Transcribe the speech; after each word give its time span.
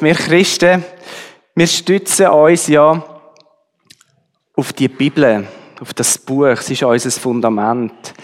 Wir 0.00 0.14
Christen, 0.14 0.84
wir 1.56 1.66
stützen 1.66 2.28
uns 2.28 2.68
ja 2.68 3.02
auf 4.54 4.72
die 4.72 4.86
Bibel, 4.86 5.46
auf 5.80 5.92
das 5.92 6.18
Buch. 6.18 6.46
Es 6.46 6.70
ist 6.70 6.84
unser 6.84 7.10
Fundament. 7.10 8.14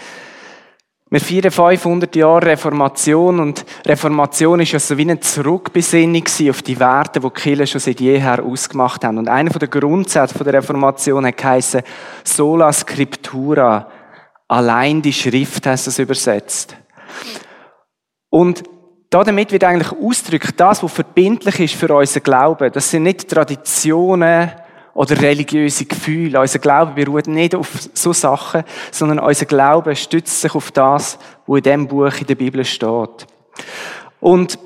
Wir 1.09 1.19
feiern 1.19 1.51
500 1.51 2.15
Jahre 2.15 2.45
Reformation 2.47 3.41
und 3.41 3.65
Reformation 3.85 4.61
ist 4.61 4.71
ja 4.71 4.79
so 4.79 4.97
wie 4.97 5.01
eine 5.01 5.19
Zurückbesinnung 5.19 6.23
auf 6.49 6.61
die 6.61 6.79
Werte, 6.79 7.19
die 7.19 7.27
die 7.27 7.41
Kirche 7.41 7.67
schon 7.67 7.81
seit 7.81 7.99
jeher 7.99 8.43
ausgemacht 8.43 9.03
haben. 9.03 9.17
Und 9.17 9.27
einer 9.27 9.49
der 9.49 9.67
Grundsätze 9.67 10.43
der 10.45 10.53
Reformation 10.53 11.25
hat 11.25 11.83
Sola 12.23 12.71
Scriptura, 12.71 13.89
allein 14.47 15.01
die 15.01 15.13
Schrift 15.13 15.65
heißt 15.67 15.87
das 15.87 15.99
übersetzt. 15.99 16.77
Und 18.29 18.63
damit 19.23 19.51
wird 19.51 19.63
eigentlich 19.63 19.91
ausgedrückt, 19.91 20.53
das, 20.57 20.81
was 20.81 20.91
verbindlich 20.91 21.59
ist 21.59 21.75
für 21.75 21.93
unseren 21.93 22.23
Glauben. 22.23 22.71
Das 22.71 22.89
sind 22.89 23.03
nicht 23.03 23.29
Traditionen 23.29 24.51
oder 24.95 25.21
religiöse 25.21 25.85
Gefühle. 25.85 26.39
Unser 26.39 26.59
Glaube 26.59 26.93
beruht 26.93 27.27
nicht 27.27 27.53
auf 27.53 27.69
so 27.93 28.13
Sachen, 28.13 28.63
sondern 28.91 29.19
unser 29.19 29.45
Glaube 29.45 29.95
stützt 29.95 30.41
sich 30.41 30.55
auf 30.55 30.71
das, 30.71 31.19
was 31.45 31.57
in 31.57 31.63
dem 31.63 31.87
Buch 31.87 32.13
in 32.19 32.27
der 32.27 32.35
Bibel 32.35 32.65
steht. 32.65 33.27
Und 34.19 34.57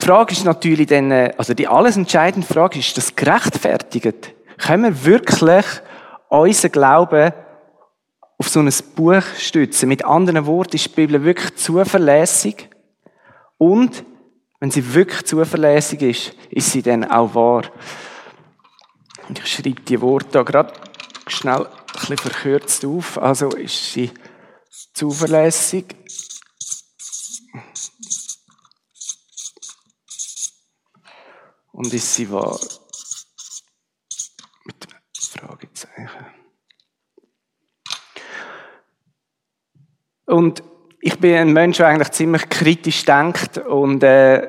die 0.00 0.06
Frage 0.06 0.32
ist 0.32 0.44
natürlich 0.44 0.86
dann, 0.86 1.12
also 1.12 1.54
die 1.54 1.68
alles 1.68 1.96
entscheidende 1.96 2.46
Frage 2.46 2.78
ist, 2.78 2.88
ist 2.88 2.96
das 2.98 3.16
gerechtfertigt? 3.16 4.34
Können 4.58 4.84
wir 4.84 5.04
wirklich 5.04 5.64
unseren 6.28 6.72
Glauben 6.72 7.32
auf 8.44 8.50
so 8.50 8.60
ein 8.60 8.70
Buch 8.94 9.22
stützen. 9.38 9.88
Mit 9.88 10.04
anderen 10.04 10.44
Worten 10.44 10.76
ist 10.76 10.84
die 10.84 10.90
Bibel 10.90 11.24
wirklich 11.24 11.56
zuverlässig. 11.56 12.68
Und 13.56 14.04
wenn 14.60 14.70
sie 14.70 14.94
wirklich 14.94 15.24
zuverlässig 15.24 16.02
ist, 16.02 16.32
ist 16.50 16.70
sie 16.70 16.82
dann 16.82 17.04
auch 17.04 17.34
wahr. 17.34 17.62
Und 19.28 19.38
ich 19.38 19.46
schreibe 19.46 19.80
die 19.80 20.00
Worte 20.00 20.28
da 20.32 20.42
gerade 20.42 20.74
schnell 21.26 21.66
ein 21.66 21.92
bisschen 21.92 22.18
verkürzt 22.18 22.84
auf. 22.84 23.16
Also 23.16 23.48
ist 23.48 23.92
sie 23.92 24.10
zuverlässig. 24.92 25.86
Und 31.72 31.92
ist 31.94 32.14
sie 32.14 32.30
wahr? 32.30 32.60
Mit 34.66 34.86
Fragezeichen. 35.18 36.33
Und 40.26 40.62
ich 41.00 41.18
bin 41.18 41.34
ein 41.34 41.52
Mensch, 41.52 41.76
der 41.76 41.88
eigentlich 41.88 42.10
ziemlich 42.12 42.48
kritisch 42.48 43.04
denkt 43.04 43.58
und 43.58 44.02
äh, 44.02 44.48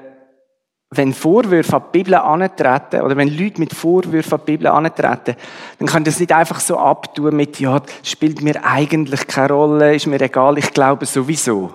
wenn 0.92 1.14
Vorwürfe 1.14 1.76
an 1.76 1.84
die 1.88 1.98
Bibel 1.98 2.16
antreten 2.16 3.02
oder 3.02 3.18
wenn 3.18 3.36
Leute 3.36 3.60
mit 3.60 3.74
Vorwürfen 3.74 4.34
an 4.34 4.42
die 4.46 4.52
Bibel 4.52 4.68
antreten, 4.68 5.36
dann 5.80 5.88
kann 5.88 6.04
das 6.04 6.20
nicht 6.20 6.32
einfach 6.32 6.60
so 6.60 6.78
abtun 6.78 7.36
mit, 7.36 7.60
ja, 7.60 7.82
spielt 8.04 8.42
mir 8.42 8.64
eigentlich 8.64 9.28
keine 9.28 9.54
Rolle, 9.54 9.96
ist 9.96 10.08
mir 10.08 10.22
egal, 10.22 10.58
ich 10.58 10.72
glaube 10.72 11.06
sowieso. 11.06 11.72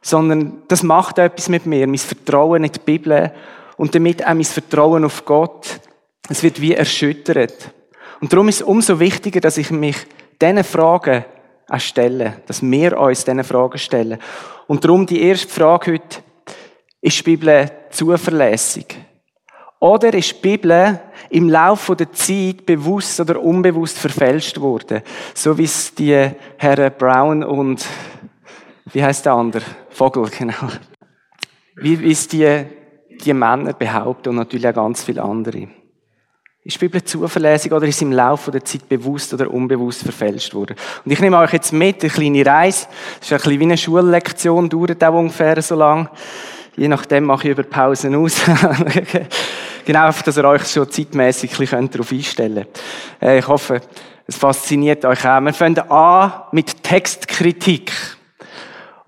Sondern 0.00 0.62
das 0.68 0.82
macht 0.82 1.18
etwas 1.18 1.48
mit 1.48 1.66
mir, 1.66 1.86
mein 1.86 1.98
Vertrauen 1.98 2.64
in 2.64 2.72
die 2.72 2.78
Bibel 2.78 3.32
und 3.76 3.94
damit 3.94 4.24
auch 4.24 4.34
mein 4.34 4.44
Vertrauen 4.44 5.04
auf 5.04 5.24
Gott. 5.24 5.80
Es 6.28 6.42
wird 6.42 6.60
wie 6.60 6.74
erschüttert. 6.74 7.72
Und 8.20 8.32
darum 8.32 8.48
ist 8.48 8.56
es 8.56 8.62
umso 8.62 9.00
wichtiger, 9.00 9.40
dass 9.40 9.58
ich 9.58 9.70
mich 9.70 9.96
diesen 10.40 10.62
Fragen 10.62 11.24
stellen, 11.76 12.34
dass 12.46 12.62
wir 12.62 12.98
uns 12.98 13.24
diese 13.24 13.44
Fragen 13.44 13.78
stellen. 13.78 14.18
Und 14.66 14.84
darum 14.84 15.06
die 15.06 15.22
erste 15.22 15.48
Frage 15.48 15.92
heute, 15.92 16.22
ist 17.00 17.18
die 17.18 17.22
Bibel 17.36 17.70
zuverlässig? 17.90 18.96
Oder 19.80 20.12
ist 20.14 20.36
die 20.36 20.56
Bibel 20.56 21.00
im 21.30 21.48
Laufe 21.48 21.94
der 21.94 22.12
Zeit 22.12 22.66
bewusst 22.66 23.20
oder 23.20 23.40
unbewusst 23.40 23.98
verfälscht 23.98 24.60
worden? 24.60 25.02
So 25.34 25.56
wie 25.56 25.64
es 25.64 25.94
die 25.94 26.30
Herren 26.56 26.92
Brown 26.98 27.44
und, 27.44 27.86
wie 28.92 29.04
heißt 29.04 29.26
der 29.26 29.34
andere? 29.34 29.64
Vogel, 29.90 30.28
genau. 30.38 30.68
Wie, 31.76 32.00
wie 32.00 32.10
es 32.10 32.26
die, 32.26 32.64
die 33.24 33.32
Männer 33.32 33.72
behaupten 33.72 34.30
und 34.30 34.36
natürlich 34.36 34.66
auch 34.68 34.74
ganz 34.74 35.04
viele 35.04 35.22
andere. 35.22 35.68
Ist 36.68 36.74
die 36.74 36.80
Bibel 36.80 37.02
zuverlässig 37.02 37.72
oder 37.72 37.86
ist 37.86 38.02
im 38.02 38.12
Laufe 38.12 38.50
der 38.50 38.62
Zeit 38.62 38.86
bewusst 38.90 39.32
oder 39.32 39.50
unbewusst 39.50 40.02
verfälscht 40.02 40.52
worden? 40.52 40.76
Und 41.02 41.10
ich 41.10 41.18
nehme 41.18 41.38
euch 41.38 41.54
jetzt 41.54 41.72
mit, 41.72 42.02
eine 42.02 42.12
kleine 42.12 42.44
Reise. 42.44 42.88
Das 43.20 43.26
ist 43.26 43.32
ein 43.32 43.38
bisschen 43.38 43.60
wie 43.60 43.64
eine 43.64 43.76
Schullektion, 43.78 44.68
dauert 44.68 45.02
auch 45.02 45.14
ungefähr 45.14 45.62
so 45.62 45.76
lang. 45.76 46.10
Je 46.76 46.88
nachdem 46.88 47.24
mache 47.24 47.48
ich 47.48 47.52
über 47.52 47.62
Pausen 47.62 48.14
aus. 48.16 48.42
genau, 49.86 50.08
einfach, 50.08 50.20
dass 50.20 50.36
ihr 50.36 50.44
euch 50.44 50.66
schon 50.66 50.90
zeitmäßig 50.90 51.52
ein 51.52 51.56
bisschen 51.56 51.90
darauf 51.90 52.12
einstellen 52.12 52.66
könnt. 52.66 52.82
Äh, 53.22 53.38
ich 53.38 53.48
hoffe, 53.48 53.80
es 54.26 54.36
fasziniert 54.36 55.06
euch 55.06 55.26
auch. 55.26 55.40
Wir 55.40 55.54
fangen 55.54 55.78
an 55.90 56.32
mit 56.52 56.82
Textkritik. 56.82 57.92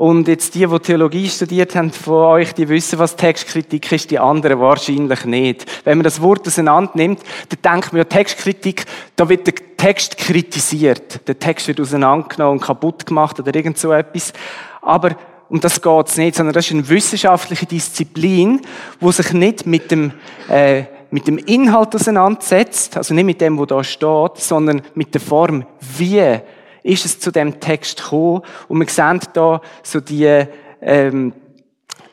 Und 0.01 0.29
jetzt 0.29 0.55
die, 0.55 0.67
die 0.67 0.79
Theologie 0.79 1.29
studiert 1.29 1.77
haben 1.77 1.91
von 1.93 2.25
euch, 2.25 2.55
die 2.55 2.71
wissen, 2.71 2.99
was 2.99 3.17
Textkritik 3.17 3.93
ist, 3.93 4.11
die 4.11 4.19
anderen 4.19 4.59
wahrscheinlich 4.59 5.27
nicht. 5.27 5.67
Wenn 5.85 5.99
man 5.99 6.05
das 6.05 6.23
Wort 6.23 6.47
auseinander 6.47 6.93
nimmt, 6.95 7.21
dann 7.51 7.75
denkt 7.75 7.93
man 7.93 7.99
ja, 7.99 8.05
Textkritik, 8.05 8.87
da 9.15 9.29
wird 9.29 9.47
der 9.47 9.57
Text 9.77 10.17
kritisiert. 10.17 11.29
Der 11.29 11.39
Text 11.39 11.69
wird 11.69 11.83
auseinandergenommen 11.83 12.61
und 12.61 12.65
kaputt 12.65 13.05
gemacht 13.05 13.39
oder 13.41 13.55
irgend 13.55 13.77
so 13.77 13.93
etwas. 13.93 14.33
Aber 14.81 15.17
um 15.51 15.61
das 15.61 15.83
geht's 15.83 16.17
nicht, 16.17 16.35
sondern 16.35 16.55
das 16.55 16.65
ist 16.65 16.73
eine 16.73 16.89
wissenschaftliche 16.89 17.67
Disziplin, 17.67 18.63
wo 19.01 19.13
sich 19.13 19.35
nicht 19.35 19.67
mit 19.67 19.91
dem, 19.91 20.13
äh, 20.49 20.85
mit 21.11 21.29
dem 21.29 21.37
Inhalt 21.37 21.95
auseinandersetzt, 21.95 22.97
also 22.97 23.13
nicht 23.13 23.27
mit 23.27 23.43
dem, 23.43 23.59
wo 23.59 23.67
da 23.67 23.85
steht, 23.85 24.39
sondern 24.39 24.81
mit 24.95 25.13
der 25.13 25.21
Form, 25.21 25.67
wie 25.99 26.41
ist 26.83 27.05
es 27.05 27.21
zu 27.21 27.31
dem 27.31 27.61
Text 27.61 28.03
gekommen. 28.03 28.43
Und 28.69 28.81
wir 28.81 28.89
sehen 28.89 29.21
da 29.33 29.61
so 29.83 30.01
die 30.01 30.47
ähm, 30.81 31.33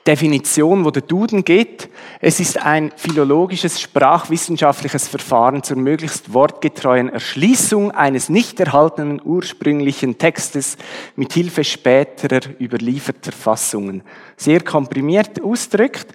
Definition, 0.07 0.85
wo 0.85 0.91
der 0.91 1.01
Duden 1.01 1.43
gibt. 1.43 1.89
Es 2.21 2.39
ist 2.39 2.57
ein 2.57 2.93
philologisches, 2.95 3.81
sprachwissenschaftliches 3.81 5.09
Verfahren 5.09 5.63
zur 5.63 5.75
möglichst 5.75 6.33
wortgetreuen 6.33 7.09
Erschließung 7.09 7.91
eines 7.91 8.29
nicht 8.29 8.57
erhaltenen 8.61 9.21
ursprünglichen 9.23 10.17
Textes 10.17 10.77
mit 11.17 11.33
Hilfe 11.33 11.65
späterer 11.65 12.39
überlieferter 12.59 13.33
Fassungen. 13.33 14.01
Sehr 14.37 14.61
komprimiert 14.61 15.43
ausdrückt. 15.43 16.07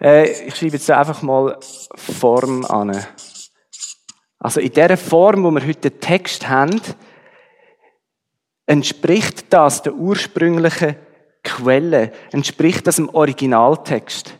Äh, 0.00 0.30
ich 0.46 0.54
schreibe 0.54 0.74
jetzt 0.74 0.90
einfach 0.90 1.22
mal 1.22 1.58
Form 1.96 2.64
an. 2.64 2.96
Also 4.38 4.60
in 4.60 4.72
der 4.72 4.96
Form, 4.96 5.42
wo 5.42 5.50
wir 5.50 5.66
heute 5.66 5.90
den 5.90 6.00
Text 6.00 6.48
haben, 6.48 6.80
entspricht 8.66 9.52
das 9.52 9.82
der 9.82 9.94
ursprünglichen 9.94 10.96
Quelle? 11.42 12.12
Entspricht 12.30 12.86
das 12.86 12.96
dem 12.96 13.08
Originaltext? 13.08 14.34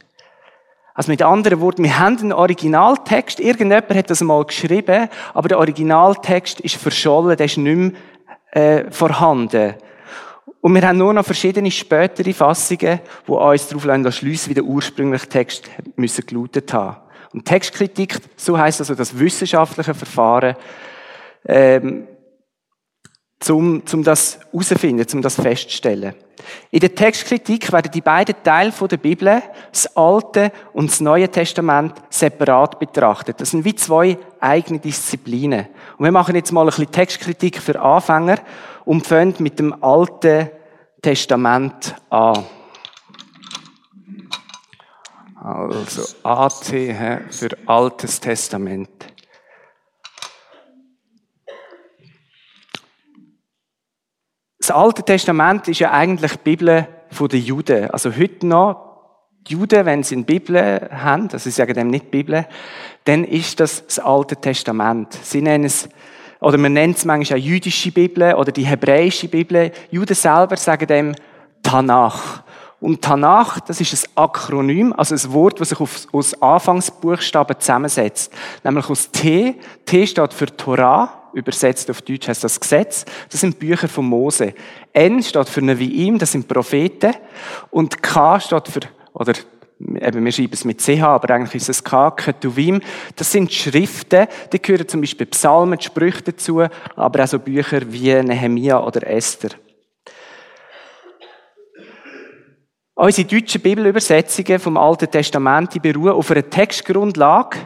Also 0.95 1.11
mit 1.11 1.23
anderen 1.23 1.61
Worten, 1.61 1.85
wir 1.85 1.99
haben 1.99 2.19
einen 2.19 2.33
Originaltext, 2.33 3.41
irgendjemand 3.41 3.95
hat 3.95 4.11
das 4.11 4.21
mal 4.21 4.45
geschrieben, 4.45 5.09
aber 5.33 5.49
der 5.49 5.59
Originaltext 5.59 6.61
ist 6.61 6.77
verschollen, 6.77 7.37
der 7.37 7.47
ist 7.47 7.57
nicht 7.57 7.77
mehr 7.77 7.93
äh, 8.53 8.91
vorhanden. 8.91 9.75
Und 10.61 10.75
wir 10.75 10.87
haben 10.87 10.99
nur 10.99 11.15
noch 11.15 11.25
verschiedene 11.25 11.71
spätere 11.71 12.33
Fassungen, 12.33 13.01
die 13.27 13.33
uns 13.33 13.69
darauf 13.69 14.15
schliessen 14.15 14.51
wie 14.51 14.55
der 14.55 14.65
ursprüngliche 14.65 15.29
Text 15.29 15.71
müssen 15.97 16.27
gelautet 16.27 16.73
haben. 16.73 16.99
Und 17.33 17.47
Textkritik, 17.47 18.19
so 18.37 18.59
heißt 18.59 18.81
also 18.81 18.95
das 18.95 19.19
wissenschaftliche 19.19 19.95
Verfahren, 19.95 20.55
ähm, 21.47 22.07
zum, 23.43 23.85
zum 23.87 24.05
das 24.05 24.39
herausfinden, 24.53 25.07
zum 25.07 25.21
das 25.21 25.35
feststellen. 25.35 26.15
In 26.71 26.81
der 26.81 26.95
Textkritik 26.95 27.73
werden 27.73 27.91
die 27.93 28.01
beiden 28.01 28.35
Teile 28.43 28.73
der 28.73 28.97
Bibel, 28.97 29.43
das 29.71 29.97
Alte 29.97 30.51
und 30.73 30.91
das 30.91 31.01
Neue 31.01 31.29
Testament, 31.29 31.95
separat 32.11 32.79
betrachtet. 32.79 33.41
Das 33.41 33.51
sind 33.51 33.65
wie 33.65 33.75
zwei 33.75 34.19
eigene 34.41 34.79
Disziplinen. 34.79 35.67
Und 35.99 36.05
wir 36.05 36.13
machen 36.13 36.35
jetzt 36.35 36.53
mal 36.53 36.63
ein 36.63 36.67
bisschen 36.67 36.91
Textkritik 36.91 37.59
für 37.59 37.81
Anfänger 37.81 38.39
und 38.85 39.07
fangen 39.07 39.35
mit 39.39 39.59
dem 39.59 39.83
Alten 39.83 40.51
Testament 41.01 41.95
an. 42.11 42.45
Also 45.43 46.03
AT 46.23 46.65
für 46.65 47.51
Altes 47.67 48.21
Testament. 48.21 49.12
Das 54.63 54.71
Alte 54.71 55.03
Testament 55.03 55.67
ist 55.67 55.81
ja 55.81 55.91
eigentlich 55.91 56.37
die 56.37 56.39
Bibel 56.45 56.87
der 57.21 57.39
Juden. 57.41 57.91
Also 57.91 58.17
heute 58.17 58.47
noch, 58.47 58.77
die 59.49 59.55
Juden, 59.55 59.85
wenn 59.85 60.05
sie 60.05 60.15
eine 60.15 60.23
Bibel 60.23 60.89
haben, 60.93 61.25
also 61.33 61.39
sie 61.39 61.51
sagen 61.51 61.75
dem 61.75 61.89
nicht 61.89 62.13
Bibel, 62.13 62.47
dann 63.03 63.25
ist 63.25 63.59
das 63.59 63.85
das 63.85 63.99
Alte 63.99 64.37
Testament. 64.37 65.19
Sie 65.21 65.43
nennen 65.43 65.65
es, 65.65 65.89
oder 66.39 66.59
man 66.59 66.75
nennt 66.75 66.97
es 66.97 67.05
manchmal 67.05 67.41
auch 67.41 67.43
jüdische 67.43 67.91
Bibel 67.91 68.35
oder 68.35 68.53
die 68.53 68.65
hebräische 68.65 69.27
Bibel. 69.27 69.73
Juden 69.91 70.15
selber 70.15 70.57
sagen 70.57 70.87
dem 70.87 71.17
Tanach. 71.65 72.45
Und 72.79 73.03
Tanach, 73.03 73.59
das 73.59 73.81
ist 73.81 73.93
ein 73.95 74.11
Akronym, 74.15 74.93
also 74.97 75.17
ein 75.17 75.33
Wort, 75.33 75.61
das 75.61 75.71
sich 75.71 75.81
aus 75.81 76.41
Anfangsbuchstaben 76.41 77.59
zusammensetzt. 77.59 78.33
Nämlich 78.63 78.89
aus 78.89 79.11
T. 79.11 79.57
T 79.85 80.07
steht 80.07 80.33
für 80.33 80.47
Torah, 80.57 81.22
übersetzt 81.33 81.91
auf 81.91 82.03
Deutsch 82.03 82.29
heißt 82.29 82.45
das 82.45 82.61
Gesetz. 82.61 83.05
Das 83.31 83.41
sind 83.41 83.59
Bücher 83.59 83.89
von 83.89 84.07
Mose. 84.07 84.55
N 84.93 85.23
steht 85.23 85.49
für 85.49 85.61
Nevi'im, 85.61 86.19
das 86.19 86.33
sind 86.33 86.49
Propheten. 86.49 87.13
Und 87.71 88.03
K 88.03 88.41
steht 88.41 88.69
für, 88.69 88.81
oder 89.13 89.35
eben, 89.79 90.25
wir 90.25 90.33
schreiben 90.33 90.53
es 90.53 90.65
mit 90.65 90.81
CH, 90.81 91.03
aber 91.03 91.35
eigentlich 91.35 91.55
ist 91.55 91.69
es 91.69 91.85
K, 91.85 92.11
Ketuvim. 92.11 92.81
Das 93.17 93.33
sind 93.33 93.53
Schriften, 93.53 94.27
die 94.53 94.61
gehören 94.61 94.89
zum 94.89 95.01
Beispiel 95.01 95.27
Psalmen, 95.27 95.81
Sprüche 95.81 96.23
dazu, 96.23 96.63
aber 96.97 97.25
auch 97.25 97.29
so 97.29 97.39
Bücher 97.39 97.81
wie 97.93 98.15
Nehemia 98.23 98.83
oder 98.83 99.07
Esther. 99.07 99.51
Unsere 102.95 103.27
deutschen 103.27 103.63
Bibelübersetzungen 103.63 104.59
vom 104.59 104.77
Alten 104.77 105.11
Testament 105.11 105.81
beruhen 105.83 106.13
auf 106.13 106.31
einer 106.31 106.49
Textgrundlage. 106.49 107.57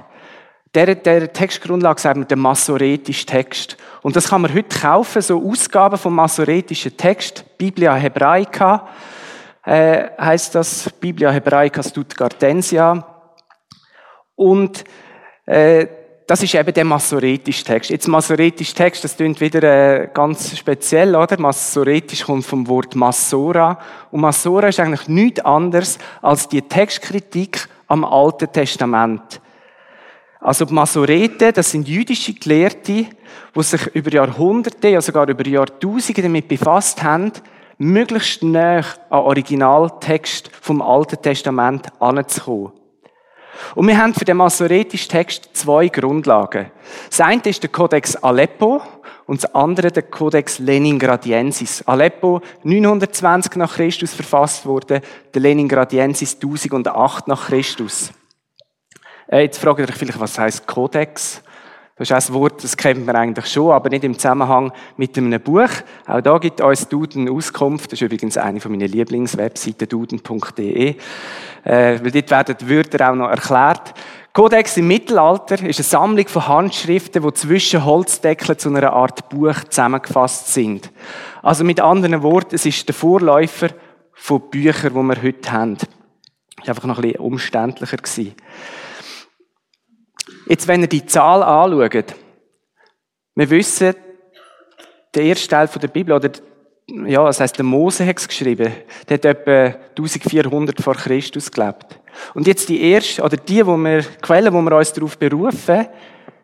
Der, 0.74 0.94
der 0.94 1.32
Textgrundlage 1.32 2.00
sagt 2.00 2.16
man 2.16 2.28
der 2.28 2.36
masoretische 2.36 3.24
Text. 3.24 3.76
Und 4.02 4.14
das 4.16 4.28
kann 4.28 4.42
man 4.42 4.52
heute 4.52 4.78
kaufen, 4.78 5.22
so 5.22 5.42
Ausgaben 5.42 5.96
vom 5.96 6.14
masoretischen 6.14 6.96
Text, 6.96 7.44
Biblia 7.56 7.94
Hebraica, 7.94 8.88
äh, 9.64 10.10
heißt 10.20 10.54
das, 10.54 10.90
Biblia 11.00 11.30
Hebraica 11.30 11.82
Stuttgartensia. 11.82 13.04
Und 14.34 14.84
äh, 15.46 15.86
das 16.26 16.42
ist 16.42 16.54
eben 16.54 16.74
der 16.74 16.84
masoretische 16.84 17.64
Text. 17.64 17.90
Jetzt 17.90 18.08
masoretische 18.08 18.74
Text, 18.74 19.04
das 19.04 19.16
klingt 19.16 19.40
wieder 19.40 19.62
äh, 19.62 20.08
ganz 20.12 20.58
speziell, 20.58 21.14
oder? 21.14 21.38
Masoretisch 21.40 22.24
kommt 22.24 22.44
vom 22.44 22.66
Wort 22.66 22.96
Masora. 22.96 23.78
Und 24.10 24.20
Masora 24.22 24.68
ist 24.68 24.80
eigentlich 24.80 25.06
nichts 25.06 25.40
anderes 25.44 25.98
als 26.22 26.48
die 26.48 26.62
Textkritik 26.62 27.68
am 27.86 28.04
Alten 28.04 28.50
Testament. 28.52 29.40
Also 30.41 30.65
die 30.65 30.75
Masoreten, 30.75 31.53
das 31.53 31.71
sind 31.71 31.88
jüdische 31.88 32.35
Gelehrte, 32.35 33.06
die 33.55 33.62
sich 33.62 33.87
über 33.94 34.12
Jahrhunderte, 34.12 34.88
ja 34.88 35.00
sogar 35.00 35.29
über 35.29 35.47
Jahrtausende 35.47 36.23
damit 36.23 36.49
befasst 36.49 37.03
haben, 37.03 37.33
möglichst 37.79 38.43
nah 38.43 38.79
an 38.79 39.19
Originaltext 39.21 40.50
vom 40.61 40.83
Alten 40.83 41.21
Testament 41.21 41.87
anzukommen. 42.00 42.73
Und 43.75 43.88
wir 43.88 43.97
haben 43.97 44.15
für 44.15 44.25
den 44.25 44.37
masoretischen 44.37 45.09
Text 45.09 45.50
zwei 45.55 45.88
Grundlagen. 45.88 46.71
Das 47.09 47.21
eine 47.21 47.43
ist 47.44 47.62
der 47.62 47.71
Codex 47.71 48.17
Aleppo 48.17 48.83
und 49.27 49.43
das 49.43 49.55
andere 49.55 49.91
der 49.91 50.03
Codex 50.05 50.59
Leningradiensis. 50.59 51.83
Aleppo 51.87 52.43
920 52.65 53.56
nach 53.56 53.75
Christus 53.75 54.15
verfasst 54.15 54.67
wurde, 54.67 55.00
der 55.35 55.43
Leningradiensis 55.43 56.35
1008 56.35 57.29
nach 57.29 57.47
Christus. 57.47 58.12
Äh, 59.28 59.43
jetzt 59.43 59.58
fragt 59.58 59.81
ihr 59.81 59.88
euch 59.88 59.94
vielleicht, 59.94 60.20
was 60.20 60.38
heißt 60.38 60.67
Codex? 60.67 61.43
Das 61.99 62.11
ist 62.11 62.31
ein 62.31 62.34
Wort, 62.34 62.62
das 62.62 62.76
kennt 62.76 63.06
man 63.06 63.17
eigentlich 63.17 63.46
schon, 63.46 63.73
aber 63.73 63.88
nicht 63.88 64.05
im 64.05 64.19
Zusammenhang 64.19 64.70
mit 64.99 65.17
einem 65.17 65.40
Buch. 65.40 65.70
Auch 66.06 66.20
da 66.20 66.37
gibt 66.37 66.61
uns 66.61 66.87
Duden 66.88 67.26
Auskunft. 67.26 67.87
Das 67.87 67.94
ist 67.94 68.02
übrigens 68.02 68.37
eine 68.37 68.61
von 68.61 68.70
meinen 68.70 68.88
Lieblingswebseiten, 68.88 69.88
duden.de. 69.88 70.90
Äh, 70.90 70.94
weil 71.64 72.11
dort 72.11 72.31
werden 72.31 72.56
die 72.61 72.69
Wörter 72.69 73.11
auch 73.11 73.14
noch 73.14 73.31
erklärt. 73.31 73.94
Kodex 74.34 74.76
im 74.76 74.88
Mittelalter 74.88 75.55
ist 75.64 75.78
eine 75.78 75.84
Sammlung 75.84 76.28
von 76.28 76.46
Handschriften, 76.46 77.23
die 77.23 77.32
zwischen 77.32 77.87
Holzdeckeln 77.87 78.58
zu 78.58 78.69
einer 78.69 78.93
Art 78.93 79.31
Buch 79.31 79.64
zusammengefasst 79.70 80.52
sind. 80.52 80.93
Also 81.43 81.64
mit 81.64 81.81
anderen 81.81 82.23
Worten, 82.23 82.56
es 82.56 82.67
ist 82.67 82.87
der 82.87 82.94
Vorläufer 82.94 83.70
von 84.12 84.50
Büchern, 84.50 84.93
die 84.93 85.02
wir 85.02 85.23
heute 85.23 85.50
haben. 85.50 85.78
Das 85.78 85.88
war 86.58 86.69
einfach 86.69 86.84
noch 86.84 86.99
ein 86.99 87.02
bisschen 87.02 87.20
umständlicher. 87.20 87.96
Gewesen. 87.96 88.34
Jetzt, 90.46 90.69
wenn 90.69 90.81
ihr 90.81 90.88
die 90.88 91.04
Zahl 91.04 91.43
anschaut, 91.43 92.14
wir 93.34 93.50
wissen, 93.50 93.94
der 95.14 95.22
erste 95.25 95.48
Teil 95.48 95.66
der 95.66 95.88
Bibel, 95.88 96.14
oder, 96.14 96.31
ja, 96.88 97.25
das 97.25 97.40
heisst, 97.40 97.58
der 97.58 97.64
Mose 97.64 98.06
hat 98.06 98.19
es 98.19 98.28
geschrieben, 98.28 98.72
der 99.08 99.14
hat 99.16 99.25
etwa 99.25 99.76
1400 99.90 100.81
vor 100.81 100.94
Christus 100.94 101.50
gelebt. 101.50 101.98
Und 102.34 102.46
jetzt 102.46 102.69
die 102.69 102.81
erste, 102.81 103.22
oder 103.22 103.37
die, 103.37 103.66
wo 103.66 103.76
wir, 103.76 104.02
Quelle, 104.22 104.52
wo 104.52 104.60
wir 104.62 104.76
uns 104.76 104.93
darauf 104.93 105.19
berufen, 105.19 105.88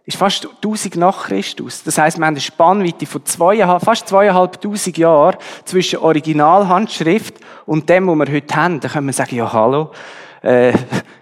ist 0.04 0.16
fast 0.16 0.46
1000 0.46 0.96
nach 0.96 1.28
Christus. 1.28 1.84
Das 1.84 1.96
heisst, 1.96 2.18
wir 2.18 2.26
haben 2.26 2.34
eine 2.34 2.40
Spannweite 2.40 3.06
von 3.06 3.24
zweieinhalb, 3.24 3.84
fast 3.84 4.08
zweieinhalbtausend 4.08 4.98
Jahren 4.98 5.36
zwischen 5.64 6.00
Originalhandschrift 6.00 7.36
und 7.66 7.88
dem, 7.88 8.08
was 8.08 8.18
wir 8.18 8.34
heute 8.34 8.56
haben. 8.56 8.80
Da 8.80 8.88
können 8.88 9.06
wir 9.06 9.12
sagen, 9.12 9.36
ja, 9.36 9.52
hallo, 9.52 9.92
äh, 10.42 10.72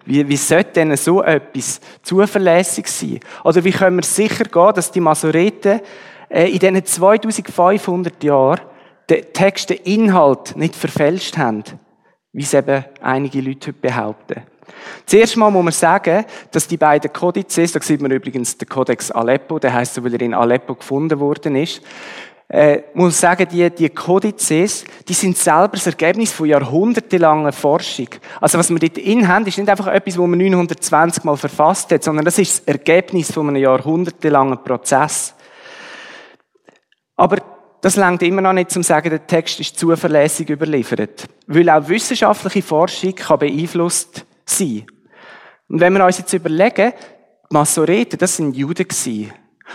wie, 0.04 0.28
wie 0.28 0.36
sollte 0.36 0.72
denn 0.72 0.96
so 0.96 1.22
etwas 1.22 1.80
zuverlässig 2.02 2.88
sein? 2.88 3.20
Oder 3.44 3.62
wie 3.64 3.72
können 3.72 3.96
wir 3.96 4.04
sicher 4.04 4.44
gehen, 4.44 4.74
dass 4.74 4.90
die 4.90 5.00
Masoreten 5.00 5.80
äh, 6.28 6.50
in 6.50 6.58
diesen 6.58 6.84
2500 6.84 8.22
Jahren 8.24 8.60
den 9.08 9.24
Text, 9.32 9.70
den 9.70 9.78
Inhalt 9.78 10.56
nicht 10.56 10.76
verfälscht 10.76 11.36
haben, 11.36 11.64
wie 12.32 12.42
es 12.42 12.54
eben 12.54 12.84
einige 13.00 13.40
Leute 13.40 13.68
heute 13.68 13.72
behaupten. 13.72 14.42
Zuerst 15.04 15.36
mal 15.36 15.50
muss 15.50 15.64
man 15.64 15.72
sagen, 15.72 16.24
dass 16.52 16.68
die 16.68 16.76
beiden 16.76 17.12
Kodizes, 17.12 17.72
da 17.72 17.80
sieht 17.80 18.00
man 18.00 18.12
übrigens 18.12 18.56
den 18.56 18.68
Kodex 18.68 19.10
Aleppo, 19.10 19.58
der 19.58 19.72
heißt 19.72 19.94
so, 19.94 20.04
weil 20.04 20.14
er 20.14 20.22
in 20.22 20.34
Aleppo 20.34 20.76
gefunden 20.76 21.18
worden 21.18 21.56
ist, 21.56 21.82
äh, 22.50 22.82
muss 22.94 23.20
sagen, 23.20 23.46
die, 23.48 23.70
die 23.70 23.88
Kodizes, 23.90 24.84
die 25.08 25.12
sind 25.12 25.38
selber 25.38 25.70
das 25.74 25.86
Ergebnis 25.86 26.32
von 26.32 26.48
jahrhundertelanger 26.48 27.52
Forschung. 27.52 28.08
Also 28.40 28.58
was 28.58 28.70
wir 28.70 28.78
dort 28.80 28.98
in 28.98 29.28
haben, 29.28 29.46
ist 29.46 29.56
nicht 29.56 29.70
einfach 29.70 29.86
etwas, 29.86 30.18
wo 30.18 30.26
man 30.26 30.40
920 30.40 31.22
Mal 31.22 31.36
verfasst 31.36 31.92
hat, 31.92 32.02
sondern 32.02 32.24
das 32.24 32.38
ist 32.38 32.58
das 32.58 32.66
Ergebnis 32.66 33.30
von 33.30 33.48
einem 33.48 33.62
jahrhundertelangen 33.62 34.64
Prozess. 34.64 35.32
Aber 37.16 37.36
das 37.82 37.94
langt 37.94 38.22
immer 38.22 38.42
noch 38.42 38.52
nicht 38.52 38.72
zum 38.72 38.82
sagen, 38.82 39.10
der 39.10 39.28
Text 39.28 39.60
ist 39.60 39.78
zuverlässig 39.78 40.50
überliefert. 40.50 41.28
Weil 41.46 41.70
auch 41.70 41.88
wissenschaftliche 41.88 42.62
Forschung 42.62 43.14
kann 43.14 43.38
beeinflusst 43.38 44.26
sein. 44.44 44.86
Und 45.68 45.78
wenn 45.78 45.92
wir 45.92 46.04
uns 46.04 46.18
jetzt 46.18 46.32
überlegen, 46.32 46.92
die 47.48 47.54
Masoreten, 47.54 48.18
das 48.18 48.36
sind 48.36 48.56
Juden. 48.56 48.88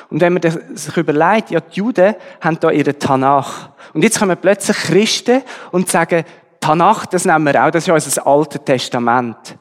Und 0.10 0.22
wenn 0.22 0.34
man 0.34 0.42
sich 0.76 0.98
überlegt, 0.98 1.52
ja, 1.52 1.60
die 1.60 1.80
Juden 1.80 2.16
haben 2.42 2.60
da 2.60 2.72
ihre 2.72 2.98
Tanach. 2.98 3.70
Und 3.94 4.04
jetzt 4.04 4.20
kommen 4.20 4.38
plötzlich 4.40 4.78
Christen 4.78 5.42
und 5.72 5.90
sagen, 5.90 6.24
Tanach, 6.60 7.06
das 7.06 7.26
nehmen 7.26 7.46
wir 7.46 7.64
auch, 7.64 7.72
das 7.72 7.88
ist 7.88 7.94
unser 7.94 8.26
Altes 8.26 8.62
Testament. 8.66 9.58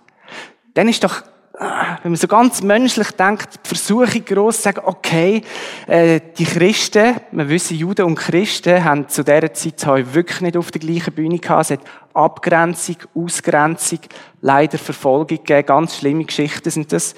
Dann 0.72 0.88
ist 0.88 1.04
doch, 1.04 1.22
ah, 1.58 1.98
wenn 2.02 2.12
man 2.12 2.16
so 2.16 2.26
ganz 2.26 2.62
menschlich 2.62 3.10
denkt, 3.10 3.60
die 3.64 3.68
Versuchung 3.68 4.24
gross 4.24 4.62
sagen, 4.62 4.80
okay, 4.84 5.42
äh, 5.86 6.20
die 6.38 6.46
Christen, 6.46 7.16
wir 7.30 7.48
wissen, 7.48 7.76
Juden 7.76 8.06
und 8.06 8.14
Christen 8.14 8.82
haben 8.82 9.08
zu 9.08 9.22
dieser 9.22 9.52
Zeit 9.52 10.14
wirklich 10.14 10.40
nicht 10.40 10.56
auf 10.56 10.70
der 10.70 10.80
gleichen 10.80 11.12
Bühne 11.12 11.38
gehabt. 11.38 11.64
Es 11.64 11.70
hat 11.72 11.80
Abgrenzung, 12.14 12.96
Ausgrenzung, 13.14 14.00
leider 14.40 14.78
Verfolgung 14.78 15.26
gegeben, 15.38 15.66
ganz 15.66 15.98
schlimme 15.98 16.24
Geschichten 16.24 16.70
sind 16.70 16.92
das 16.92 17.14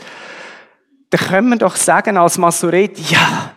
dann 1.10 1.20
können 1.20 1.48
wir 1.50 1.56
doch 1.56 1.76
sagen 1.76 2.16
als 2.16 2.38
Masoret, 2.38 2.98
ja, 3.10 3.52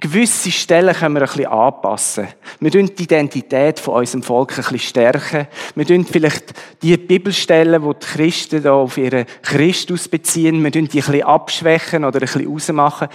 gewisse 0.00 0.50
Stellen 0.50 0.94
können 0.94 1.14
wir 1.14 1.22
ein 1.22 1.26
bisschen 1.26 1.46
anpassen. 1.46 2.28
Wir 2.60 2.70
tun 2.70 2.90
die 2.96 3.02
Identität 3.04 3.80
von 3.80 3.94
unserem 3.94 4.22
Volk 4.22 4.52
ein 4.52 4.56
bisschen 4.56 4.78
stärken. 4.78 5.46
Wir 5.74 5.86
tun 5.86 6.04
vielleicht 6.04 6.54
die 6.82 6.96
Bibelstellen, 6.96 7.82
die 7.82 7.98
die 7.98 8.06
Christen 8.06 8.62
da 8.62 8.74
auf 8.74 8.96
ihren 8.98 9.26
Christus 9.42 10.08
beziehen, 10.08 10.62
wir 10.62 10.72
tun 10.72 10.88
die 10.88 11.00
ein 11.00 11.06
bisschen 11.06 11.22
abschwächen 11.22 12.04
oder 12.04 12.18
ein 12.18 12.20
bisschen 12.20 12.46
rausmachen. 12.46 13.08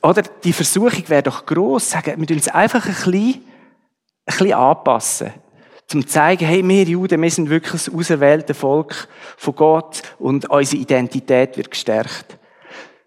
Oder 0.00 0.22
die 0.42 0.52
Versuchung 0.52 1.08
wäre 1.08 1.22
doch 1.22 1.44
gross, 1.44 1.90
sagen, 1.90 2.14
wir 2.16 2.26
tun 2.26 2.38
es 2.38 2.48
einfach 2.48 2.86
ein 2.86 2.94
bisschen, 2.94 3.14
ein 3.14 3.42
bisschen 4.24 4.52
anpassen 4.54 5.32
zum 5.92 6.06
zu 6.06 6.08
zeigen, 6.08 6.46
hey, 6.46 6.66
wir 6.66 6.84
Juden, 6.84 7.20
wir 7.20 7.30
sind 7.30 7.50
wirklich 7.50 7.72
das 7.72 7.92
auserwählte 7.92 8.54
Volk 8.54 9.08
von 9.36 9.54
Gott 9.54 10.02
und 10.18 10.48
unsere 10.48 10.80
Identität 10.80 11.58
wird 11.58 11.70
gestärkt. 11.70 12.38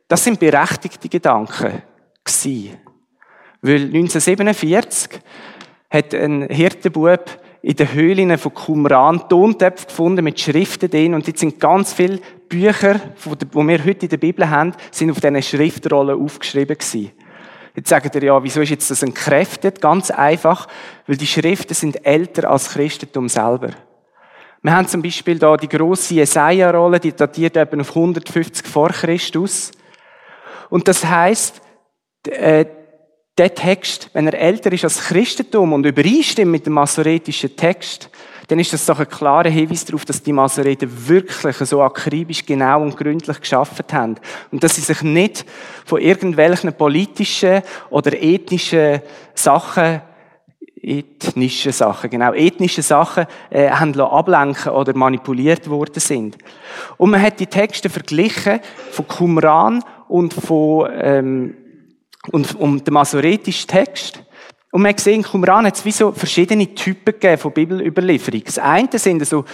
Das 0.08 0.24
sind 0.24 0.40
berechtigte 0.40 1.10
Gedanken 1.10 1.82
gewesen. 2.24 2.78
Weil 3.64 3.86
1947 3.86 5.20
hat 5.90 6.14
ein 6.14 6.44
Hirtenbub 6.44 7.26
in 7.64 7.76
den 7.76 7.92
Höhlen 7.92 8.38
von 8.38 8.54
Qumran 8.54 9.28
Tontöpfe 9.28 9.88
gefunden 9.88 10.24
mit 10.24 10.40
Schriften 10.40 10.92
drin 10.92 11.16
und 11.16 11.26
jetzt 11.26 11.40
sind 11.40 11.60
ganz 11.60 11.92
viele 11.92 12.20
Bücher, 12.48 13.02
die 13.26 13.68
wir 13.68 13.84
heute 13.84 14.06
in 14.06 14.10
der 14.10 14.18
Bibel 14.18 14.48
haben, 14.48 14.76
sind 14.92 15.10
auf 15.10 15.20
diesen 15.20 15.42
Schriftrollen 15.42 16.22
aufgeschrieben 16.22 16.78
gewesen. 16.78 17.12
Jetzt 17.76 17.90
sagt 17.90 18.16
ihr 18.16 18.24
ja, 18.24 18.42
wieso 18.42 18.62
ist 18.62 18.70
jetzt 18.70 18.90
das 18.90 19.04
entkräftet? 19.04 19.82
Ganz 19.82 20.10
einfach, 20.10 20.68
weil 21.08 21.18
die 21.18 21.28
Schriften 21.28 21.74
sind 21.74 22.06
älter 22.06 22.50
als 22.50 22.70
Christentum 22.70 23.28
selber. 23.28 23.72
Wir 24.62 24.76
haben 24.76 24.88
zum 24.88 25.02
Beispiel 25.02 25.38
da 25.38 25.58
die 25.58 25.68
grosse 25.68 26.16
Jesaja-Rolle, 26.16 27.00
die 27.00 27.14
datiert 27.14 27.58
etwa 27.58 27.82
auf 27.82 27.90
150 27.90 28.66
vor 28.66 28.90
Christus. 28.90 29.72
Und 30.70 30.88
das 30.88 31.06
heißt, 31.06 31.62
der 33.38 33.54
Text, 33.54 34.10
wenn 34.14 34.28
er 34.28 34.40
älter 34.40 34.72
ist 34.72 34.86
als 34.86 35.02
Christentum 35.02 35.74
und 35.74 35.86
übereinstimmt 35.86 36.52
mit 36.52 36.66
dem 36.66 36.74
masoretischen 36.74 37.56
Text, 37.56 38.10
dann 38.48 38.60
ist 38.60 38.72
das 38.74 38.86
doch 38.86 39.00
ein 39.00 39.10
klarer 39.10 39.50
Hinweis 39.50 39.86
darauf, 39.86 40.06
dass 40.06 40.22
die 40.22 40.32
Masoreten 40.32 41.08
wirklich 41.08 41.58
so 41.58 41.82
akribisch, 41.82 42.46
genau 42.46 42.82
und 42.82 42.96
gründlich 42.96 43.42
geschafft 43.42 43.92
haben. 43.92 44.18
Und 44.52 44.64
dass 44.64 44.76
sie 44.76 44.82
sich 44.82 45.02
nicht 45.02 45.46
von 45.84 46.00
irgendwelchen 46.00 46.72
politischen 46.74 47.62
oder 47.90 48.14
ethnischen 48.14 49.02
Sachen 49.34 50.02
ethnische 50.82 51.72
Sachen, 51.72 52.12
genau, 52.12 52.34
ethnische 52.34 52.84
Sachen 52.84 53.26
äh, 53.50 53.72
haben 53.72 54.00
ablenken 54.00 54.72
oder 54.72 54.96
manipuliert 54.96 55.68
worden 55.68 56.00
sind. 56.00 56.38
Und 56.98 57.10
man 57.10 57.24
hat 57.24 57.40
die 57.40 57.48
Texte 57.48 57.90
verglichen 57.90 58.60
von 58.92 59.08
Qumran 59.08 59.84
und 60.08 60.36
von 60.36 60.88
ähm, 60.94 61.56
und 62.32 62.56
um 62.60 62.84
den 62.84 62.94
masoretischen 62.94 63.68
Text. 63.68 64.20
Und 64.72 64.82
man 64.82 64.96
in 65.06 65.24
Qumran 65.24 65.66
hat 65.66 65.76
es 65.76 65.86
wie 65.86 65.92
so 65.92 66.12
verschiedene 66.12 66.76
Typen 66.76 67.14
gegeben 67.14 67.38
von 67.38 67.54
Bibelüberlieferung. 67.54 68.44
Das 68.44 68.60
eine 68.60 68.90
sind 69.00 69.26
so 69.26 69.46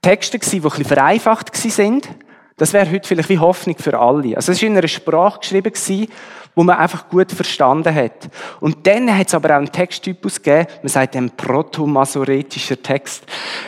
Texte 0.00 0.38
gewesen, 0.38 0.50
die 0.50 0.58
ein 0.58 0.62
bisschen 0.62 0.84
vereinfacht 0.84 1.56
sind. 1.56 2.08
Das 2.56 2.72
wäre 2.72 2.90
heute 2.90 3.08
vielleicht 3.08 3.30
wie 3.30 3.38
Hoffnung 3.38 3.76
für 3.78 3.98
alle. 3.98 4.36
Also 4.36 4.52
es 4.52 4.62
war 4.62 4.68
in 4.68 4.76
einer 4.76 4.86
Sprache 4.86 5.40
geschrieben 5.40 5.72
gewesen, 5.72 6.08
wo 6.54 6.62
man 6.62 6.76
einfach 6.76 7.08
gut 7.08 7.32
verstanden 7.32 7.94
hat. 7.94 8.28
Und 8.60 8.86
dann 8.86 9.16
hat 9.16 9.28
es 9.28 9.34
aber 9.34 9.50
auch 9.50 9.58
einen 9.58 9.72
Texttypus 9.72 10.42
gegeben, 10.42 10.68
man 10.82 10.88
sagt 10.88 11.14
dem 11.14 11.30
proto-masoretischer 11.30 12.82
Text, 12.82 13.24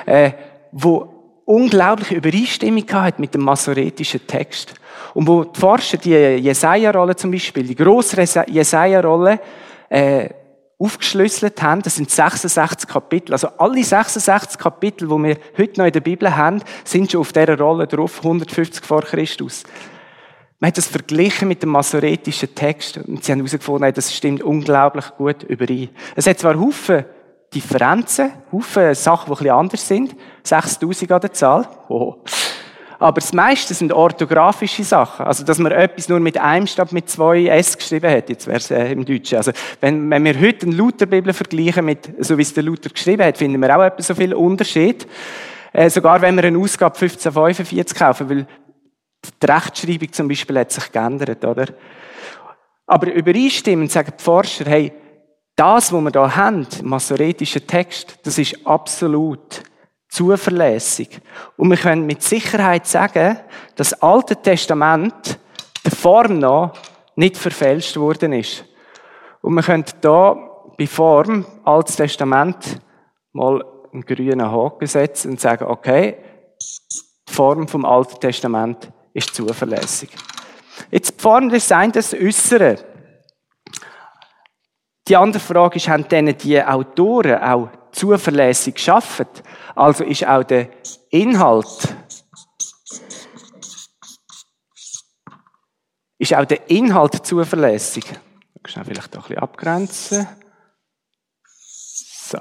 äh, 0.06 0.32
wo 0.73 1.40
unglaubliche 1.44 2.16
Übereinstimmung 2.16 2.85
hat 2.92 3.18
mit 3.18 3.35
dem 3.35 3.42
masoretischen 3.42 4.26
Text. 4.26 4.75
Und 5.14 5.26
wo 5.26 5.45
die 5.45 5.59
Forscher 5.59 5.99
die 5.99 6.11
Jesaja-Rolle 6.11 7.16
zum 7.16 7.31
Beispiel, 7.31 7.64
die 7.64 7.75
grosse 7.75 8.23
Jesaja-Rolle, 8.49 9.40
äh, 9.88 10.28
aufgeschlüsselt 10.83 11.62
haben. 11.62 11.83
Das 11.83 11.97
sind 11.97 12.11
66 12.11 12.88
Kapitel. 12.88 13.33
Also 13.33 13.49
alle 13.59 13.83
66 13.83 14.59
Kapitel, 14.59 15.09
die 15.09 15.23
wir 15.23 15.37
heute 15.57 15.81
noch 15.81 15.87
in 15.87 15.92
der 15.92 16.00
Bibel 16.00 16.37
haben, 16.37 16.61
sind 16.85 17.12
schon 17.12 17.21
auf 17.21 17.33
dieser 17.33 17.57
Rolle 17.57 17.87
drauf, 17.87 18.19
150 18.19 18.85
vor 18.85 19.02
Christus. 19.02 19.62
Man 20.59 20.69
hat 20.69 20.78
das 20.78 20.88
verglichen 20.88 21.49
mit 21.49 21.62
dem 21.62 21.71
masoretischen 21.71 22.54
Text 22.54 22.97
und 22.99 23.25
sie 23.25 23.33
haben 23.33 23.40
herausgefunden, 23.40 23.92
das 23.92 24.14
stimmt 24.14 24.42
unglaublich 24.42 25.07
gut 25.16 25.42
überein. 25.45 25.90
Es 26.16 26.26
hat 26.26 26.38
zwar 26.38 26.59
Haufen 26.59 27.04
Differenzen, 27.54 28.33
Haufen 28.50 28.95
Sachen, 28.95 29.26
die 29.26 29.33
ein 29.33 29.37
bisschen 29.37 29.50
anders 29.50 29.88
sind, 29.88 30.16
6000 30.42 31.12
an 31.12 31.21
der 31.21 31.33
Zahl, 31.33 31.69
oh. 31.88 32.16
Aber 33.02 33.21
das 33.21 33.32
meiste 33.32 33.75
sind 33.75 33.92
orthografische 33.92 34.85
Sachen. 34.85 35.26
Also, 35.26 35.44
dass 35.44 35.59
man 35.59 35.73
etwas 35.73 36.09
nur 36.09 36.21
mit 36.21 36.38
einem 36.38 36.68
statt 36.68 36.92
mit 36.92 37.11
zwei 37.11 37.47
S 37.47 37.76
geschrieben 37.76 38.09
hat, 38.09 38.28
jetzt 38.28 38.47
wäre 38.47 38.59
es 38.59 38.71
äh, 38.71 38.92
im 38.92 39.04
Deutschen. 39.04 39.38
Also, 39.38 39.50
wenn, 39.80 40.09
wenn 40.09 40.25
wir 40.25 40.38
heute 40.40 40.66
eine 40.66 40.76
Lutherbibel 40.76 41.32
vergleichen 41.32 41.85
mit, 41.85 42.14
so 42.21 42.38
wie 42.38 42.42
es 42.42 42.54
der 42.54 42.62
Luther 42.62 42.90
geschrieben 42.90 43.25
hat, 43.25 43.38
finden 43.38 43.61
wir 43.61 43.76
auch 43.76 43.82
etwa 43.82 44.00
so 44.02 44.14
viel 44.14 44.32
Unterschied. 44.35 45.09
Äh, 45.73 45.90
sogar 45.90 46.23
wenn 46.23 46.37
wir 46.37 46.44
eine 46.44 46.56
Ausgabe 46.56 46.94
1545 46.94 47.99
kaufen, 47.99 48.30
weil 48.30 48.47
die 49.42 49.47
Rechtschreibung 49.47 50.12
zum 50.12 50.28
Beispiel 50.28 50.59
hat 50.61 50.71
sich 50.71 50.92
geändert, 50.92 51.44
oder? 51.44 51.66
Aber 52.87 53.12
übereinstimmend 53.12 53.90
sagen 53.90 54.12
die 54.16 54.23
Forscher, 54.23 54.66
hey, 54.66 54.92
das, 55.56 55.92
was 55.92 56.00
wir 56.02 56.11
da 56.12 56.37
haben, 56.37 56.68
masoretischer 56.85 57.66
Text, 57.66 58.18
das 58.23 58.38
ist 58.38 58.64
absolut 58.64 59.62
zuverlässig. 60.12 61.21
Und 61.57 61.71
wir 61.71 61.78
können 61.78 62.04
mit 62.04 62.23
Sicherheit 62.23 62.87
sagen, 62.87 63.38
dass 63.76 63.90
das 63.90 64.02
Alte 64.02 64.37
Testament 64.37 65.38
der 65.85 65.92
Form 65.92 66.38
noch 66.38 66.75
nicht 67.16 67.37
verfälscht 67.37 67.97
worden 67.97 68.35
ist. 68.35 68.64
Und 69.40 69.54
wir 69.54 69.62
können 69.62 69.85
da 70.02 70.37
bei 70.76 70.87
Form, 70.87 71.47
Altes 71.64 71.97
Testament, 71.97 72.81
mal 73.33 73.64
einen 73.92 74.04
grünen 74.04 74.50
Haken 74.52 74.87
setzen 74.87 75.33
und 75.33 75.40
sagen, 75.40 75.64
okay, 75.64 76.16
die 77.28 77.33
Form 77.33 77.66
vom 77.66 77.87
Alten 77.87 78.21
Testament 78.21 78.92
ist 79.14 79.35
zuverlässig. 79.35 80.11
Jetzt 80.90 81.19
die 81.19 81.23
Form 81.23 81.49
des 81.49 81.66
Sein, 81.66 81.90
das 81.90 82.12
Äußere. 82.12 82.76
Die 85.09 85.16
andere 85.16 85.40
Frage 85.40 85.76
ist, 85.76 85.88
haben 85.88 86.07
denn 86.09 86.37
die 86.37 86.62
Autoren 86.62 87.42
auch 87.42 87.69
zuverlässig 87.92 88.75
geschaffen? 88.75 89.26
Also 89.75 90.04
ist 90.04 90.26
auch 90.26 90.42
der 90.42 90.68
Inhalt, 91.11 91.94
ist 96.18 96.34
auch 96.34 96.44
der 96.44 96.70
Inhalt 96.70 97.26
zuverlässig? 97.26 98.04
Ich 98.64 98.72
vielleicht 98.72 99.14
doch 99.14 99.25
ein 99.25 99.28
bisschen 99.28 99.42
abgrenzen. 99.42 100.28
So. 101.44 102.38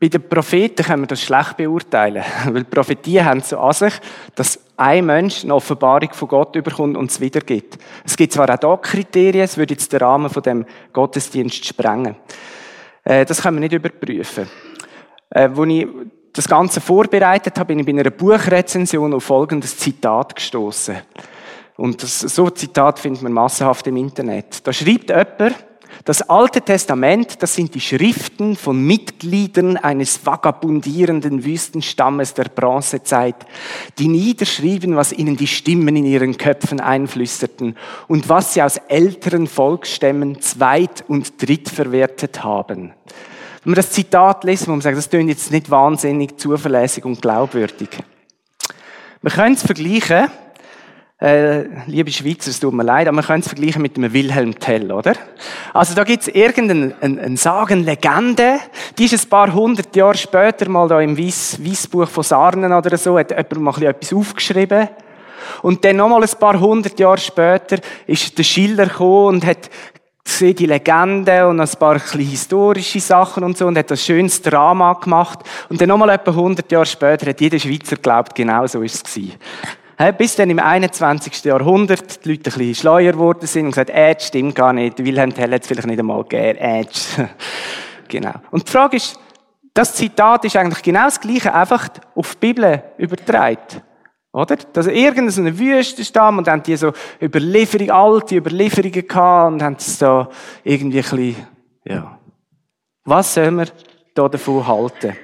Bei 0.00 0.08
den 0.08 0.28
Propheten 0.28 0.84
können 0.84 1.02
wir 1.02 1.06
das 1.08 1.22
schlecht 1.22 1.56
beurteilen, 1.56 2.22
weil 2.52 2.64
Prophetien 2.64 3.24
haben 3.24 3.40
so 3.40 3.58
an 3.58 3.72
sich, 3.72 3.94
dass 4.34 4.60
ein 4.76 5.06
Mensch 5.06 5.42
eine 5.42 5.54
Offenbarung 5.54 6.12
von 6.12 6.28
Gott 6.28 6.54
überkommt 6.54 6.96
und 6.96 7.10
es 7.10 7.20
wiedergibt. 7.20 7.78
Es 8.04 8.16
gibt 8.16 8.32
zwar 8.32 8.48
auch 8.50 8.80
hier 8.82 8.90
Kriterien, 8.92 9.44
es 9.44 9.56
würde 9.56 9.74
jetzt 9.74 9.92
den 9.92 10.00
Rahmen 10.00 10.30
von 10.30 10.42
dem 10.42 10.66
Gottesdienst 10.92 11.66
sprengen. 11.66 12.14
Äh, 13.02 13.24
das 13.24 13.42
können 13.42 13.56
wir 13.56 13.60
nicht 13.60 13.72
überprüfen. 13.72 14.48
Als 15.30 15.58
äh, 15.58 15.72
ich 15.72 15.88
das 16.32 16.48
Ganze 16.48 16.80
vorbereitet 16.80 17.58
habe, 17.58 17.74
bin 17.74 17.80
ich 17.80 17.86
bei 17.86 17.92
einer 17.92 18.10
Buchrezension 18.10 19.12
auf 19.14 19.24
folgendes 19.24 19.76
Zitat 19.76 20.36
gestoßen. 20.36 20.96
Und 21.76 22.02
das, 22.02 22.20
so 22.20 22.50
Zitat 22.50 23.00
findet 23.00 23.22
man 23.22 23.32
massenhaft 23.32 23.86
im 23.88 23.96
Internet. 23.96 24.66
Da 24.66 24.72
schreibt 24.72 25.10
jemand, 25.10 25.56
das 26.04 26.22
Alte 26.22 26.62
Testament, 26.62 27.42
das 27.42 27.54
sind 27.54 27.74
die 27.74 27.80
Schriften 27.80 28.56
von 28.56 28.80
Mitgliedern 28.80 29.76
eines 29.76 30.24
vagabundierenden 30.24 31.44
Wüstenstammes 31.44 32.34
der 32.34 32.44
Bronzezeit, 32.44 33.36
die 33.98 34.08
niederschrieben, 34.08 34.96
was 34.96 35.12
ihnen 35.12 35.36
die 35.36 35.46
Stimmen 35.46 35.96
in 35.96 36.04
ihren 36.04 36.38
Köpfen 36.38 36.80
einflüsterten 36.80 37.76
und 38.06 38.28
was 38.28 38.54
sie 38.54 38.62
aus 38.62 38.76
älteren 38.88 39.46
Volksstämmen 39.46 40.40
zweit- 40.40 41.04
und 41.08 41.42
drittverwertet 41.42 42.42
haben. 42.44 42.92
Wenn 43.64 43.72
wir 43.72 43.76
das 43.76 43.90
Zitat 43.90 44.44
lesen, 44.44 44.68
wo 44.68 44.72
man 44.72 44.80
sagt, 44.80 44.96
das 44.96 45.10
klingt 45.10 45.28
jetzt 45.28 45.50
nicht 45.50 45.70
wahnsinnig 45.70 46.38
zuverlässig 46.38 47.04
und 47.04 47.20
glaubwürdig. 47.20 47.90
Wir 49.20 49.30
können 49.30 49.54
es 49.54 49.62
vergleichen 49.62 50.28
äh, 51.20 51.64
liebe 51.86 52.12
Schweizer, 52.12 52.50
es 52.50 52.60
tut 52.60 52.72
mir 52.72 52.84
leid, 52.84 53.08
aber 53.08 53.16
man 53.16 53.24
könnte 53.24 53.46
es 53.46 53.48
vergleichen 53.48 53.82
mit 53.82 53.96
dem 53.96 54.12
Wilhelm 54.12 54.58
Tell, 54.58 54.92
oder? 54.92 55.14
Also 55.74 55.94
da 55.94 56.04
gibt 56.04 56.22
es 56.22 56.28
irgendeine 56.28 56.94
ein, 57.00 57.18
ein 57.18 57.36
Sagenlegende, 57.36 58.58
die 58.96 59.06
ist 59.06 59.24
ein 59.24 59.28
paar 59.28 59.52
hundert 59.52 59.94
Jahre 59.96 60.16
später 60.16 60.68
mal 60.68 60.86
da 60.86 61.00
im 61.00 61.18
Weiss, 61.18 61.58
Weissbuch 61.60 62.08
von 62.08 62.22
Sarnen 62.22 62.72
oder 62.72 62.96
so, 62.96 63.18
hat 63.18 63.30
jemand 63.30 63.60
mal 63.60 63.82
etwas 63.82 64.12
aufgeschrieben. 64.12 64.88
Und 65.62 65.84
dann 65.84 65.96
nochmal 65.96 66.22
ein 66.22 66.38
paar 66.38 66.60
hundert 66.60 66.98
Jahre 67.00 67.18
später 67.18 67.78
ist 68.06 68.36
der 68.38 68.44
Schiller 68.44 68.86
gekommen 68.86 69.26
und 69.36 69.46
hat 69.46 69.70
gesehen 70.22 70.54
die 70.54 70.66
Legende 70.66 71.48
und 71.48 71.58
ein 71.58 71.68
paar 71.78 71.98
historische 71.98 73.00
Sachen 73.00 73.42
und 73.42 73.56
so 73.56 73.66
und 73.66 73.78
hat 73.78 73.90
ein 73.90 73.96
schönes 73.96 74.42
Drama 74.42 74.92
gemacht. 74.92 75.40
Und 75.68 75.80
dann 75.80 75.88
nochmal 75.88 76.10
etwa 76.10 76.32
hundert 76.32 76.70
Jahre 76.70 76.86
später 76.86 77.30
hat 77.30 77.40
jeder 77.40 77.58
Schweizer 77.58 77.96
geglaubt, 77.96 78.34
genau 78.34 78.66
so 78.66 78.82
ist 78.82 78.94
es 78.96 79.02
gewesen. 79.04 79.34
Bis 80.16 80.36
dann 80.36 80.48
im 80.48 80.60
21. 80.60 81.44
Jahrhundert 81.44 82.24
die 82.24 82.30
Leute 82.30 82.50
ein 82.50 82.58
bisschen 82.58 82.74
schleuer 82.76 83.12
geworden 83.12 83.46
sind 83.48 83.64
und 83.64 83.70
gesagt, 83.72 83.90
äh, 83.90 84.14
stimmt 84.20 84.54
gar 84.54 84.72
nicht. 84.72 85.04
Wilhelm 85.04 85.34
Tell 85.34 85.52
hat 85.52 85.62
es 85.62 85.66
vielleicht 85.66 85.88
nicht 85.88 85.98
einmal 85.98 86.22
gegeben. 86.22 86.58
Äh, 86.58 86.84
genau. 88.08 88.34
Und 88.52 88.68
die 88.68 88.70
Frage 88.70 88.96
ist, 88.96 89.18
das 89.74 89.94
Zitat 89.94 90.44
ist 90.44 90.56
eigentlich 90.56 90.82
genau 90.82 91.04
das 91.04 91.20
Gleiche, 91.20 91.52
einfach 91.52 91.88
auf 92.14 92.36
die 92.36 92.46
Bibel 92.46 92.82
übertragen. 92.96 93.82
Oder? 94.32 94.56
Dass 94.56 94.86
irgendeine 94.86 95.58
Wüste 95.58 96.04
stammt 96.04 96.38
und 96.38 96.46
dann 96.46 96.62
die 96.62 96.76
so 96.76 96.92
Überlieferung, 97.20 97.90
alte 97.90 98.36
Überlieferungen 98.36 99.06
gehabt 99.06 99.52
und 99.52 99.62
haben 99.62 99.76
es 99.78 99.98
da 99.98 100.28
irgendwie 100.62 100.98
ein 100.98 101.02
bisschen, 101.02 101.46
ja. 101.84 102.18
Was 103.04 103.34
sollen 103.34 103.56
wir 103.56 103.66
da 104.14 104.28
davon 104.28 104.64
halten? 104.64 105.16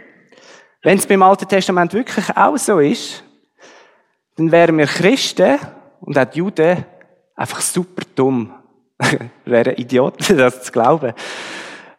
Wenn 0.82 0.98
es 0.98 1.06
beim 1.06 1.22
Alten 1.22 1.46
Testament 1.46 1.92
wirklich 1.92 2.36
auch 2.36 2.56
so 2.56 2.80
ist, 2.80 3.22
dann 4.36 4.50
wären 4.50 4.78
wir 4.78 4.86
Christen 4.86 5.58
und 6.00 6.18
auch 6.18 6.24
die 6.24 6.38
Juden 6.38 6.84
einfach 7.34 7.60
super 7.60 8.02
dumm. 8.14 8.52
wären 9.44 9.76
Idioten, 9.76 10.36
das 10.38 10.62
zu 10.64 10.72
glauben. 10.72 11.12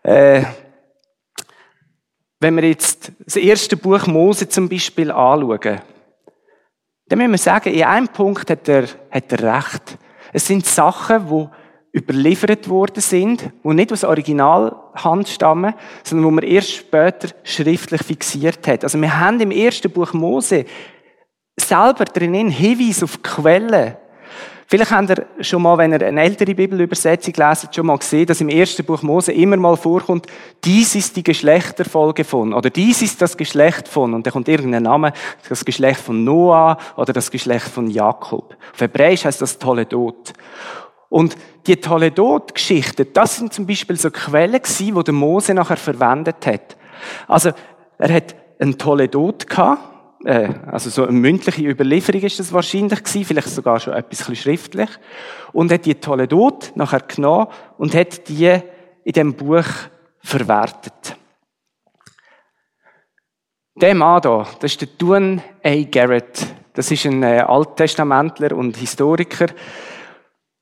Äh, 0.03 0.43
wenn 2.39 2.55
wir 2.55 2.67
jetzt 2.67 3.11
das 3.19 3.37
erste 3.37 3.77
Buch 3.77 4.07
Mose 4.07 4.47
zum 4.47 4.69
Beispiel 4.69 5.11
anschauen, 5.11 5.81
dann 7.07 7.19
müssen 7.19 7.31
wir 7.31 7.37
sagen, 7.37 7.73
in 7.73 7.83
einem 7.83 8.07
Punkt 8.07 8.49
hat 8.49 8.67
er, 8.67 8.87
hat 9.11 9.31
er 9.31 9.55
recht. 9.55 9.97
Es 10.33 10.47
sind 10.47 10.65
Sachen, 10.65 11.27
die 11.29 11.97
überliefert 11.97 12.67
worden 12.67 12.99
sind, 12.99 13.51
die 13.63 13.73
nicht 13.73 13.93
aus 13.93 14.03
Originalhand 14.03 15.29
stammen, 15.29 15.75
sondern 16.03 16.29
die 16.29 16.35
man 16.35 16.43
erst 16.43 16.73
später 16.73 17.29
schriftlich 17.43 18.03
fixiert 18.03 18.67
hat. 18.67 18.83
Also 18.83 18.99
wir 18.99 19.19
haben 19.19 19.39
im 19.39 19.51
ersten 19.51 19.89
Buch 19.89 20.11
Mose 20.13 20.65
selber 21.57 22.05
drinnen 22.05 22.49
Hinweis 22.49 23.03
auf 23.03 23.21
Quellen. 23.21 23.95
Vielleicht 24.67 24.91
habt 24.91 25.09
ihr 25.11 25.25
schon 25.41 25.61
mal, 25.61 25.77
wenn 25.77 25.91
ihr 25.91 26.01
eine 26.01 26.23
ältere 26.23 26.55
Bibelübersetzung 26.55 27.35
leset, 27.35 27.75
schon 27.75 27.85
mal 27.85 27.99
gesehen, 27.99 28.25
dass 28.25 28.41
im 28.41 28.49
ersten 28.49 28.83
Buch 28.83 29.03
Mose 29.03 29.31
immer 29.31 29.57
mal 29.57 29.77
vorkommt, 29.77 30.25
dies 30.63 30.95
ist 30.95 31.15
die 31.15 31.23
Geschlechterfolge 31.23 32.23
von, 32.23 32.51
oder 32.51 32.71
dies 32.71 33.03
ist 33.03 33.21
das 33.21 33.37
Geschlecht 33.37 33.87
von, 33.87 34.15
und 34.15 34.25
da 34.25 34.31
kommt 34.31 34.47
irgendein 34.47 34.83
Name, 34.83 35.13
das 35.47 35.63
Geschlecht 35.65 35.99
von 35.99 36.23
Noah, 36.23 36.77
oder 36.97 37.13
das 37.13 37.29
Geschlecht 37.29 37.67
von 37.67 37.87
Jakob. 37.91 38.57
Auf 38.73 38.81
Hebräisch 38.81 39.25
heißt 39.25 39.39
das 39.39 39.59
Toledot. 39.59 40.33
Und 41.09 41.37
die 41.67 41.75
Toledot-Geschichten, 41.75 43.07
das 43.13 43.37
sind 43.37 43.53
zum 43.53 43.67
Beispiel 43.67 43.97
so 43.97 44.09
Quellen 44.09 44.61
gewesen, 44.61 44.95
die 44.95 45.03
der 45.03 45.13
Mose 45.13 45.53
nachher 45.53 45.77
verwendet 45.77 46.45
hat. 46.47 46.75
Also, 47.27 47.51
er 47.99 48.13
hat 48.13 48.35
einen 48.59 48.79
Toledot 48.79 49.47
gehabt, 49.47 49.94
äh, 50.25 50.49
also 50.71 50.89
so 50.89 51.03
eine 51.03 51.11
mündliche 51.11 51.61
Überlieferung 51.61 52.21
ist 52.21 52.39
das 52.39 52.51
wahrscheinlich 52.51 53.03
gewesen, 53.03 53.25
vielleicht 53.25 53.49
sogar 53.49 53.79
schon 53.79 53.93
etwas 53.93 54.37
schriftlich, 54.37 54.89
und 55.53 55.71
hat 55.71 55.85
die 55.85 55.95
Toledot 55.95 56.71
nachher 56.75 57.01
genommen 57.01 57.47
und 57.77 57.95
hat 57.95 58.27
die 58.27 58.59
in 59.03 59.13
dem 59.13 59.33
Buch 59.35 59.65
verwertet. 60.19 61.15
Der 63.75 63.93
Mann 63.93 64.21
hier, 64.21 64.47
das 64.59 64.71
ist 64.71 64.81
der 64.81 64.87
Duane 64.97 65.43
A. 65.63 65.75
Garrett. 65.83 66.47
Das 66.73 66.91
ist 66.91 67.05
ein 67.05 67.23
äh, 67.23 67.39
Alttestamentler 67.39 68.55
und 68.55 68.77
Historiker. 68.77 69.47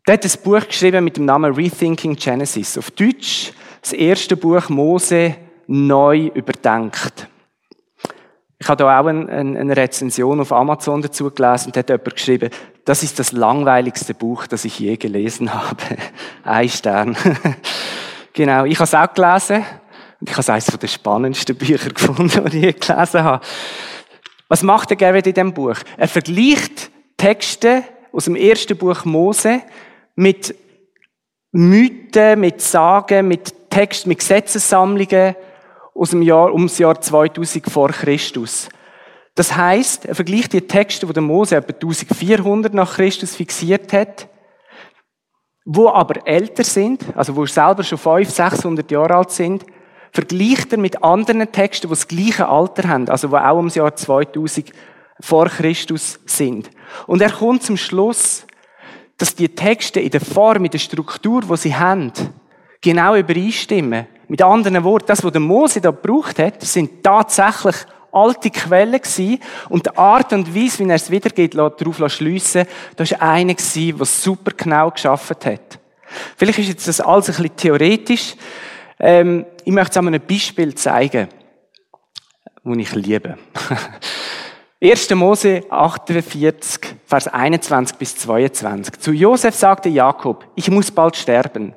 Der 0.07 0.15
hat 0.15 0.25
ein 0.25 0.43
Buch 0.43 0.67
geschrieben 0.67 1.03
mit 1.03 1.17
dem 1.17 1.25
Namen 1.25 1.53
Rethinking 1.53 2.15
Genesis. 2.15 2.77
Auf 2.77 2.91
Deutsch 2.91 3.53
das 3.81 3.93
erste 3.93 4.35
Buch 4.35 4.67
Mose 4.69 5.35
neu 5.67 6.31
überdenkt. 6.33 7.27
Ich 8.63 8.69
habe 8.69 8.81
da 8.81 8.97
auch 8.97 9.07
eine 9.07 9.75
Rezension 9.75 10.39
auf 10.39 10.53
Amazon 10.53 11.01
dazu 11.01 11.29
gelesen 11.29 11.65
und 11.65 11.75
da 11.75 11.79
hat 11.79 11.89
jemand 11.89 12.15
geschrieben, 12.15 12.49
das 12.85 13.03
ist 13.03 13.19
das 13.19 13.33
langweiligste 13.33 14.13
Buch, 14.13 14.47
das 14.47 14.63
ich 14.63 14.79
je 14.79 14.95
gelesen 14.95 15.53
habe. 15.53 15.83
Ein 16.45 16.69
Stern. 16.69 17.17
genau, 18.33 18.63
ich 18.63 18.75
habe 18.75 18.85
es 18.85 18.95
auch 18.95 19.13
gelesen 19.13 19.65
und 20.21 20.29
ich 20.29 20.31
habe 20.31 20.39
es 20.39 20.49
eines 20.49 20.65
der 20.67 20.87
spannendsten 20.87 21.57
Bücher 21.57 21.89
gefunden, 21.89 22.45
die 22.51 22.57
ich 22.59 22.63
je 22.63 22.71
gelesen 22.71 23.23
habe. 23.25 23.45
Was 24.47 24.63
macht 24.63 24.91
der 24.91 24.97
Garrett 24.97 25.27
in 25.27 25.33
diesem 25.33 25.53
Buch? 25.53 25.75
Er 25.97 26.07
vergleicht 26.07 26.89
Texte 27.17 27.83
aus 28.13 28.25
dem 28.25 28.37
ersten 28.37 28.77
Buch 28.77 29.03
Mose 29.03 29.61
mit 30.15 30.55
Mythen, 31.51 32.39
mit 32.39 32.61
Sagen, 32.61 33.27
mit 33.27 33.69
Texten, 33.69 34.07
mit 34.07 34.19
Gesetzessammlungen, 34.19 35.35
aus 35.95 36.11
dem 36.11 36.21
Jahr, 36.21 36.53
ums 36.53 36.77
Jahr 36.77 36.99
2000 36.99 37.69
vor 37.69 37.89
Christus. 37.89 38.69
Das 39.35 39.55
heißt, 39.55 40.05
er 40.05 40.15
vergleicht 40.15 40.53
die 40.53 40.67
Texte, 40.67 41.05
die 41.07 41.13
der 41.13 41.23
Mose 41.23 41.55
etwa 41.55 41.73
1400 41.73 42.73
nach 42.73 42.95
Christus 42.95 43.35
fixiert 43.35 43.91
hat, 43.93 44.27
wo 45.65 45.89
aber 45.89 46.27
älter 46.27 46.63
sind, 46.63 47.03
also 47.15 47.35
wo 47.35 47.45
selber 47.45 47.83
schon 47.83 47.97
500, 47.97 48.29
600 48.29 48.91
Jahre 48.91 49.15
alt 49.15 49.31
sind, 49.31 49.65
vergleicht 50.11 50.71
er 50.71 50.77
mit 50.77 51.03
anderen 51.03 51.51
Texten, 51.51 51.87
die 51.87 51.91
das 51.91 52.07
gleiche 52.07 52.47
Alter 52.47 52.87
haben, 52.87 53.09
also 53.09 53.31
wo 53.31 53.37
auch 53.37 53.57
ums 53.57 53.75
Jahr 53.75 53.95
2000 53.95 54.71
vor 55.19 55.47
Christus 55.47 56.19
sind. 56.25 56.69
Und 57.07 57.21
er 57.21 57.31
kommt 57.31 57.63
zum 57.63 57.77
Schluss, 57.77 58.45
dass 59.17 59.35
die 59.35 59.49
Texte 59.49 59.99
in 59.99 60.11
der 60.11 60.21
Form, 60.21 60.65
in 60.65 60.71
der 60.71 60.79
Struktur, 60.79 61.47
wo 61.47 61.55
sie 61.55 61.75
haben, 61.75 62.11
genau 62.81 63.15
übereinstimmen. 63.15 64.07
Mit 64.27 64.41
anderen 64.41 64.83
Worten, 64.83 65.07
das, 65.07 65.23
was 65.23 65.31
der 65.31 65.41
Mose 65.41 65.81
da 65.81 65.91
gebraucht 65.91 66.39
hat, 66.39 66.61
sind 66.61 67.03
tatsächlich 67.03 67.75
alte 68.11 68.49
Quellen 68.49 69.01
gewesen. 69.01 69.39
Und 69.69 69.85
die 69.85 69.97
Art 69.97 70.31
und 70.33 70.55
Weise, 70.55 70.79
wie 70.79 70.89
er 70.89 70.95
es 70.95 71.09
wiedergeht, 71.09 71.55
darauf 71.55 72.11
schliessen, 72.11 72.65
das 72.95 73.11
war 73.11 73.21
einer 73.21 73.53
gewesen, 73.53 73.97
der 73.97 74.05
super 74.05 74.51
genau 74.55 74.91
geschafft 74.91 75.45
hat. 75.45 75.79
Vielleicht 76.37 76.59
ist 76.59 76.67
jetzt 76.69 76.87
das 76.87 77.01
alles 77.01 77.29
ein 77.29 77.35
bisschen 77.35 77.55
theoretisch. 77.55 78.35
Ähm, 78.99 79.45
ich 79.65 79.73
möchte 79.73 79.91
es 79.91 79.97
an 79.97 80.07
einem 80.07 80.21
Beispiel 80.21 80.75
zeigen, 80.75 81.27
das 82.63 82.77
ich 82.77 82.95
liebe. 82.95 83.37
1. 84.83 85.11
Mose 85.11 85.63
48, 85.69 86.95
Vers 87.05 87.29
21 87.29 87.97
bis 87.97 88.17
22. 88.17 88.99
Zu 88.99 89.13
Josef 89.13 89.55
sagte 89.55 89.87
Jakob, 89.87 90.45
ich 90.55 90.69
muss 90.69 90.91
bald 90.91 91.15
sterben. 91.15 91.73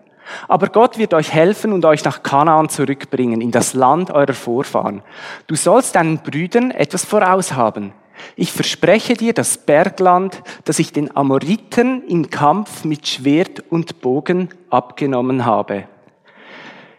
Aber 0.48 0.68
Gott 0.68 0.98
wird 0.98 1.14
euch 1.14 1.32
helfen 1.32 1.72
und 1.72 1.84
euch 1.84 2.04
nach 2.04 2.22
Kanaan 2.22 2.68
zurückbringen, 2.68 3.40
in 3.40 3.50
das 3.50 3.74
Land 3.74 4.10
eurer 4.10 4.34
Vorfahren. 4.34 5.02
Du 5.46 5.54
sollst 5.56 5.94
deinen 5.94 6.18
Brüdern 6.18 6.70
etwas 6.70 7.04
voraushaben. 7.04 7.92
Ich 8.34 8.52
verspreche 8.52 9.14
dir 9.14 9.32
das 9.32 9.58
Bergland, 9.58 10.42
das 10.64 10.78
ich 10.78 10.92
den 10.92 11.14
Amoriten 11.16 12.02
im 12.08 12.30
Kampf 12.30 12.84
mit 12.84 13.06
Schwert 13.06 13.62
und 13.70 14.00
Bogen 14.00 14.48
abgenommen 14.70 15.44
habe. 15.44 15.84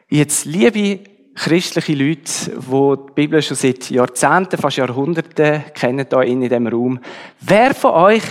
Jetzt, 0.10 0.46
liebe 0.46 1.00
christliche 1.36 1.94
Leute, 1.94 2.52
die 2.52 2.96
die 3.08 3.14
Bibel 3.14 3.42
schon 3.42 3.58
seit 3.58 3.90
Jahrzehnten, 3.90 4.58
fast 4.58 4.78
Jahrhunderten 4.78 5.64
kennen, 5.74 6.08
hier 6.10 6.22
in 6.24 6.42
diesem 6.42 6.68
Raum, 6.68 7.00
wer 7.42 7.76
von 7.76 7.92
euch 7.92 8.24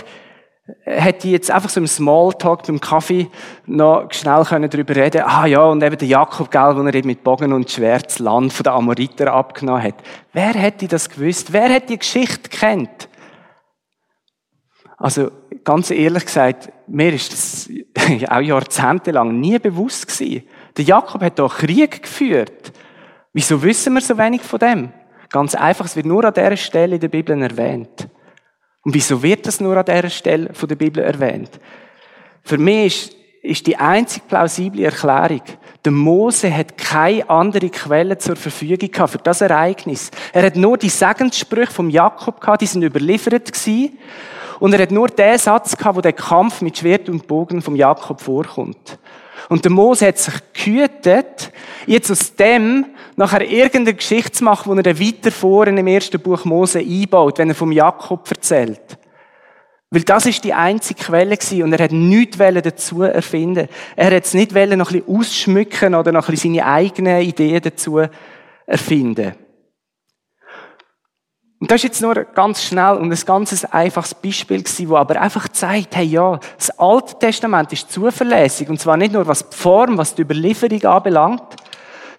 hätte 0.83 1.27
ich 1.27 1.33
jetzt 1.33 1.51
einfach 1.51 1.69
so 1.69 1.79
im 1.79 1.87
Smalltalk 1.87 2.63
beim 2.67 2.79
Kaffee 2.79 3.29
noch 3.65 4.11
schnell 4.11 4.43
können 4.43 4.69
darüber 4.69 4.95
reden 4.95 5.23
Ah 5.25 5.45
ja, 5.45 5.63
und 5.63 5.81
eben 5.81 5.97
der 5.97 6.07
Jakob, 6.07 6.51
gell, 6.51 6.75
wo 6.75 6.81
er 6.81 6.93
eben 6.93 7.07
mit 7.07 7.23
Bogen 7.23 7.53
und 7.53 7.71
Schwert 7.71 8.07
das 8.07 8.19
Land 8.19 8.51
von 8.51 8.63
den 8.63 8.73
Amoriter 8.73 9.33
abgenommen 9.33 9.83
hat. 9.83 9.95
Wer 10.33 10.53
hätte 10.53 10.87
das 10.87 11.09
gewusst? 11.09 11.53
Wer 11.53 11.69
hätte 11.69 11.87
die 11.87 11.99
Geschichte 11.99 12.49
kennt? 12.49 13.07
Also, 14.97 15.31
ganz 15.63 15.91
ehrlich 15.91 16.25
gesagt, 16.25 16.69
mir 16.87 17.13
ist 17.13 17.31
das 17.31 17.69
auch 18.29 18.41
jahrzehntelang 18.41 19.39
nie 19.39 19.59
bewusst 19.59 20.07
gewesen. 20.07 20.43
Der 20.75 20.85
Jakob 20.85 21.21
hat 21.21 21.39
doch 21.39 21.57
Krieg 21.57 22.01
geführt. 22.01 22.73
Wieso 23.31 23.61
wissen 23.61 23.93
wir 23.93 24.01
so 24.01 24.17
wenig 24.17 24.41
von 24.41 24.59
dem? 24.59 24.91
Ganz 25.29 25.55
einfach, 25.55 25.85
es 25.85 25.95
wird 25.95 26.07
nur 26.07 26.25
an 26.25 26.33
dieser 26.33 26.57
Stelle 26.57 26.95
in 26.95 27.01
der 27.01 27.09
Bibel 27.09 27.39
erwähnt. 27.41 28.07
Und 28.87 28.93
wieso 28.93 29.21
wird 29.21 29.45
das 29.45 29.59
nur 29.59 29.75
an 29.75 29.83
dieser 29.83 30.09
Stelle 30.09 30.53
von 30.53 30.69
der 30.69 30.77
Bibel 30.77 31.03
erwähnt? 31.03 31.51
Für 32.41 32.57
mich 32.57 32.85
ist, 32.85 33.15
ist 33.41 33.67
die 33.67 33.75
einzig 33.75 34.25
plausible 34.29 34.85
Erklärung, 34.85 35.41
der 35.83 35.91
Mose 35.91 36.49
hat 36.55 36.77
keine 36.77 37.29
andere 37.29 37.69
Quelle 37.69 38.17
zur 38.17 38.37
Verfügung 38.37 38.89
gehabt 38.89 39.11
für 39.11 39.17
das 39.17 39.41
Ereignis. 39.41 40.09
Er 40.31 40.43
hat 40.43 40.55
nur 40.55 40.77
die 40.77 40.87
Segenssprüche 40.87 41.73
vom 41.73 41.89
Jakob 41.89 42.39
gehabt, 42.39 42.61
die 42.61 42.65
sind 42.65 42.81
überliefert 42.81 43.51
gewesen. 43.51 43.97
Und 44.61 44.71
er 44.71 44.83
hat 44.83 44.91
nur 44.91 45.09
den 45.09 45.37
Satz 45.37 45.75
gehabt, 45.75 45.97
wo 45.97 46.01
der 46.01 46.13
Kampf 46.13 46.61
mit 46.61 46.77
Schwert 46.77 47.09
und 47.09 47.27
Bogen 47.27 47.61
vom 47.61 47.75
Jakob 47.75 48.21
vorkommt. 48.21 48.99
Und 49.49 49.63
der 49.63 49.71
Mose 49.71 50.07
hat 50.07 50.17
sich 50.17 50.33
gehütet, 50.53 51.51
jetzt 51.85 52.11
aus 52.11 52.35
dem 52.35 52.85
nachher 53.15 53.41
irgendeine 53.41 53.95
Geschichte 53.95 54.31
zu 54.31 54.43
machen, 54.43 54.69
wo 54.69 54.75
er 54.75 54.83
dann 54.83 54.99
weiter 54.99 55.31
vorne 55.31 55.79
im 55.79 55.87
ersten 55.87 56.19
Buch 56.19 56.43
Mose 56.45 56.79
einbaut, 56.79 57.37
wenn 57.37 57.49
er 57.49 57.55
vom 57.55 57.71
Jakob 57.71 58.29
erzählt. 58.29 58.97
Weil 59.89 60.01
das 60.01 60.25
ist 60.25 60.43
die 60.43 60.53
einzige 60.53 61.01
Quelle 61.01 61.37
gewesen 61.37 61.63
und 61.63 61.71
er 61.71 61.85
hat 61.85 61.93
nichts 61.93 62.37
dazu 62.37 63.03
erfinden. 63.03 63.69
Er 63.95 64.13
hat 64.13 64.25
es 64.25 64.33
nicht 64.33 64.53
wollen, 64.53 64.77
noch 64.77 64.91
ein 64.91 65.01
bisschen 65.01 65.17
ausschmücken 65.17 65.95
oder 65.95 66.11
noch 66.11 66.27
ein 66.27 66.31
bisschen 66.31 66.55
seine 66.55 66.65
eigenen 66.65 67.21
Ideen 67.21 67.61
dazu 67.61 68.01
erfinden. 68.65 69.33
Und 71.59 71.71
das 71.71 71.77
ist 71.77 71.83
jetzt 71.83 72.01
nur 72.01 72.13
ganz 72.13 72.61
schnell 72.61 72.97
und 72.97 73.11
ein 73.11 73.25
ganz 73.25 73.65
einfaches 73.65 74.13
Beispiel 74.13 74.61
gewesen, 74.61 74.89
wo 74.89 74.95
aber 74.95 75.19
einfach 75.19 75.49
zeigt, 75.49 75.95
hey 75.95 76.05
ja, 76.05 76.39
das 76.55 76.69
Alte 76.77 77.17
Testament 77.17 77.73
ist 77.73 77.91
zuverlässig 77.91 78.69
und 78.69 78.79
zwar 78.79 78.95
nicht 78.95 79.13
nur 79.13 79.25
was 79.25 79.49
die 79.49 79.57
Form, 79.57 79.97
was 79.97 80.13
die 80.13 80.21
Überlieferung 80.21 80.83
anbelangt, 80.83 81.55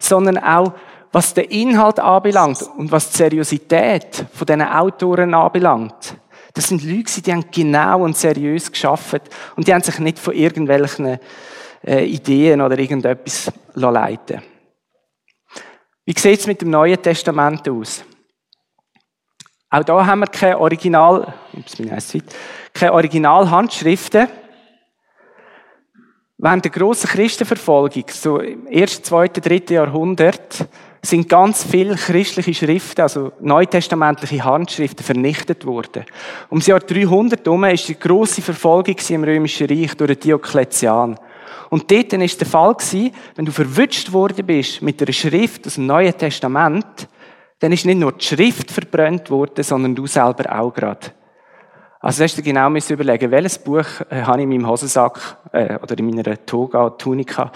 sondern 0.01 0.39
auch 0.39 0.73
was 1.13 1.35
den 1.35 1.45
Inhalt 1.45 2.01
anbelangt 2.01 2.63
und 2.77 2.91
was 2.91 3.11
die 3.11 3.17
Seriosität 3.17 4.27
von 4.33 4.47
diesen 4.47 4.63
Autoren 4.63 5.33
anbelangt. 5.33 6.17
Das 6.55 6.67
sind 6.67 6.83
Leute, 6.83 7.23
die 7.23 7.33
haben 7.33 7.45
genau 7.53 8.03
und 8.03 8.17
seriös 8.17 8.73
geschafft 8.73 9.23
und 9.55 9.69
die 9.69 9.73
haben 9.73 9.83
sich 9.83 10.01
nicht 10.01 10.19
von 10.19 10.35
irgendwelchen 10.35 11.21
äh, 11.87 12.05
Ideen 12.05 12.61
oder 12.61 12.77
irgendetwas 12.77 13.53
leiten 13.75 14.43
Wie 16.05 16.19
sieht 16.19 16.41
es 16.41 16.47
mit 16.49 16.61
dem 16.61 16.71
Neuen 16.71 17.01
Testament 17.01 17.69
aus? 17.69 18.05
Auch 19.71 19.85
da 19.85 20.07
haben 20.07 20.21
wir 20.21 20.29
keine 20.29 20.59
Original, 20.59 21.35
ups, 21.53 21.77
bin 21.77 21.93
ich 21.95 22.23
keine 22.73 22.95
Originalhandschriften. 22.95 24.29
Während 26.39 26.65
der 26.65 26.71
grossen 26.71 27.09
Christenverfolgung, 27.11 28.05
so 28.09 28.39
im 28.39 28.67
ersten, 28.69 29.05
zweiten, 29.05 29.43
dritten 29.43 29.75
Jahrhundert, 29.75 30.67
sind 31.03 31.29
ganz 31.29 31.65
viele 31.65 31.97
christliche 31.97 32.55
Schriften, 32.55 33.03
also 33.03 33.33
neutestamentliche 33.41 34.43
Handschriften, 34.43 35.05
vernichtet 35.05 35.67
worden. 35.67 36.05
Um 36.49 36.61
das 36.61 36.69
Jahr 36.69 36.81
300 36.81 37.45
herum 37.45 37.63
war 37.63 37.73
die 37.73 37.99
grosse 37.99 38.41
Verfolgung 38.41 38.97
im 39.09 39.25
Römischen 39.25 39.67
Reich 39.67 39.95
durch 39.97 40.19
Diokletian. 40.19 41.19
Und 41.69 41.91
dort 41.91 42.13
war 42.13 42.19
der 42.19 42.47
Fall, 42.47 42.77
wenn 43.35 43.45
du 43.45 43.53
verwünscht 43.53 44.13
worden 44.13 44.47
bist 44.47 44.81
mit 44.81 45.03
einer 45.03 45.13
Schrift 45.13 45.67
aus 45.67 45.75
dem 45.75 45.87
Neuen 45.87 46.17
Testament, 46.17 47.09
dann 47.61 47.73
ist 47.73 47.87
nicht 47.87 47.99
nur 47.99 48.13
die 48.13 48.25
Schrift 48.25 48.71
verbrannt 48.71 49.31
worden, 49.31 49.65
sondern 49.65 49.95
du 49.95 50.07
selber 50.07 50.59
auch 50.59 50.73
gerade. 50.73 51.13
Also 52.01 52.23
hast 52.23 52.39
du 52.39 52.43
genau 52.43 52.69
überlegen, 52.71 53.31
welches 53.31 53.59
Buch 53.59 53.87
äh, 54.09 54.23
habe 54.23 54.39
ich 54.39 54.45
in 54.45 54.51
meinem 54.51 54.69
Hosensack 54.69 55.39
äh, 55.53 55.79
oder 55.83 55.99
in 55.99 56.07
meiner 56.07 56.47
Toga, 56.47 56.91
Tunika. 56.91 57.51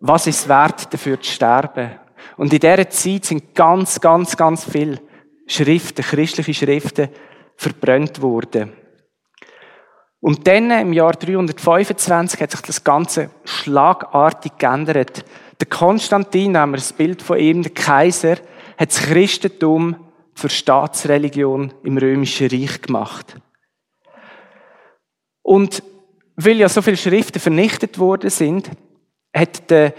Was 0.00 0.26
ist 0.26 0.48
wert, 0.48 0.92
dafür 0.92 1.20
zu 1.20 1.30
sterben? 1.30 1.90
Und 2.38 2.52
in 2.52 2.60
dieser 2.60 2.88
Zeit 2.88 3.26
sind 3.26 3.54
ganz, 3.54 4.00
ganz, 4.00 4.36
ganz 4.36 4.64
viele 4.64 5.00
Schriften, 5.46 6.02
christliche 6.02 6.54
Schriften, 6.54 7.08
verbrannt 7.56 8.22
worden. 8.22 8.72
Und 10.20 10.46
dann, 10.46 10.70
im 10.70 10.92
Jahr 10.92 11.12
325, 11.12 12.40
hat 12.40 12.52
sich 12.52 12.60
das 12.60 12.84
Ganze 12.84 13.30
schlagartig 13.44 14.52
geändert. 14.56 15.24
Der 15.60 15.66
Konstantin, 15.66 16.56
haben 16.56 16.70
wir 16.70 16.76
das 16.76 16.92
Bild 16.92 17.20
von 17.20 17.38
ihm, 17.38 17.62
der 17.62 17.72
Kaiser, 17.72 18.36
hat 18.76 18.90
das 18.90 19.02
Christentum 19.02 19.96
zur 20.34 20.50
Staatsreligion 20.50 21.72
im 21.82 21.98
Römischen 21.98 22.48
Reich 22.48 22.80
gemacht. 22.80 23.36
Und 25.42 25.82
weil 26.36 26.56
ja 26.56 26.68
so 26.68 26.82
viele 26.82 26.96
Schriften 26.96 27.40
vernichtet 27.40 27.98
worden 27.98 28.30
sind, 28.30 28.70
hat 29.34 29.70
der 29.70 29.92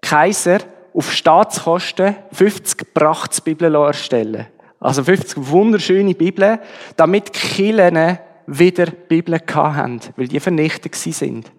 Kaiser 0.00 0.60
auf 0.94 1.12
Staatskosten 1.12 2.16
50 2.32 2.94
Prachtsbibeln 2.94 3.74
erstellen 3.74 4.46
Also 4.80 5.04
50 5.04 5.50
wunderschöne 5.50 6.14
Bibeln, 6.14 6.58
damit 6.96 7.28
die 7.28 7.38
Kirchen 7.38 8.18
wieder 8.46 8.86
Bibeln 8.86 9.40
hatten, 9.46 10.00
weil 10.16 10.28
die 10.28 10.40
vernichtet 10.40 10.94
sind. 10.94 11.50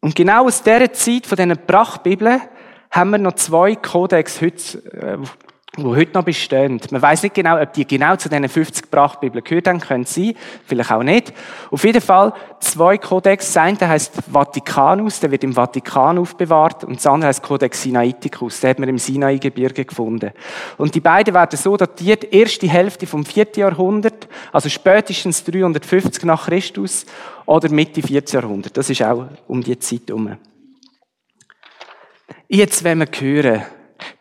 Und 0.00 0.16
genau 0.16 0.46
aus 0.46 0.62
dieser 0.62 0.92
Zeit 0.92 1.26
von 1.26 1.36
diesen 1.36 1.66
Prachtbibeln 1.66 2.40
haben 2.90 3.10
wir 3.10 3.18
noch 3.18 3.34
zwei 3.34 3.76
Kodex 3.76 4.40
heute, 4.40 5.22
die 5.78 5.84
heute 5.84 6.12
noch 6.12 6.24
bestehen. 6.24 6.78
Man 6.90 7.00
weiß 7.00 7.22
nicht 7.22 7.34
genau, 7.34 7.58
ob 7.58 7.72
die 7.72 7.86
genau 7.86 8.14
zu 8.16 8.28
diesen 8.28 8.46
50 8.46 8.90
Prachtbibeln 8.90 9.42
gehört 9.42 9.68
haben, 9.68 9.80
können 9.80 10.04
sie, 10.04 10.36
vielleicht 10.66 10.92
auch 10.92 11.02
nicht. 11.02 11.32
Auf 11.70 11.82
jeden 11.84 12.02
Fall 12.02 12.34
zwei 12.60 12.98
Kodex. 12.98 13.46
Das 13.46 13.56
eine 13.56 13.88
heisst 13.88 14.12
Vatikanus, 14.30 15.20
der 15.20 15.30
wird 15.30 15.44
im 15.44 15.54
Vatikan 15.54 16.18
aufbewahrt, 16.18 16.84
und 16.84 16.96
das 16.96 17.06
andere 17.06 17.28
heisst 17.28 17.42
Codex 17.42 17.82
Sinaiticus, 17.82 18.60
der 18.60 18.70
hat 18.70 18.80
man 18.80 18.90
im 18.90 18.98
Sinai-Gebirge 18.98 19.86
gefunden. 19.86 20.32
Und 20.76 20.94
die 20.94 21.00
beiden 21.00 21.32
werden 21.32 21.58
so 21.58 21.74
datiert, 21.74 22.24
erste 22.24 22.68
Hälfte 22.68 23.06
vom 23.06 23.24
4. 23.24 23.46
Jahrhundert, 23.56 24.28
also 24.52 24.68
spätestens 24.68 25.42
350 25.42 26.24
nach 26.24 26.48
Christus, 26.48 27.06
oder 27.46 27.70
Mitte 27.70 28.02
14. 28.02 28.40
Jahrhundert. 28.40 28.76
Das 28.76 28.90
ist 28.90 29.02
auch 29.02 29.26
um 29.48 29.62
die 29.62 29.78
Zeit 29.78 30.02
herum. 30.08 30.36
Jetzt, 32.46 32.84
wenn 32.84 32.98
wir 32.98 33.08
hören, 33.18 33.62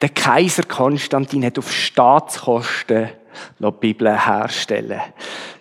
der 0.01 0.09
Kaiser 0.09 0.63
Konstantin 0.63 1.45
hat 1.45 1.59
auf 1.59 1.71
Staatskosten 1.71 3.09
noch 3.59 3.73
Bibeln 3.73 4.23
herstellen. 4.23 4.99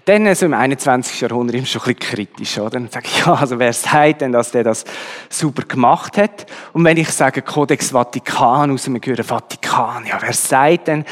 Dann 0.06 0.34
so 0.34 0.46
im 0.46 0.54
21. 0.54 1.20
Jahrhundert 1.20 1.56
ist 1.56 1.70
schon 1.70 1.82
ein 1.82 1.94
bisschen 1.94 2.16
kritisch, 2.16 2.58
oder? 2.58 2.70
Dann 2.70 2.88
sage 2.88 3.06
ich, 3.06 3.24
ja, 3.24 3.34
also 3.34 3.58
wer 3.58 3.72
sagt 3.72 4.22
denn, 4.22 4.32
dass 4.32 4.50
der 4.50 4.64
das 4.64 4.84
super 5.28 5.62
gemacht 5.62 6.16
hat? 6.16 6.46
Und 6.72 6.84
wenn 6.84 6.96
ich 6.96 7.10
sage 7.10 7.42
Codex 7.42 7.92
Vaticanus 7.92 8.88
und 8.88 8.94
wir 8.94 9.12
hören 9.12 9.24
Vatikan, 9.24 10.06
ja, 10.06 10.18
wer 10.20 10.32
sagt 10.32 10.88
denn, 10.88 11.04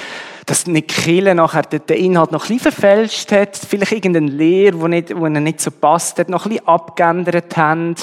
dass 0.47 0.67
nicht 0.67 0.89
Kille 0.89 1.35
nachher 1.35 1.63
den 1.63 1.97
Inhalt 1.97 2.33
noch 2.33 2.45
ein 2.45 2.57
bisschen 2.57 2.73
verfälscht 2.73 3.31
hat, 3.31 3.57
vielleicht 3.57 3.93
irgendeine 3.93 4.31
Lehre, 4.31 4.81
wo, 4.81 4.89
nicht, 4.89 5.15
wo 5.15 5.29
nicht 5.29 5.61
so 5.61 5.71
passt 5.71 6.19
hat, 6.19 6.31
noch 6.31 6.47
ein 6.47 6.53
bisschen 6.53 6.67
abgeändert 6.67 7.57
haben, 7.59 7.95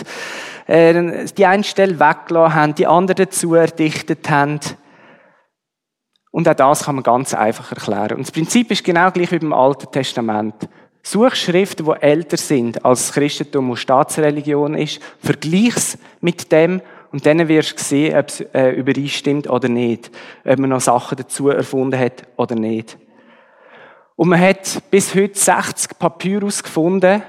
äh, 0.67 1.25
die 1.25 1.45
eine 1.45 1.63
Stelle 1.63 1.99
weggelassen 1.99 2.53
haben, 2.53 2.75
die 2.75 2.85
andere 2.85 3.25
dazu 3.25 3.55
erdichtet 3.55 4.29
haben. 4.29 4.59
Und 6.35 6.49
auch 6.49 6.53
das 6.53 6.83
kann 6.83 6.95
man 6.95 7.03
ganz 7.05 7.33
einfach 7.33 7.71
erklären. 7.71 8.17
Und 8.17 8.27
das 8.27 8.31
Prinzip 8.33 8.69
ist 8.69 8.83
genau 8.83 9.09
gleich 9.09 9.31
wie 9.31 9.39
beim 9.39 9.53
Alten 9.53 9.89
Testament. 9.89 10.53
Suchschriften, 11.01 11.85
die 11.85 12.01
älter 12.01 12.35
sind 12.35 12.83
als 12.83 13.07
das 13.07 13.13
Christentum 13.13 13.69
und 13.69 13.77
Staatsreligion 13.77 14.75
ist, 14.75 15.01
vergleich's 15.19 15.97
mit 16.19 16.51
dem 16.51 16.81
und 17.13 17.25
dann 17.25 17.47
wirst 17.47 17.79
du 17.79 17.81
sehen, 17.81 18.17
ob 18.17 18.27
es 18.27 18.41
äh, 18.53 18.71
übereinstimmt 18.71 19.49
oder 19.49 19.69
nicht. 19.69 20.11
Ob 20.43 20.59
man 20.59 20.71
noch 20.71 20.81
Sachen 20.81 21.15
dazu 21.15 21.47
erfunden 21.47 21.97
hat 21.97 22.23
oder 22.35 22.55
nicht. 22.55 22.97
Und 24.17 24.27
man 24.27 24.41
hat 24.41 24.81
bis 24.91 25.15
heute 25.15 25.39
60 25.39 25.97
Papyrus 25.97 26.63
gefunden, 26.63 27.23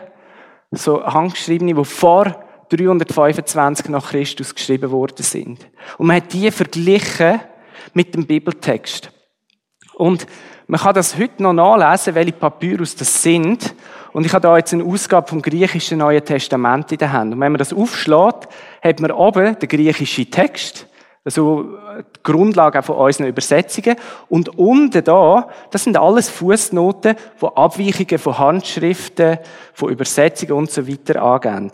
so 0.73 1.07
handgeschriebene, 1.07 1.75
die 1.75 1.85
vor 1.85 2.45
325 2.71 3.89
nach 3.89 4.11
Christus 4.11 4.53
geschrieben 4.53 4.91
worden 4.91 5.23
sind. 5.23 5.65
Und 5.97 6.09
man 6.09 6.17
hat 6.17 6.33
die 6.33 6.51
verglichen 6.51 7.41
mit 7.95 8.15
dem 8.15 8.27
Bibeltext. 8.27 9.11
Und 9.95 10.27
man 10.67 10.81
kann 10.81 10.95
das 10.95 11.17
heute 11.17 11.43
noch 11.43 11.53
nachlesen, 11.53 12.15
welche 12.15 12.33
Papyrus 12.33 12.97
das 12.97 13.23
sind. 13.23 13.75
Und 14.13 14.27
ich 14.27 14.33
habe 14.33 14.43
da 14.43 14.57
jetzt 14.57 14.73
eine 14.73 14.85
Ausgabe 14.85 15.29
vom 15.29 15.41
griechischen 15.41 15.99
Neuen 15.99 16.25
Testament 16.25 16.91
in 16.91 16.99
der 16.99 17.13
Hand. 17.13 17.35
Und 17.35 17.41
wenn 17.41 17.53
man 17.53 17.59
das 17.59 17.73
aufschlägt, 17.73 18.49
hat 18.83 19.01
man 19.01 19.13
oben 19.13 19.59
den 19.59 19.69
griechischen 19.69 20.31
Text, 20.31 20.89
also 21.25 21.79
die 21.99 22.23
Grundlage 22.23 22.83
von 22.83 22.97
unseren 22.97 23.27
Übersetzungen. 23.27 23.97
Und 24.29 24.59
unten 24.59 25.05
da, 25.05 25.49
das 25.71 25.85
sind 25.85 25.97
alles 25.97 26.31
Fußnoten, 26.31 27.17
die 27.41 27.47
Abweichungen 27.47 28.19
von 28.19 28.39
Handschriften, 28.39 29.39
von 29.73 29.91
Übersetzungen 29.91 30.53
und 30.53 30.71
so 30.71 30.89
weiter 30.89 31.23
angehen. 31.23 31.71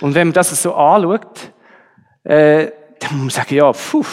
Und 0.00 0.14
wenn 0.14 0.28
man 0.28 0.34
das 0.34 0.50
so 0.62 0.74
anschaut, 0.74 1.52
äh, 2.24 2.70
dann 2.98 3.12
muss 3.18 3.20
man 3.20 3.30
sagen, 3.30 3.54
ja, 3.54 3.72
puh, 3.72 4.04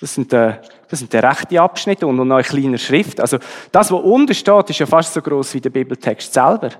das 0.00 0.14
sind, 0.14 0.32
äh, 0.32 0.54
das 0.88 0.98
sind 0.98 1.12
der 1.12 1.22
rechte 1.22 1.60
Abschnitte 1.60 2.06
und 2.06 2.16
noch 2.16 2.24
eine 2.24 2.42
kleine 2.42 2.78
Schrift. 2.78 3.20
Also 3.20 3.38
das, 3.70 3.92
was 3.92 4.00
unten 4.00 4.34
steht, 4.34 4.70
ist 4.70 4.78
ja 4.78 4.86
fast 4.86 5.12
so 5.12 5.20
groß 5.20 5.54
wie 5.54 5.60
der 5.60 5.70
Bibeltext 5.70 6.32
selber. 6.32 6.70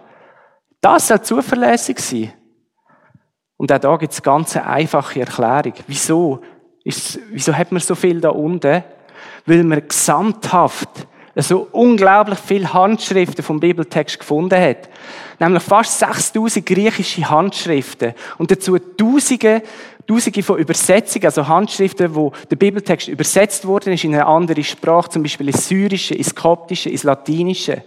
Das 0.81 1.09
soll 1.09 1.21
zuverlässig 1.21 1.99
sein. 2.01 2.33
Und 3.59 3.71
auch 3.71 3.79
da 3.79 3.97
gibt 3.97 4.15
es 4.15 4.23
ganz 4.23 4.57
eine 4.57 4.67
einfache 4.67 5.21
Erklärung. 5.21 5.75
Wieso? 5.87 6.41
Ist, 6.83 7.19
wieso 7.31 7.55
hat 7.55 7.71
man 7.73 7.81
so 7.81 7.95
viel 7.95 8.21
da 8.21 8.31
unten? 8.31 8.83
Weil 9.45 9.65
man 9.65 9.87
gesamthaft 9.87 10.89
so 11.37 11.69
unglaublich 11.73 12.39
viele 12.39 12.73
Handschriften 12.73 13.45
vom 13.45 13.61
Bibeltext 13.61 14.19
gefunden 14.19 14.61
hat. 14.61 14.89
Nämlich 15.39 15.63
fast 15.63 15.99
6000 15.99 16.65
griechische 16.67 17.29
Handschriften 17.29 18.15
und 18.39 18.51
dazu 18.51 18.79
Tausende 18.79 19.63
Tausende 20.11 20.43
von 20.43 20.59
Übersetzungen, 20.59 21.27
also 21.27 21.47
Handschriften, 21.47 22.17
wo 22.17 22.33
der 22.51 22.57
Bibeltext 22.57 23.07
übersetzt 23.07 23.65
worden 23.65 23.93
ist 23.93 24.03
in 24.03 24.13
eine 24.13 24.27
andere 24.27 24.65
Sprache, 24.65 25.09
zum 25.09 25.23
Beispiel 25.23 25.47
ins 25.47 25.69
Syrische, 25.69 26.17
ins 26.17 26.35
Koptische, 26.35 26.91
ins 26.91 27.05
Latinische. 27.05 27.85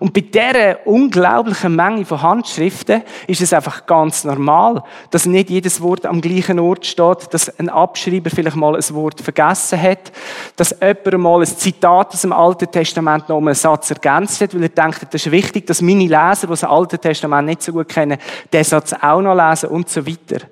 Und 0.00 0.14
bei 0.14 0.22
dieser 0.22 0.86
unglaublichen 0.86 1.76
Menge 1.76 2.06
von 2.06 2.22
Handschriften 2.22 3.02
ist 3.26 3.42
es 3.42 3.52
einfach 3.52 3.84
ganz 3.84 4.24
normal, 4.24 4.82
dass 5.10 5.26
nicht 5.26 5.50
jedes 5.50 5.82
Wort 5.82 6.06
am 6.06 6.22
gleichen 6.22 6.58
Ort 6.58 6.86
steht, 6.86 7.32
dass 7.34 7.50
ein 7.58 7.68
Abschreiber 7.68 8.30
vielleicht 8.30 8.56
mal 8.56 8.74
ein 8.74 8.94
Wort 8.94 9.20
vergessen 9.20 9.80
hat, 9.80 10.10
dass 10.56 10.74
jemand 10.80 11.18
mal 11.18 11.40
ein 11.40 11.46
Zitat 11.46 12.14
aus 12.14 12.22
dem 12.22 12.32
Alten 12.32 12.70
Testament 12.70 13.28
noch 13.28 13.36
um 13.36 13.46
einen 13.46 13.54
Satz 13.54 13.90
ergänzt 13.90 14.40
hat, 14.40 14.54
weil 14.54 14.62
er 14.62 14.68
denkt, 14.70 15.06
das 15.10 15.26
ist 15.26 15.30
wichtig, 15.30 15.66
dass 15.66 15.82
meine 15.82 16.04
Leser, 16.04 16.46
die 16.46 16.46
das 16.46 16.64
Alte 16.64 16.98
Testament 16.98 17.46
nicht 17.46 17.62
so 17.62 17.72
gut 17.72 17.90
kennen, 17.90 18.16
den 18.50 18.64
Satz 18.64 18.94
auch 18.94 19.20
noch 19.20 19.34
lesen 19.34 19.68
und 19.68 19.90
so 19.90 20.06
weiter. 20.06 20.46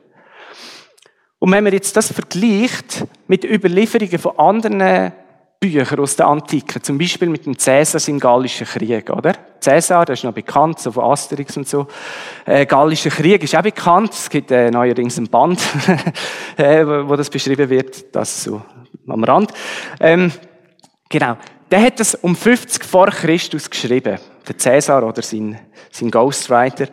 Und 1.41 1.51
wenn 1.53 1.65
man 1.65 1.73
jetzt 1.73 1.97
das 1.97 2.13
vergleicht 2.13 3.07
mit 3.27 3.45
Überlieferungen 3.45 4.19
von 4.19 4.39
anderen 4.39 5.13
Büchern 5.59 5.99
aus 5.99 6.15
der 6.15 6.27
Antike, 6.27 6.83
zum 6.83 6.99
Beispiel 6.99 7.29
mit 7.31 7.47
dem 7.47 7.59
Cäsar 7.59 8.01
im 8.09 8.21
Gallischen 8.21 8.67
Krieg, 8.67 9.09
oder? 9.09 9.33
Cäsar, 9.59 10.05
der 10.05 10.15
ist 10.15 10.25
noch 10.25 10.35
bekannt, 10.35 10.81
so 10.81 10.93
von 10.93 11.05
Asterix 11.05 11.57
und 11.57 11.67
so. 11.67 11.87
Äh, 12.45 12.67
Gallischer 12.67 13.11
Krieg 13.11 13.43
ist 13.43 13.57
auch 13.57 13.63
bekannt. 13.63 14.13
Es 14.13 14.29
gibt 14.29 14.51
äh, 14.51 14.71
neuerdings 14.71 15.17
ein 15.17 15.29
Band, 15.29 15.61
äh, 16.59 16.87
wo 16.87 17.17
das 17.17 17.31
beschrieben 17.31 17.69
wird. 17.71 18.15
Das 18.15 18.45
so 18.45 18.63
am 19.09 19.25
Rand. 19.25 19.51
Ähm, 19.99 20.31
genau. 21.09 21.39
Der 21.71 21.83
hat 21.83 22.01
das 22.01 22.17
um 22.17 22.37
50 22.37 22.85
vor 22.85 23.09
Christus 23.09 23.71
geschrieben. 23.71 24.19
Der 24.47 24.59
Cäsar 24.59 25.07
oder 25.07 25.23
sein, 25.23 25.59
sein 25.91 26.11
Ghostwriter. 26.11 26.89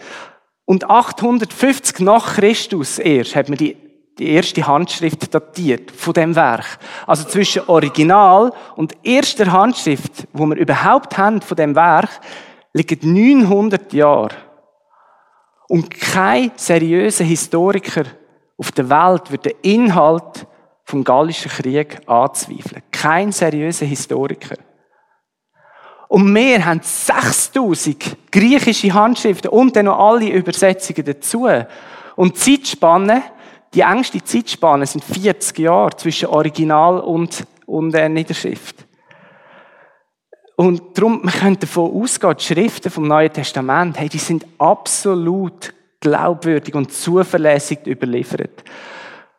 Und 0.65 0.89
850 0.89 1.99
nach 1.99 2.35
Christus 2.35 2.99
erst 2.99 3.35
hat 3.35 3.49
man 3.49 3.57
die 3.57 3.86
die 4.19 4.29
erste 4.29 4.65
Handschrift 4.65 5.33
datiert 5.33 5.91
von 5.91 6.13
dem 6.13 6.35
Werk. 6.35 6.79
Also 7.05 7.23
zwischen 7.25 7.67
Original 7.67 8.51
und 8.75 8.95
erster 9.03 9.51
Handschrift, 9.51 10.27
wo 10.33 10.45
wir 10.45 10.57
überhaupt 10.57 11.17
haben 11.17 11.41
von 11.41 11.57
dem 11.57 11.75
Werk, 11.75 12.09
liegen 12.73 13.13
900 13.13 13.93
Jahre. 13.93 14.35
Und 15.67 15.89
kein 15.91 16.51
seriöser 16.55 17.25
Historiker 17.25 18.05
auf 18.57 18.71
der 18.71 18.89
Welt 18.89 19.31
wird 19.31 19.45
den 19.45 19.53
Inhalt 19.61 20.47
vom 20.83 21.03
Gallischen 21.03 21.51
Krieg 21.51 21.99
anzweifeln. 22.07 22.81
Kein 22.91 23.31
seriöser 23.31 23.85
Historiker. 23.85 24.55
Und 26.07 26.33
wir 26.33 26.65
haben 26.65 26.79
6000 26.81 28.31
griechische 28.31 28.93
Handschriften 28.93 29.51
und 29.51 29.75
dann 29.75 29.85
noch 29.85 29.99
alle 29.99 30.29
Übersetzungen 30.29 31.03
dazu. 31.03 31.47
Und 32.15 32.35
die 32.35 32.61
Zeitspanne 32.61 33.23
die 33.77 33.83
engste 33.83 34.23
Zeitspanne 34.23 34.87
sind 34.87 35.03
40 35.03 35.59
Jahre 35.59 35.95
zwischen 35.95 36.29
Original 36.29 36.99
und, 36.99 37.45
und 37.67 37.93
äh, 37.93 38.09
Niederschrift. 38.09 38.75
Und 40.55 40.97
darum, 40.97 41.21
man 41.21 41.31
könnte 41.31 41.67
davon 41.67 42.01
ausgehen, 42.01 42.35
die 42.39 42.43
Schriften 42.43 42.89
vom 42.89 43.07
Neuen 43.07 43.31
Testament, 43.31 43.99
hey, 43.99 44.09
die 44.09 44.17
sind 44.17 44.47
absolut 44.57 45.75
glaubwürdig 45.99 46.73
und 46.73 46.91
zuverlässig 46.91 47.85
überliefert. 47.85 48.63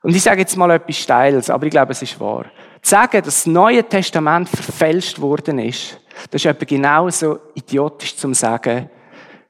Und 0.03 0.15
ich 0.15 0.23
sage 0.23 0.43
jetzt 0.43 0.57
mal 0.57 0.71
etwas 0.71 0.99
Steiles, 0.99 1.51
aber 1.51 1.67
ich 1.67 1.73
glaube, 1.73 1.91
es 1.91 2.03
ist 2.03 2.21
wahr. 2.21 2.45
Zu 2.81 2.91
sagen, 2.91 3.17
dass 3.17 3.43
das 3.43 3.47
Neue 3.47 3.83
Testament 3.83 4.49
verfälscht 4.49 5.21
worden 5.21 5.59
ist, 5.59 5.99
das 6.31 6.43
ist 6.43 6.47
etwa 6.47 6.65
genauso 6.65 7.41
idiotisch 7.57 8.17
zum 8.17 8.35
sagen, 8.35 8.89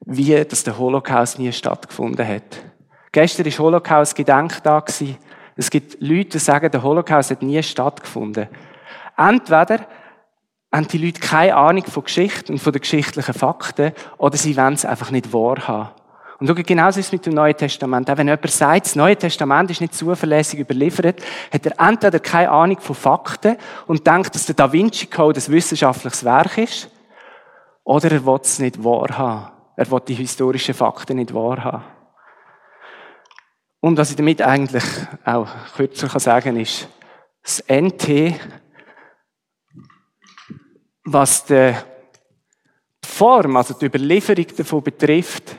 wie 0.03 0.43
dass 0.45 0.63
der 0.63 0.79
Holocaust 0.79 1.37
nie 1.37 1.51
stattgefunden 1.51 2.27
hat. 2.27 2.68
Gestern 3.11 3.45
war 3.45 3.57
Holocaust-Gedenktag. 3.57 4.91
Es 5.55 5.69
gibt 5.69 6.01
Leute, 6.01 6.29
die 6.29 6.39
sagen, 6.39 6.71
der 6.71 6.83
Holocaust 6.83 7.31
hat 7.31 7.41
nie 7.41 7.61
stattgefunden. 7.63 8.47
Entweder 9.17 9.79
haben 10.71 10.87
die 10.87 10.97
Leute 10.99 11.19
keine 11.19 11.55
Ahnung 11.55 11.83
von 11.85 12.03
Geschichte 12.03 12.51
und 12.51 12.59
von 12.59 12.71
den 12.71 12.81
geschichtlichen 12.81 13.33
Fakten, 13.33 13.91
oder 14.17 14.37
sie 14.37 14.55
wollen 14.55 14.75
es 14.75 14.85
einfach 14.85 15.11
nicht 15.11 15.33
wahrhaben. 15.33 15.89
Und 16.39 16.47
schau, 16.47 16.53
genauso 16.53 17.01
ist 17.01 17.07
es 17.07 17.11
mit 17.11 17.25
dem 17.25 17.33
Neuen 17.33 17.57
Testament. 17.57 18.09
Auch 18.09 18.17
wenn 18.17 18.27
jemand 18.27 18.49
sagt, 18.49 18.85
das 18.85 18.95
Neue 18.95 19.17
Testament 19.17 19.71
ist 19.71 19.81
nicht 19.81 19.93
zuverlässig 19.93 20.59
überliefert, 20.59 21.21
hat 21.51 21.65
er 21.65 21.87
entweder 21.89 22.19
keine 22.19 22.51
Ahnung 22.51 22.79
von 22.79 22.95
Fakten 22.95 23.57
und 23.87 24.07
denkt, 24.07 24.33
dass 24.33 24.45
der 24.45 24.55
Da 24.55 24.71
Vinci 24.71 25.07
Code 25.07 25.37
ein 25.39 25.51
wissenschaftliches 25.51 26.23
Werk 26.23 26.57
ist, 26.57 26.89
oder 27.83 28.11
er 28.11 28.25
will 28.25 28.39
es 28.41 28.59
nicht 28.59 28.81
wahrhaben. 28.81 29.51
Er 29.75 29.91
will 29.91 30.01
die 30.07 30.13
historischen 30.13 30.75
Fakten 30.75 31.17
nicht 31.17 31.33
wahrhaben. 31.33 31.83
Und 33.81 33.97
was 33.97 34.09
ich 34.09 34.15
damit 34.15 34.41
eigentlich 34.41 34.83
auch 35.23 35.47
kürzer 35.75 36.19
sagen 36.19 36.43
kann, 36.43 36.59
ist, 36.59 36.87
das 37.41 37.63
NT 37.67 38.35
was 41.13 41.45
die 41.45 41.73
Form, 43.03 43.57
also 43.57 43.73
die 43.73 43.85
Überlieferung 43.85 44.45
davon 44.55 44.83
betrifft, 44.83 45.55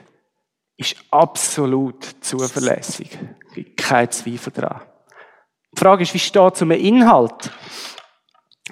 ist 0.77 0.97
absolut 1.11 2.05
zuverlässig. 2.21 3.19
Es 3.49 3.55
gibt 3.55 3.77
keinen 3.77 4.11
Zweifel 4.11 4.53
daran. 4.53 4.81
Die 5.75 5.79
Frage 5.79 6.03
ist, 6.03 6.15
wie 6.15 6.19
steht 6.19 6.55
es 6.55 6.63
um 6.63 6.71
den 6.71 6.81
Inhalt? 6.81 7.51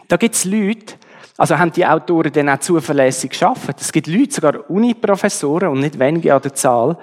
Da 0.06 0.16
gibt 0.16 0.34
es 0.34 0.44
Leute, 0.44 0.94
also 1.36 1.58
haben 1.58 1.72
die 1.72 1.86
Autoren 1.86 2.32
dann 2.32 2.48
auch 2.48 2.60
zuverlässig 2.60 3.30
geschaffen. 3.30 3.74
Es 3.78 3.92
gibt 3.92 4.06
Leute, 4.06 4.32
sogar 4.32 4.70
Uniprofessoren 4.70 5.68
und 5.68 5.80
nicht 5.80 5.98
wenige 5.98 6.34
an 6.34 6.42
der 6.42 6.54
Zahl, 6.54 6.96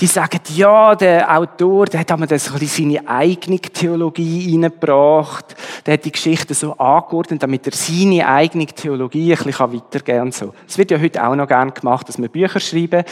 die 0.00 0.06
sagen, 0.06 0.40
ja, 0.54 0.94
der 0.94 1.36
Autor, 1.36 1.86
der 1.86 2.00
hat 2.00 2.12
aber 2.12 2.26
das 2.26 2.44
seine 2.44 3.08
eigene 3.08 3.58
Theologie 3.58 4.52
reingebracht, 4.52 5.56
der 5.84 5.94
hat 5.94 6.04
die 6.04 6.12
Geschichte 6.12 6.54
so 6.54 6.72
angeordnet, 6.74 7.42
damit 7.42 7.66
er 7.66 7.72
seine 7.72 8.26
eigene 8.26 8.66
Theologie 8.66 9.34
ein 9.34 9.44
bisschen 9.44 9.72
weitergeben 9.72 10.18
kann. 10.18 10.32
So. 10.32 10.54
Es 10.66 10.78
wird 10.78 10.90
ja 10.90 11.00
heute 11.00 11.26
auch 11.26 11.34
noch 11.34 11.48
gern 11.48 11.72
gemacht, 11.72 12.08
dass 12.08 12.18
wir 12.18 12.28
Bücher 12.28 12.60
schreiben 12.60 13.04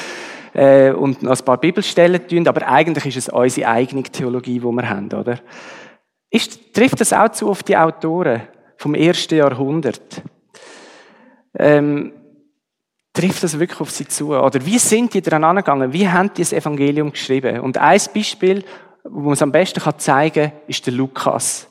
äh, 0.54 0.90
und 0.90 1.22
noch 1.22 1.38
ein 1.38 1.44
paar 1.44 1.58
Bibelstellen 1.58 2.26
tun, 2.26 2.46
aber 2.48 2.66
eigentlich 2.66 3.06
ist 3.06 3.16
es 3.16 3.28
unsere 3.28 3.68
eigene 3.68 4.02
Theologie, 4.04 4.60
die 4.60 4.64
wir 4.64 4.88
haben, 4.88 5.12
oder? 5.12 5.38
Ist, 6.30 6.74
trifft 6.74 7.00
das 7.00 7.12
auch 7.12 7.28
zu 7.30 7.48
auf 7.48 7.62
die 7.62 7.76
Autoren 7.76 8.42
vom 8.76 8.94
ersten 8.94 9.36
Jahrhundert? 9.36 10.22
Ähm, 11.56 12.12
trifft 13.14 13.42
das 13.42 13.58
wirklich 13.58 13.80
auf 13.80 13.90
sie 13.90 14.06
zu? 14.06 14.34
Oder 14.34 14.66
wie 14.66 14.78
sind 14.78 15.14
die 15.14 15.22
daran 15.22 15.44
angegangen? 15.44 15.92
Wie 15.92 16.06
haben 16.06 16.30
die 16.36 16.42
das 16.42 16.52
Evangelium 16.52 17.12
geschrieben? 17.12 17.60
Und 17.60 17.78
ein 17.78 18.00
Beispiel, 18.12 18.64
wo 19.04 19.20
man 19.20 19.32
es 19.32 19.42
am 19.42 19.52
besten 19.52 19.80
zeigen 19.98 20.50
kann, 20.50 20.60
ist 20.66 20.84
der 20.84 20.92
Lukas 20.92 21.68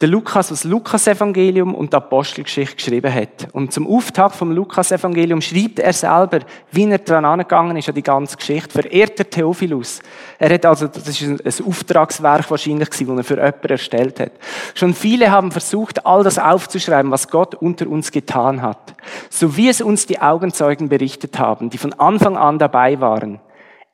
der 0.00 0.08
Lukas 0.08 0.48
das 0.48 0.64
Lukas-Evangelium 0.64 1.74
und 1.74 1.92
die 1.92 1.96
Apostelgeschichte 1.98 2.76
geschrieben 2.76 3.12
hat. 3.12 3.48
Und 3.52 3.70
zum 3.70 3.86
Auftakt 3.86 4.34
vom 4.34 4.50
Lukas-Evangelium 4.50 5.42
schreibt 5.42 5.78
er 5.78 5.92
selber, 5.92 6.40
wie 6.72 6.90
er 6.90 6.98
daran 6.98 7.26
angegangen 7.26 7.76
ist 7.76 7.88
an 7.90 7.94
die 7.94 8.02
ganze 8.02 8.38
Geschichte. 8.38 8.70
Verehrter 8.70 9.28
Theophilus. 9.28 10.00
Er 10.38 10.54
hat 10.54 10.64
also, 10.64 10.86
das 10.86 11.06
ist 11.06 11.22
ein 11.22 11.66
Auftragswerk 11.66 12.50
wahrscheinlich 12.50 12.88
gewesen, 12.88 13.14
das 13.14 13.18
er 13.18 13.24
für 13.24 13.42
jemanden 13.42 13.68
erstellt 13.68 14.20
hat. 14.20 14.32
Schon 14.74 14.94
viele 14.94 15.30
haben 15.30 15.52
versucht, 15.52 16.06
all 16.06 16.24
das 16.24 16.38
aufzuschreiben, 16.38 17.10
was 17.10 17.28
Gott 17.28 17.54
unter 17.54 17.86
uns 17.86 18.10
getan 18.10 18.62
hat. 18.62 18.94
So 19.28 19.58
wie 19.58 19.68
es 19.68 19.82
uns 19.82 20.06
die 20.06 20.18
Augenzeugen 20.18 20.88
berichtet 20.88 21.38
haben, 21.38 21.68
die 21.68 21.78
von 21.78 21.92
Anfang 21.92 22.38
an 22.38 22.58
dabei 22.58 23.00
waren. 23.00 23.38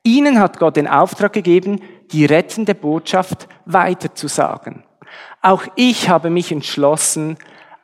Ihnen 0.03 0.39
hat 0.39 0.57
Gott 0.57 0.77
den 0.77 0.87
Auftrag 0.87 1.33
gegeben, 1.33 1.81
die 2.13 2.23
rettende 2.23 2.75
Botschaft 2.75 3.49
weiterzusagen. 3.65 4.86
Auch 5.41 5.63
ich 5.75 6.09
habe 6.09 6.29
mich 6.29 6.51
entschlossen, 6.51 7.37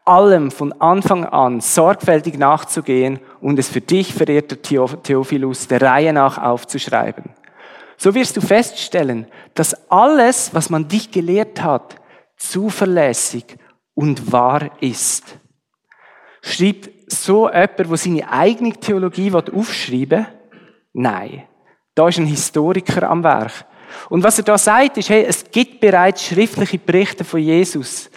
allem 0.05 0.51
von 0.51 0.73
Anfang 0.81 1.25
an 1.25 1.61
sorgfältig 1.61 2.37
nachzugehen 2.37 3.19
und 3.41 3.57
es 3.59 3.69
für 3.69 3.81
dich, 3.81 4.13
verehrter 4.13 4.61
Theophilus, 4.61 5.67
der 5.67 5.81
Reihe 5.81 6.13
nach 6.13 6.37
aufzuschreiben. 6.37 7.31
So 7.97 8.13
wirst 8.15 8.35
du 8.35 8.41
feststellen, 8.41 9.27
dass 9.53 9.89
alles, 9.89 10.53
was 10.53 10.69
man 10.69 10.87
dich 10.87 11.11
gelehrt 11.11 11.63
hat, 11.63 11.95
zuverlässig 12.35 13.57
und 13.93 14.31
wahr 14.31 14.71
ist. 14.81 15.37
Schreibt 16.41 16.89
so 17.11 17.49
jemand, 17.49 17.79
der 17.79 17.97
seine 17.97 18.29
eigene 18.29 18.73
Theologie 18.73 19.31
aufschreiben 19.33 20.09
will? 20.19 20.27
Nein. 20.93 21.43
Da 21.95 22.07
ist 22.07 22.17
ein 22.17 22.25
Historiker 22.25 23.09
am 23.09 23.23
Werk. 23.23 23.65
Und 24.09 24.23
was 24.23 24.37
er 24.37 24.43
da 24.43 24.57
sagt, 24.57 24.97
ist, 24.97 25.09
hey, 25.09 25.25
es 25.27 25.49
gibt 25.51 25.79
bereits 25.79 26.25
schriftliche 26.25 26.77
Berichte 26.77 27.23
von 27.23 27.39
Jesus. 27.39 28.09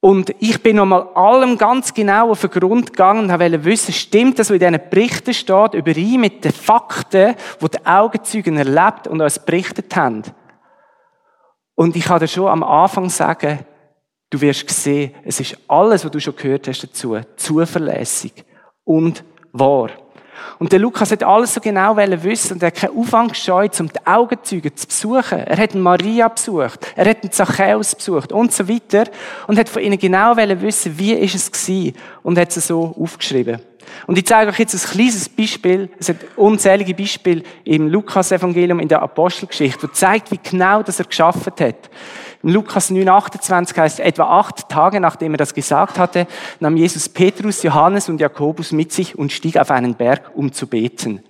Und 0.00 0.34
ich 0.38 0.62
bin 0.62 0.76
nochmal 0.76 1.08
allem 1.14 1.56
ganz 1.56 1.94
genau 1.94 2.30
auf 2.30 2.42
den 2.42 2.50
Grund 2.50 2.92
gegangen 2.92 3.30
und 3.30 3.40
wollte 3.40 3.64
wissen, 3.64 3.94
stimmt 3.94 4.38
das, 4.38 4.50
was 4.50 4.54
in 4.54 4.60
diesen 4.60 4.90
Berichten 4.90 5.32
steht, 5.32 5.72
überein 5.72 6.20
mit 6.20 6.44
den 6.44 6.52
Fakten, 6.52 7.34
die 7.60 7.68
die 7.70 7.86
Augenzeugen 7.86 8.58
erlebt 8.58 9.08
und 9.08 9.22
uns 9.22 9.38
berichtet 9.38 9.96
haben. 9.96 10.22
Und 11.74 11.96
ich 11.96 12.04
kann 12.04 12.20
dir 12.20 12.28
schon 12.28 12.48
am 12.48 12.62
Anfang 12.62 13.08
sagen, 13.08 13.60
du 14.28 14.40
wirst 14.42 14.68
sehen, 14.68 15.14
es 15.24 15.40
ist 15.40 15.56
alles, 15.68 16.04
was 16.04 16.10
du 16.10 16.20
schon 16.20 16.36
gehört 16.36 16.68
hast 16.68 16.82
dazu, 16.82 17.18
zuverlässig 17.36 18.44
und 18.84 19.24
wahr. 19.52 19.88
Und 20.58 20.72
der 20.72 20.78
Lukas 20.78 21.10
hat 21.10 21.22
alles 21.22 21.54
so 21.54 21.60
genau 21.60 21.96
wissen 21.96 22.54
und 22.54 22.62
er 22.62 22.68
hat 22.68 22.74
keinen 22.74 22.96
Aufwand 22.96 23.32
gescheut, 23.32 23.78
um 23.80 23.88
die 23.88 24.06
Augenzeugen 24.06 24.76
zu 24.76 24.86
besuchen. 24.86 25.38
Er 25.38 25.56
hat 25.56 25.74
Maria 25.74 26.28
besucht, 26.28 26.86
er 26.96 27.10
hat 27.10 27.34
Zachäus 27.34 27.94
besucht 27.94 28.32
und 28.32 28.52
so 28.52 28.68
weiter 28.68 29.04
und 29.46 29.58
hat 29.58 29.68
von 29.68 29.82
ihnen 29.82 29.98
genau 29.98 30.36
wissen, 30.36 30.98
wie 30.98 31.12
ist 31.12 31.34
es 31.34 31.50
gewesen 31.50 31.96
und 32.22 32.38
hat 32.38 32.56
es 32.56 32.66
so 32.66 32.94
aufgeschrieben. 32.98 33.60
Und 34.06 34.18
ich 34.18 34.26
zeige 34.26 34.50
euch 34.50 34.58
jetzt 34.58 34.74
ein 34.74 34.90
kleines 34.90 35.28
Beispiel. 35.28 35.90
Es 35.98 36.08
hat 36.08 36.16
unzählige 36.36 36.94
Beispiele 36.94 37.42
im 37.64 37.88
Lukas-Evangelium, 37.88 38.80
in 38.80 38.88
der 38.88 39.02
Apostelgeschichte, 39.02 39.84
wo 39.84 39.86
zeigt, 39.88 40.30
wie 40.30 40.40
genau 40.42 40.82
das 40.82 40.98
er 40.98 41.06
geschaffen 41.06 41.52
hat. 41.60 41.90
In 42.42 42.50
Lukas 42.50 42.90
9,28 42.90 43.76
heißt, 43.76 44.00
etwa 44.00 44.38
acht 44.38 44.68
Tage 44.68 45.00
nachdem 45.00 45.32
er 45.32 45.38
das 45.38 45.54
gesagt 45.54 45.98
hatte, 45.98 46.26
nahm 46.60 46.76
Jesus 46.76 47.08
Petrus, 47.08 47.62
Johannes 47.62 48.08
und 48.10 48.20
Jakobus 48.20 48.72
mit 48.72 48.92
sich 48.92 49.18
und 49.18 49.32
stieg 49.32 49.56
auf 49.56 49.70
einen 49.70 49.94
Berg, 49.94 50.32
um 50.34 50.52
zu 50.52 50.66
beten. 50.66 51.22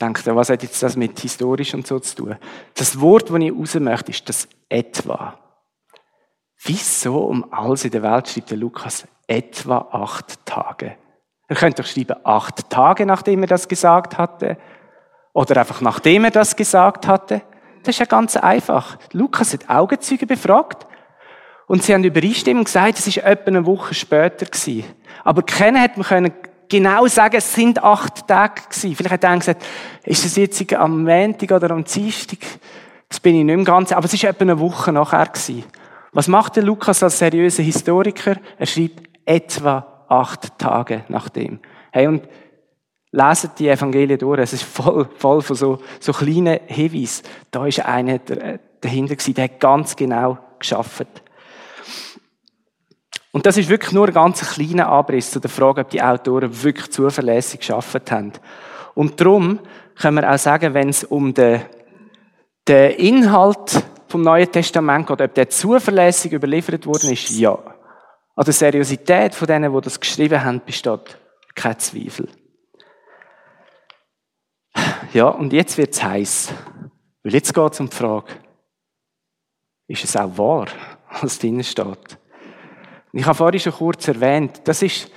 Denkt 0.00 0.26
ihr, 0.26 0.36
was 0.36 0.50
hat 0.50 0.62
jetzt 0.62 0.82
das 0.82 0.96
mit 0.96 1.18
historisch 1.20 1.74
und 1.74 1.86
so 1.86 1.98
zu 1.98 2.16
tun? 2.16 2.36
Das 2.74 3.00
Wort, 3.00 3.30
das 3.30 3.40
ich 3.40 3.52
raus 3.52 3.74
möchte, 3.74 4.10
ist 4.10 4.28
das 4.28 4.48
etwa. 4.68 5.38
Wieso 6.64 7.24
um 7.24 7.52
alles 7.52 7.84
in 7.84 7.90
der 7.90 8.02
Welt 8.02 8.28
schreibt 8.28 8.50
der 8.50 8.58
Lukas 8.58 9.06
etwa 9.26 9.88
acht 9.92 10.44
Tage? 10.46 10.96
Er 11.48 11.56
könnte 11.56 11.82
doch 11.82 11.88
schreiben, 11.88 12.16
acht 12.24 12.70
Tage 12.70 13.06
nachdem 13.06 13.42
er 13.42 13.48
das 13.48 13.68
gesagt 13.68 14.18
hatte. 14.18 14.56
Oder 15.32 15.58
einfach 15.58 15.80
nachdem 15.80 16.24
er 16.24 16.30
das 16.30 16.56
gesagt 16.56 17.06
hatte. 17.06 17.42
Das 17.82 17.94
ist 17.94 17.98
ja 17.98 18.06
ganz 18.06 18.36
einfach. 18.36 18.96
Lukas 19.12 19.52
hat 19.52 19.68
Augenzeuge 19.68 20.26
befragt 20.26 20.86
und 21.66 21.82
sie 21.82 21.92
haben 21.92 22.04
übereinstimmend 22.04 22.66
gesagt, 22.66 22.98
es 22.98 23.06
ist 23.06 23.18
etwa 23.18 23.48
eine 23.48 23.66
Woche 23.66 23.94
später 23.94 24.46
gewesen. 24.46 24.84
Aber 25.22 25.42
keiner 25.42 25.80
hat 25.80 25.96
man 25.96 26.06
können 26.06 26.32
genau 26.68 27.06
sagen, 27.06 27.36
es 27.36 27.54
sind 27.54 27.82
acht 27.82 28.26
Tage 28.26 28.62
gewesen. 28.68 28.96
Vielleicht 28.96 29.12
hat 29.12 29.24
er 29.24 29.38
gesagt, 29.38 29.64
ist 30.04 30.24
es 30.24 30.36
jetzt 30.36 30.72
am 30.72 31.04
Montag 31.04 31.50
oder 31.50 31.70
am 31.70 31.84
Dienstag? 31.84 32.38
Das 33.08 33.20
bin 33.20 33.36
ich 33.36 33.44
nicht 33.44 33.56
mehr 33.56 33.64
ganz, 33.64 33.92
aber 33.92 34.06
es 34.06 34.14
ist 34.14 34.24
etwa 34.24 34.42
eine 34.42 34.58
Woche 34.58 34.92
nachher 34.92 35.26
gewesen. 35.26 35.64
Was 36.12 36.28
macht 36.28 36.56
der 36.56 36.62
Lukas 36.62 37.02
als 37.02 37.18
seriöser 37.18 37.62
Historiker? 37.62 38.36
Er 38.58 38.66
schreibt 38.66 39.02
etwa 39.24 39.93
acht 40.08 40.58
Tage 40.58 41.04
nachdem. 41.08 41.60
Hey, 41.92 42.06
und 42.06 42.22
Lesen 43.14 43.50
die 43.56 43.68
Evangelien 43.68 44.18
durch. 44.18 44.40
Es 44.40 44.52
ist 44.52 44.64
voll, 44.64 45.08
voll 45.16 45.40
von 45.40 45.54
so, 45.54 45.78
so 46.00 46.12
kleinen 46.12 46.58
Hinweisen. 46.66 47.22
Da 47.52 47.64
ist 47.64 47.78
einer 47.78 48.14
äh, 48.14 48.58
dahinter 48.80 49.14
gewesen, 49.14 49.34
der 49.34 49.44
hat 49.44 49.60
ganz 49.60 49.94
genau 49.94 50.36
geschafft. 50.58 51.06
Und 53.30 53.46
das 53.46 53.56
ist 53.56 53.68
wirklich 53.68 53.92
nur 53.92 54.08
ein 54.08 54.14
ganz 54.14 54.40
kleiner 54.54 54.88
Abriss 54.88 55.30
zu 55.30 55.38
der 55.38 55.50
Frage, 55.50 55.82
ob 55.82 55.90
die 55.90 56.02
Autoren 56.02 56.62
wirklich 56.64 56.90
zuverlässig 56.90 57.60
geschafft 57.60 58.10
haben. 58.10 58.32
Und 58.94 59.20
darum 59.20 59.60
können 59.96 60.16
wir 60.16 60.32
auch 60.32 60.38
sagen, 60.38 60.74
wenn 60.74 60.88
es 60.88 61.04
um 61.04 61.34
den, 61.34 61.62
den 62.66 62.90
Inhalt 62.92 63.84
vom 64.08 64.22
Neuen 64.22 64.50
Testament 64.50 65.06
geht, 65.06 65.20
ob 65.20 65.34
der 65.34 65.48
zuverlässig 65.48 66.32
überliefert 66.32 66.84
worden 66.84 67.12
ist, 67.12 67.30
ja. 67.30 67.73
An 68.36 68.44
der 68.44 68.54
Seriosität 68.54 69.34
von 69.34 69.46
denen, 69.46 69.72
die 69.72 69.80
das 69.80 70.00
geschrieben 70.00 70.44
haben, 70.44 70.60
besteht 70.64 71.18
kein 71.54 71.78
Zweifel. 71.78 72.28
Ja, 75.12 75.28
und 75.28 75.52
jetzt 75.52 75.78
wird's 75.78 76.02
heiß. 76.02 76.52
Weil 77.22 77.34
jetzt 77.34 77.54
geht's 77.54 77.80
um 77.80 77.88
die 77.88 77.96
Frage, 77.96 78.32
ist 79.86 80.04
es 80.04 80.16
auch 80.16 80.36
wahr, 80.36 80.66
was 81.20 81.38
drinnen 81.38 81.62
steht? 81.62 82.18
Ich 83.12 83.24
habe 83.24 83.36
vorhin 83.36 83.60
schon 83.60 83.72
kurz 83.72 84.08
erwähnt, 84.08 84.62
das 84.64 84.82
ist 84.82 85.10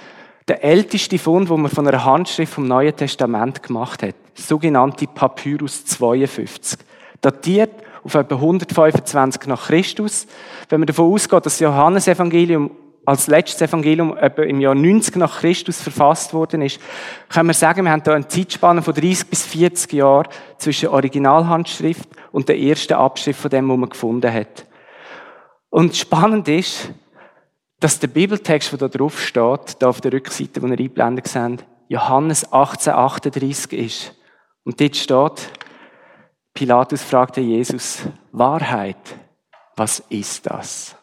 der 0.47 0.63
älteste 0.63 1.17
Fund, 1.17 1.49
den 1.49 1.62
man 1.62 1.71
von 1.71 1.88
einer 1.88 2.06
Handschrift 2.06 2.53
vom 2.53 2.67
Neuen 2.67 2.95
Testament 2.95 3.63
gemacht 3.63 4.03
hat. 4.03 4.15
sogenannte 4.36 5.08
Papyrus 5.08 5.84
52. 5.86 6.80
Datiert 7.19 7.71
auf 8.03 8.13
etwa 8.13 8.36
125 8.36 9.47
nach 9.47 9.67
Christus. 9.67 10.27
Wenn 10.69 10.80
man 10.80 10.88
davon 10.88 11.12
ausgeht, 11.12 11.45
dass 11.45 11.56
das 11.56 11.60
Johannesevangelium 11.60 12.71
als 13.08 13.28
letztes 13.28 13.62
Evangelium 13.62 14.17
etwa 14.17 14.41
im 14.41 14.60
Jahr 14.60 14.76
90 14.76 15.15
nach 15.15 15.39
Christus 15.39 15.82
verfasst 15.82 16.34
worden 16.34 16.62
ist, 16.62 16.82
können 17.30 17.48
wir 17.48 17.54
sagen, 17.54 17.86
wir 17.86 17.91
haben 17.91 18.04
da 18.04 18.13
eine 18.13 18.28
Zeitspanne 18.28 18.82
von 18.82 18.93
30 18.93 19.30
bis 19.30 19.46
40 19.46 19.93
Jahren 19.93 20.28
zwischen 20.58 20.89
Originalhandschrift 20.89 22.10
und 22.34 22.50
der 22.50 22.60
ersten 22.60 22.96
Abschrift 22.96 23.39
von 23.39 23.50
dem, 23.50 23.70
was 23.70 23.78
man 23.78 23.89
gefunden 23.89 24.34
hat. 24.34 24.65
Und 25.70 25.96
spannend 25.96 26.50
ist, 26.50 26.89
dass 27.80 27.98
der 27.98 28.10
Bibeltext, 28.10 28.74
der 28.74 28.80
da 28.80 28.88
drauf 28.89 29.22
steht, 29.22 29.78
da 29.80 29.88
auf 29.88 30.02
der 30.02 30.12
Rückseite, 30.12 30.62
wo 30.62 30.67
ihr 30.67 30.78
eingeblendet 30.78 31.30
seht, 31.30 31.63
Johannes 31.88 32.43
1838 32.43 33.72
ist. 33.72 34.15
Und 34.65 34.82
dort 34.82 34.98
steht, 34.98 35.50
Pilatus 36.54 37.04
fragte 37.04 37.39
Jesus, 37.39 38.02
Wahrheit, 38.34 38.98
was 39.78 40.04
ist 40.10 40.46
das? 40.46 40.96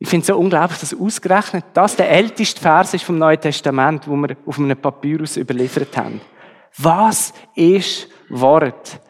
Ich 0.00 0.08
finde 0.08 0.22
es 0.22 0.26
so 0.28 0.38
unglaublich, 0.38 0.78
dass 0.78 0.94
ausgerechnet 0.94 1.64
das 1.74 1.96
der 1.96 2.08
älteste 2.08 2.60
Vers 2.60 2.94
ist 2.94 3.04
vom 3.04 3.18
Neuen 3.18 3.40
Testament, 3.40 4.06
wo 4.06 4.14
wir 4.14 4.36
auf 4.46 4.58
einem 4.58 4.76
Papyrus 4.76 5.36
überliefert 5.36 5.96
haben. 5.96 6.20
Was 6.76 7.32
ist 7.56 8.08
Wort? 8.28 9.00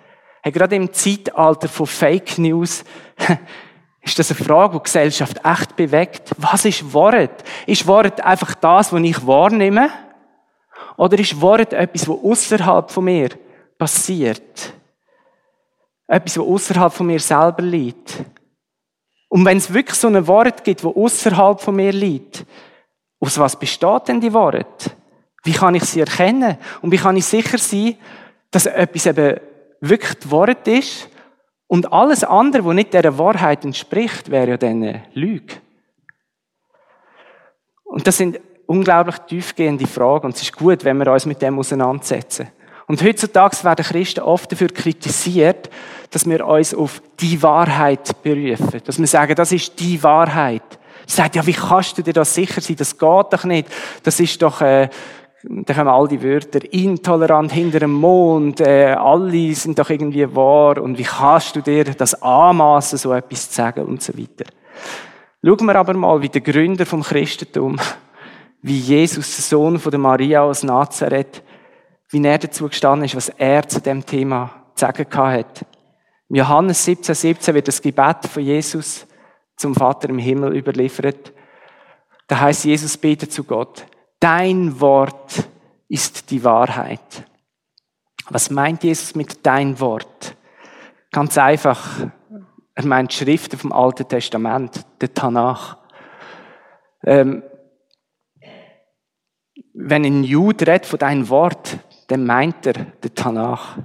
Hey, 0.42 0.52
gerade 0.52 0.76
im 0.76 0.90
Zeitalter 0.92 1.68
von 1.68 1.86
Fake 1.86 2.38
News 2.38 2.84
ist 4.02 4.18
das 4.18 4.30
eine 4.30 4.42
Frage, 4.42 4.72
die 4.72 4.78
die 4.78 4.84
Gesellschaft 4.84 5.40
echt 5.44 5.76
bewegt. 5.76 6.30
Was 6.38 6.64
ist 6.64 6.90
Wort? 6.94 7.44
Ist 7.66 7.86
Wort 7.86 8.24
einfach 8.24 8.54
das, 8.54 8.90
was 8.90 9.02
ich 9.02 9.26
wahrnehme? 9.26 9.90
Oder 10.96 11.18
ist 11.18 11.38
Wort 11.38 11.74
etwas, 11.74 12.08
was 12.08 12.16
außerhalb 12.16 12.90
von 12.90 13.04
mir 13.04 13.28
passiert? 13.76 14.72
Etwas, 16.06 16.38
was 16.38 16.46
außerhalb 16.46 16.92
von 16.94 17.06
mir 17.08 17.20
selber 17.20 17.62
liegt? 17.62 18.24
Und 19.28 19.44
wenn 19.44 19.58
es 19.58 19.72
wirklich 19.72 19.98
so 19.98 20.08
ein 20.08 20.26
Wort 20.26 20.64
gibt, 20.64 20.82
wo 20.84 20.90
außerhalb 21.04 21.60
von 21.60 21.76
mir 21.76 21.92
liegt, 21.92 22.44
aus 23.20 23.38
was 23.38 23.58
besteht 23.58 24.08
denn 24.08 24.20
die 24.20 24.32
Wort? 24.32 24.96
Wie 25.44 25.52
kann 25.52 25.74
ich 25.74 25.84
sie 25.84 26.00
erkennen? 26.00 26.56
Und 26.82 26.92
wie 26.92 26.96
kann 26.96 27.16
ich 27.16 27.26
sicher 27.26 27.58
sein, 27.58 27.96
dass 28.50 28.66
etwas 28.66 29.06
eben 29.06 29.40
wirklich 29.80 30.14
das 30.14 30.30
Wort 30.30 30.66
ist 30.66 31.08
und 31.66 31.92
alles 31.92 32.24
andere, 32.24 32.64
wo 32.64 32.72
nicht 32.72 32.94
der 32.94 33.18
Wahrheit 33.18 33.64
entspricht, 33.64 34.30
wäre 34.30 34.50
ja 34.50 34.56
dann 34.56 34.82
eine 34.82 35.04
Lüge. 35.12 35.54
Und 37.84 38.06
das 38.06 38.16
sind 38.16 38.40
unglaublich 38.66 39.18
tiefgehende 39.18 39.86
Fragen 39.86 40.26
und 40.26 40.36
es 40.36 40.42
ist 40.42 40.56
gut, 40.56 40.84
wenn 40.84 40.98
wir 40.98 41.10
uns 41.12 41.26
mit 41.26 41.40
dem 41.40 41.58
auseinandersetzen. 41.58 42.48
Und 42.88 43.02
heutzutage 43.02 43.62
werden 43.64 43.84
Christen 43.84 44.20
oft 44.20 44.50
dafür 44.50 44.68
kritisiert, 44.68 45.68
dass 46.10 46.26
wir 46.26 46.46
uns 46.46 46.74
auf 46.74 47.02
die 47.20 47.42
Wahrheit 47.42 48.22
berufen. 48.22 48.80
Dass 48.84 48.98
wir 48.98 49.06
sagen, 49.06 49.34
das 49.34 49.52
ist 49.52 49.78
die 49.78 50.02
Wahrheit. 50.02 50.62
Sagt, 51.06 51.36
ja, 51.36 51.46
wie 51.46 51.52
kannst 51.52 51.98
du 51.98 52.02
dir 52.02 52.14
das 52.14 52.34
sicher 52.34 52.62
sein? 52.62 52.76
Das 52.76 52.98
geht 52.98 53.26
doch 53.32 53.44
nicht. 53.44 53.68
Das 54.02 54.18
ist 54.20 54.40
doch, 54.40 54.62
äh, 54.62 54.88
da 55.42 55.74
kommen 55.74 55.88
all 55.88 56.08
die 56.08 56.22
Wörter, 56.22 56.60
intolerant 56.72 57.52
hinter 57.52 57.80
dem 57.80 57.92
Mond, 57.92 58.60
äh, 58.60 58.94
alle 58.98 59.54
sind 59.54 59.78
doch 59.78 59.88
irgendwie 59.88 60.34
wahr 60.34 60.82
und 60.82 60.98
wie 60.98 61.04
kannst 61.04 61.56
du 61.56 61.60
dir 61.60 61.84
das 61.84 62.20
anmaßen, 62.20 62.98
so 62.98 63.12
etwas 63.12 63.50
zu 63.50 63.56
sagen 63.56 63.84
und 63.84 64.02
so 64.02 64.16
weiter. 64.18 64.50
Schauen 65.44 65.66
wir 65.66 65.76
aber 65.76 65.94
mal, 65.94 66.20
wie 66.20 66.28
der 66.28 66.40
Gründer 66.40 66.84
vom 66.84 67.02
Christentum, 67.02 67.78
wie 68.62 68.78
Jesus, 68.78 69.36
der 69.36 69.44
Sohn 69.44 69.78
von 69.78 69.90
der 69.90 70.00
Maria 70.00 70.42
aus 70.42 70.64
Nazareth, 70.64 71.42
wie 72.10 72.24
er 72.24 72.38
dazu 72.38 72.68
gestanden 72.68 73.04
ist, 73.04 73.16
was 73.16 73.28
er 73.28 73.68
zu 73.68 73.80
dem 73.80 74.04
Thema 74.04 74.50
zu 74.74 74.86
sagen 74.86 75.06
hat. 75.12 75.64
Im 76.28 76.36
Johannes 76.36 76.84
17, 76.84 77.14
17 77.14 77.54
wird 77.54 77.68
das 77.68 77.82
Gebet 77.82 78.26
von 78.30 78.42
Jesus 78.42 79.06
zum 79.56 79.74
Vater 79.74 80.08
im 80.08 80.18
Himmel 80.18 80.56
überliefert. 80.56 81.32
Da 82.26 82.40
heißt 82.40 82.64
Jesus 82.64 82.96
betet 82.96 83.32
zu 83.32 83.44
Gott. 83.44 83.86
Dein 84.20 84.80
Wort 84.80 85.48
ist 85.88 86.30
die 86.30 86.44
Wahrheit. 86.44 87.24
Was 88.28 88.50
meint 88.50 88.84
Jesus 88.84 89.14
mit 89.14 89.46
dein 89.46 89.80
Wort? 89.80 90.36
Ganz 91.10 91.38
einfach. 91.38 92.06
Er 92.74 92.84
meint 92.84 93.12
Schriften 93.12 93.58
vom 93.58 93.72
Alten 93.72 94.06
Testament, 94.06 94.84
der 95.00 95.14
Tanach. 95.14 95.78
Ähm, 97.04 97.42
wenn 99.72 100.04
ein 100.04 100.24
Jude 100.24 100.66
redet 100.66 100.86
von 100.86 100.98
dein 100.98 101.28
Wort, 101.28 101.78
dann 102.08 102.26
meint 102.26 102.66
er 102.66 102.72
den 102.72 103.14
Tanach, 103.14 103.78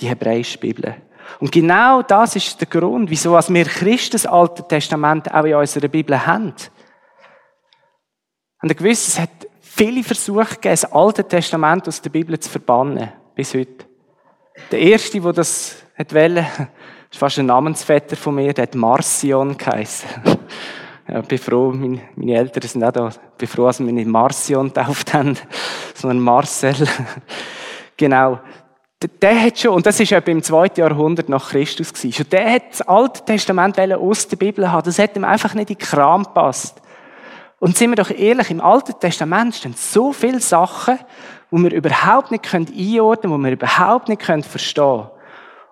die 0.00 0.08
hebräische 0.08 0.58
Bibel. 0.58 0.94
Und 1.40 1.52
genau 1.52 2.02
das 2.02 2.36
ist 2.36 2.60
der 2.60 2.68
Grund, 2.68 3.08
wieso 3.08 3.32
wir 3.32 3.64
Christen 3.64 4.12
das 4.12 4.26
Alte 4.26 4.66
Testament 4.66 5.32
auch 5.32 5.44
in 5.44 5.54
unserer 5.54 5.88
Bibel 5.88 6.26
haben. 6.26 6.52
Und 8.60 8.76
gewiss, 8.76 9.08
es 9.08 9.18
hat 9.18 9.30
viele 9.60 10.02
Versuche 10.02 10.54
gegeben, 10.54 10.72
das 10.72 10.92
Alte 10.92 11.26
Testament 11.26 11.88
aus 11.88 12.02
der 12.02 12.10
Bibel 12.10 12.38
zu 12.38 12.50
verbannen, 12.50 13.12
bis 13.34 13.54
heute. 13.54 13.86
Der 14.70 14.80
erste, 14.80 15.20
der 15.20 15.32
das 15.32 15.76
wollte, 15.96 16.46
ist 17.10 17.18
fast 17.18 17.38
ein 17.38 17.46
Namensvetter 17.46 18.16
von 18.16 18.34
mir, 18.34 18.52
der 18.52 18.64
hat 18.64 18.74
Marcion 18.74 19.56
geheißen. 19.56 20.08
Ja, 21.08 21.20
bin 21.20 21.38
froh, 21.38 21.72
meine, 21.72 22.00
meine 22.14 22.34
Eltern 22.36 22.62
sind 22.62 22.84
auch 22.84 22.92
da. 22.92 23.08
Ich 23.08 23.38
bin 23.38 23.48
froh, 23.48 23.66
dass 23.66 23.80
wir 23.80 23.92
nicht 23.92 24.06
Marcion 24.06 24.68
getauft 24.68 25.12
haben, 25.12 25.36
sondern 25.94 26.20
Marcel. 26.20 26.74
genau. 27.96 28.38
Der 29.20 29.42
hat 29.42 29.58
schon, 29.58 29.74
und 29.74 29.84
das 29.84 29.98
ist 29.98 30.12
etwa 30.12 30.30
im 30.30 30.44
zweiten 30.44 30.78
Jahrhundert 30.78 31.28
nach 31.28 31.50
Christus 31.50 31.92
gewesen, 31.92 32.12
schon 32.12 32.28
der 32.30 32.52
hat 32.52 32.62
das 32.70 32.82
Alte 32.82 33.24
Testament 33.24 33.80
aus 33.80 34.28
der 34.28 34.36
Bibel 34.36 34.70
haben. 34.70 34.84
Das 34.84 34.98
hat 35.00 35.16
ihm 35.16 35.24
einfach 35.24 35.54
nicht 35.54 35.70
in 35.70 35.76
den 35.76 35.84
Kram 35.84 36.22
gepasst. 36.22 36.80
Und 37.58 37.76
sind 37.76 37.90
wir 37.90 37.96
doch 37.96 38.10
ehrlich, 38.10 38.50
im 38.50 38.60
Alten 38.60 38.94
Testament 38.98 39.56
stehen 39.56 39.74
so 39.76 40.12
viele 40.12 40.40
Sachen, 40.40 40.98
wo 41.50 41.58
wir 41.58 41.72
überhaupt 41.72 42.30
nicht 42.30 42.52
einordnen 42.52 43.30
können, 43.30 43.32
wo 43.32 43.38
wir 43.38 43.52
überhaupt 43.52 44.08
nicht 44.08 44.22
verstehen 44.22 44.84
können. 44.84 45.10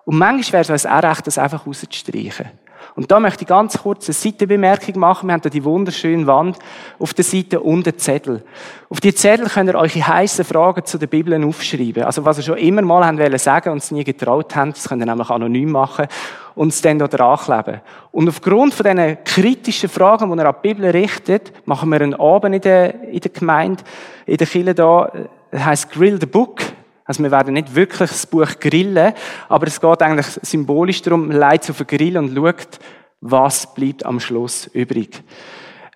Und 0.05 0.17
manchmal 0.17 0.63
wäre 0.65 0.73
es 0.73 0.85
uns 0.85 0.85
auch 0.85 1.03
recht, 1.03 1.27
das 1.27 1.37
einfach 1.37 1.65
rauszustreichen. 1.65 2.49
Und 2.95 3.09
da 3.09 3.19
möchte 3.19 3.43
ich 3.43 3.47
ganz 3.47 3.77
kurz 3.77 4.07
eine 4.07 4.13
Seitenbemerkung 4.13 4.99
machen. 4.99 5.27
Wir 5.27 5.33
haben 5.33 5.41
da 5.41 5.49
die 5.49 5.63
wunderschöne 5.63 6.27
Wand 6.27 6.57
auf 6.99 7.13
der 7.13 7.23
Seite 7.23 7.59
und 7.61 7.87
einen 7.87 7.97
Zettel. 7.97 8.43
Auf 8.89 8.99
die 8.99 9.15
Zettel 9.15 9.47
könnt 9.47 9.69
ihr 9.69 9.75
euch 9.75 9.95
heiße 10.05 10.43
Fragen 10.43 10.85
zu 10.85 10.97
der 10.97 11.07
Bibel 11.07 11.41
aufschreiben. 11.43 12.03
Also 12.03 12.25
was 12.25 12.37
ihr 12.39 12.43
schon 12.43 12.57
immer 12.57 12.81
mal 12.81 13.05
haben 13.05 13.17
wollen 13.17 13.37
sagen 13.37 13.71
und 13.71 13.77
es 13.77 13.91
nie 13.91 14.03
getraut 14.03 14.55
habt, 14.55 14.75
das 14.75 14.89
könnt 14.89 15.01
ihr 15.01 15.05
nämlich 15.05 15.29
anonym 15.29 15.71
machen 15.71 16.07
und 16.55 16.69
es 16.69 16.81
dann 16.81 16.99
da 16.99 17.07
dran 17.07 17.37
kleben. 17.37 17.81
Und 18.11 18.27
aufgrund 18.27 18.73
von 18.73 18.85
diesen 18.85 19.23
kritischen 19.23 19.89
Fragen, 19.89 20.29
die 20.29 20.37
ihr 20.37 20.45
an 20.45 20.55
die 20.61 20.67
Bibel 20.67 20.89
richtet, 20.89 21.53
machen 21.65 21.89
wir 21.89 22.01
einen 22.01 22.13
Abend 22.15 22.55
in 22.55 22.61
der, 22.61 23.03
in 23.05 23.19
der 23.19 23.31
Gemeinde, 23.31 23.83
in 24.25 24.37
der 24.37 24.47
Kirche 24.47 24.75
da, 24.75 25.11
das 25.51 25.65
heisst 25.65 25.91
Grill 25.91 26.19
the 26.19 26.25
Book. 26.25 26.59
Also 27.05 27.23
wir 27.23 27.31
werden 27.31 27.53
nicht 27.53 27.75
wirklich 27.75 28.09
das 28.09 28.27
Buch 28.27 28.59
grillen, 28.59 29.13
aber 29.49 29.67
es 29.67 29.81
geht 29.81 30.01
eigentlich 30.01 30.27
symbolisch 30.41 31.01
darum, 31.01 31.27
man 31.27 31.37
leitet 31.37 31.71
auf 31.71 31.77
den 31.77 31.87
Grill 31.87 32.17
und 32.17 32.35
schaut, 32.35 32.79
was 33.21 33.73
bleibt 33.73 34.05
am 34.05 34.19
Schluss 34.19 34.67
übrig. 34.67 35.23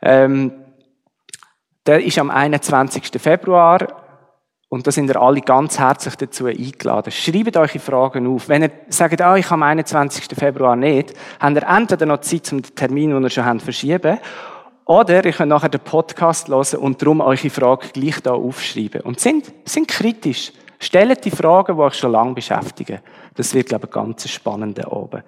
Ähm, 0.01 0.51
der 1.85 2.03
ist 2.03 2.17
am 2.17 2.31
21. 2.31 3.21
Februar 3.21 4.05
und 4.69 4.85
da 4.85 4.91
sind 4.91 5.09
ihr 5.09 5.21
alle 5.21 5.41
ganz 5.41 5.79
herzlich 5.79 6.15
dazu 6.15 6.47
eingeladen. 6.47 7.11
Schreibt 7.11 7.55
eure 7.55 7.79
Fragen 7.79 8.27
auf. 8.27 8.49
Wenn 8.49 8.63
ihr 8.63 8.71
sagt, 8.89 9.21
ah, 9.21 9.37
ich 9.37 9.49
am 9.51 9.63
21. 9.63 10.25
Februar 10.37 10.75
nicht, 10.75 11.13
habt 11.39 11.55
ihr 11.55 11.67
entweder 11.67 12.05
noch 12.05 12.21
Zeit, 12.21 12.51
um 12.51 12.61
den 12.61 12.75
Termin, 12.75 13.11
den 13.11 13.23
ihr 13.23 13.29
schon 13.29 13.45
habt, 13.45 13.61
verschieben. 13.61 14.17
Oder 14.85 15.23
ihr 15.23 15.31
könnt 15.31 15.49
nachher 15.49 15.69
den 15.69 15.81
Podcast 15.81 16.47
hören 16.47 16.79
und 16.79 17.01
darum 17.01 17.21
eure 17.21 17.49
Fragen 17.49 17.87
gleich 17.93 18.19
da 18.21 18.33
aufschreiben. 18.33 19.01
Und 19.01 19.19
sind, 19.19 19.51
sind 19.65 19.87
kritisch. 19.87 20.51
Stellt 20.79 21.23
die 21.25 21.31
Fragen, 21.31 21.75
die 21.75 21.81
euch 21.81 21.95
schon 21.95 22.11
lange 22.11 22.33
beschäftigen. 22.33 22.99
Das 23.33 23.53
wird, 23.53 23.69
glaube 23.69 23.85
ich, 23.85 23.91
ganz 23.91 24.27
spannender 24.29 24.91
oben. 24.91 25.23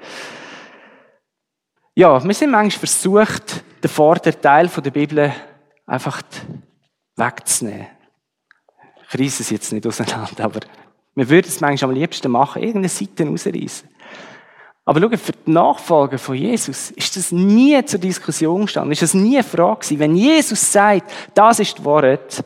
Ja, 1.96 2.24
wir 2.24 2.34
sind 2.34 2.52
manchmal 2.52 2.80
versucht, 2.80 3.64
den 3.84 3.90
Vorderteil 3.90 4.68
der 4.68 4.92
Bibel 4.92 5.34
einfach 5.86 6.22
wegzunehmen. 7.16 7.88
Ich 9.10 9.20
reisse 9.20 9.42
es 9.42 9.50
jetzt 9.50 9.72
nicht 9.72 9.88
auseinander, 9.88 10.44
aber 10.44 10.60
wir 11.16 11.30
würden 11.30 11.48
es 11.48 11.62
manchmal 11.62 11.92
am 11.92 11.98
liebsten 11.98 12.32
machen, 12.32 12.62
irgendeine 12.62 12.90
Seite 12.90 13.26
rausreißen. 13.26 13.90
Aber 14.86 15.02
schau, 15.02 15.18
für 15.18 15.32
die 15.32 15.52
Nachfolger 15.52 16.18
von 16.18 16.36
Jesus 16.36 16.92
ist 16.92 17.18
das 17.18 17.32
nie 17.32 17.84
zur 17.84 18.00
Diskussion 18.00 18.62
gestanden, 18.62 18.92
ist 18.92 19.02
das 19.02 19.14
nie 19.14 19.38
eine 19.38 19.44
Frage 19.44 19.80
gewesen. 19.80 20.00
Wenn 20.00 20.16
Jesus 20.16 20.72
sagt, 20.72 21.12
das 21.34 21.60
ist 21.60 21.80
die 21.80 21.86
Wahrheit, 21.86 22.44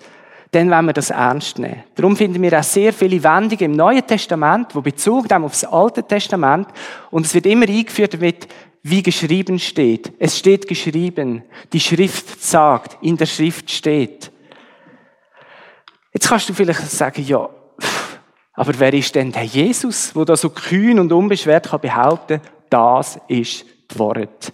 dann 0.51 0.69
wollen 0.69 0.85
wir 0.85 0.93
das 0.93 1.09
ernst 1.09 1.59
nehmen. 1.59 1.83
Darum 1.95 2.15
finden 2.15 2.41
wir 2.41 2.59
auch 2.59 2.63
sehr 2.63 2.91
viele 2.91 3.23
Wendungen 3.23 3.71
im 3.71 3.71
Neuen 3.71 4.05
Testament, 4.05 4.75
wo 4.75 4.81
Bezug 4.81 5.29
nehmen 5.29 5.45
auf 5.45 5.53
das 5.53 5.63
Alte 5.63 6.03
Testament 6.03 6.67
und 7.09 7.25
es 7.25 7.33
wird 7.33 7.45
immer 7.45 7.67
eingeführt 7.67 8.19
mit, 8.19 8.47
wie 8.83 9.01
geschrieben 9.01 9.59
steht. 9.59 10.11
Es 10.19 10.37
steht 10.37 10.67
geschrieben. 10.67 11.43
Die 11.71 11.79
Schrift 11.79 12.43
sagt, 12.43 12.97
in 13.01 13.15
der 13.15 13.27
Schrift 13.27 13.71
steht. 13.71 14.31
Jetzt 16.13 16.27
kannst 16.27 16.49
du 16.49 16.53
vielleicht 16.53 16.81
sagen, 16.89 17.23
ja, 17.25 17.49
aber 18.53 18.73
wer 18.77 18.93
ist 18.93 19.15
denn 19.15 19.31
der 19.31 19.43
Jesus, 19.43 20.13
wo 20.15 20.25
da 20.25 20.35
so 20.35 20.49
kühn 20.49 20.99
und 20.99 21.13
unbeschwert 21.13 21.69
kann 21.69 21.79
behaupten, 21.79 22.41
das 22.69 23.19
ist 23.27 23.65
die 23.91 23.99
Wahrheit? 23.99 24.51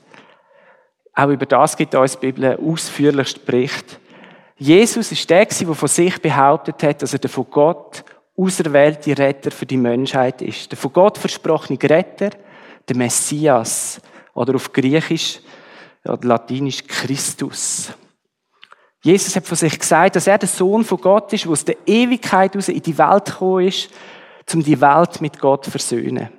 Auch 1.13 1.29
über 1.29 1.47
das 1.47 1.75
gibt 1.75 1.95
uns 1.95 2.19
die 2.19 2.31
Bibel 2.31 2.57
ausführlichst 2.57 3.43
Bericht. 3.45 3.99
Jesus 4.57 5.11
ist 5.11 5.29
der, 5.29 5.45
der 5.45 5.73
von 5.73 5.87
sich 5.87 6.19
behauptet 6.21 6.81
hat, 6.83 7.01
dass 7.01 7.13
er 7.13 7.19
der 7.19 7.29
von 7.29 7.45
Gott 7.49 8.03
auserwählte 8.35 9.17
Retter 9.17 9.51
für 9.51 9.65
die 9.65 9.77
Menschheit 9.77 10.41
ist. 10.41 10.71
Der 10.71 10.77
von 10.77 10.93
Gott 10.93 11.17
versprochene 11.17 11.79
Retter, 11.81 12.31
der 12.87 12.95
Messias. 12.95 14.01
Oder 14.33 14.55
auf 14.55 14.71
Griechisch 14.71 15.39
oder 16.05 16.27
Latinisch 16.27 16.85
Christus. 16.85 17.91
Jesus 19.03 19.35
hat 19.35 19.45
von 19.45 19.57
sich 19.57 19.77
gesagt, 19.77 20.15
dass 20.15 20.27
er 20.27 20.37
der 20.37 20.49
Sohn 20.49 20.83
von 20.83 20.99
Gott 20.99 21.33
ist, 21.33 21.45
der 21.45 21.51
aus 21.51 21.65
der 21.65 21.77
Ewigkeit 21.85 22.53
heraus 22.53 22.69
in 22.69 22.81
die 22.81 22.97
Welt 22.97 23.25
gekommen 23.25 23.67
ist, 23.67 23.89
um 24.53 24.63
die 24.63 24.79
Welt 24.79 25.21
mit 25.21 25.39
Gott 25.39 25.65
zu 25.65 25.71
versöhnen. 25.71 26.29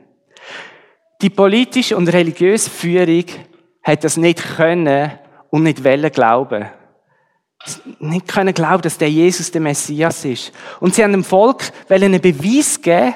Die 1.21 1.31
politische 1.31 1.97
und 1.97 2.09
religiöse 2.09 2.71
Führung 2.71 3.25
hat 3.83 4.05
das 4.05 4.17
nicht 4.17 4.57
können 4.57 5.13
und 5.51 5.65
nicht 5.65 5.83
wollen 5.83 6.13
glauben. 6.13 6.69
Nicht 7.99 8.29
können 8.29 8.55
glauben, 8.55 8.83
dass 8.83 8.99
der 8.99 9.11
Jesus 9.11 9.51
der 9.51 9.61
Messias 9.61 10.25
ist. 10.25 10.53
Und 10.81 10.95
sie 10.95 11.03
haben 11.03 11.13
dem 11.13 11.25
Volk 11.25 11.73
einen 11.89 12.21
Beweis 12.21 12.81
geben, 12.81 13.15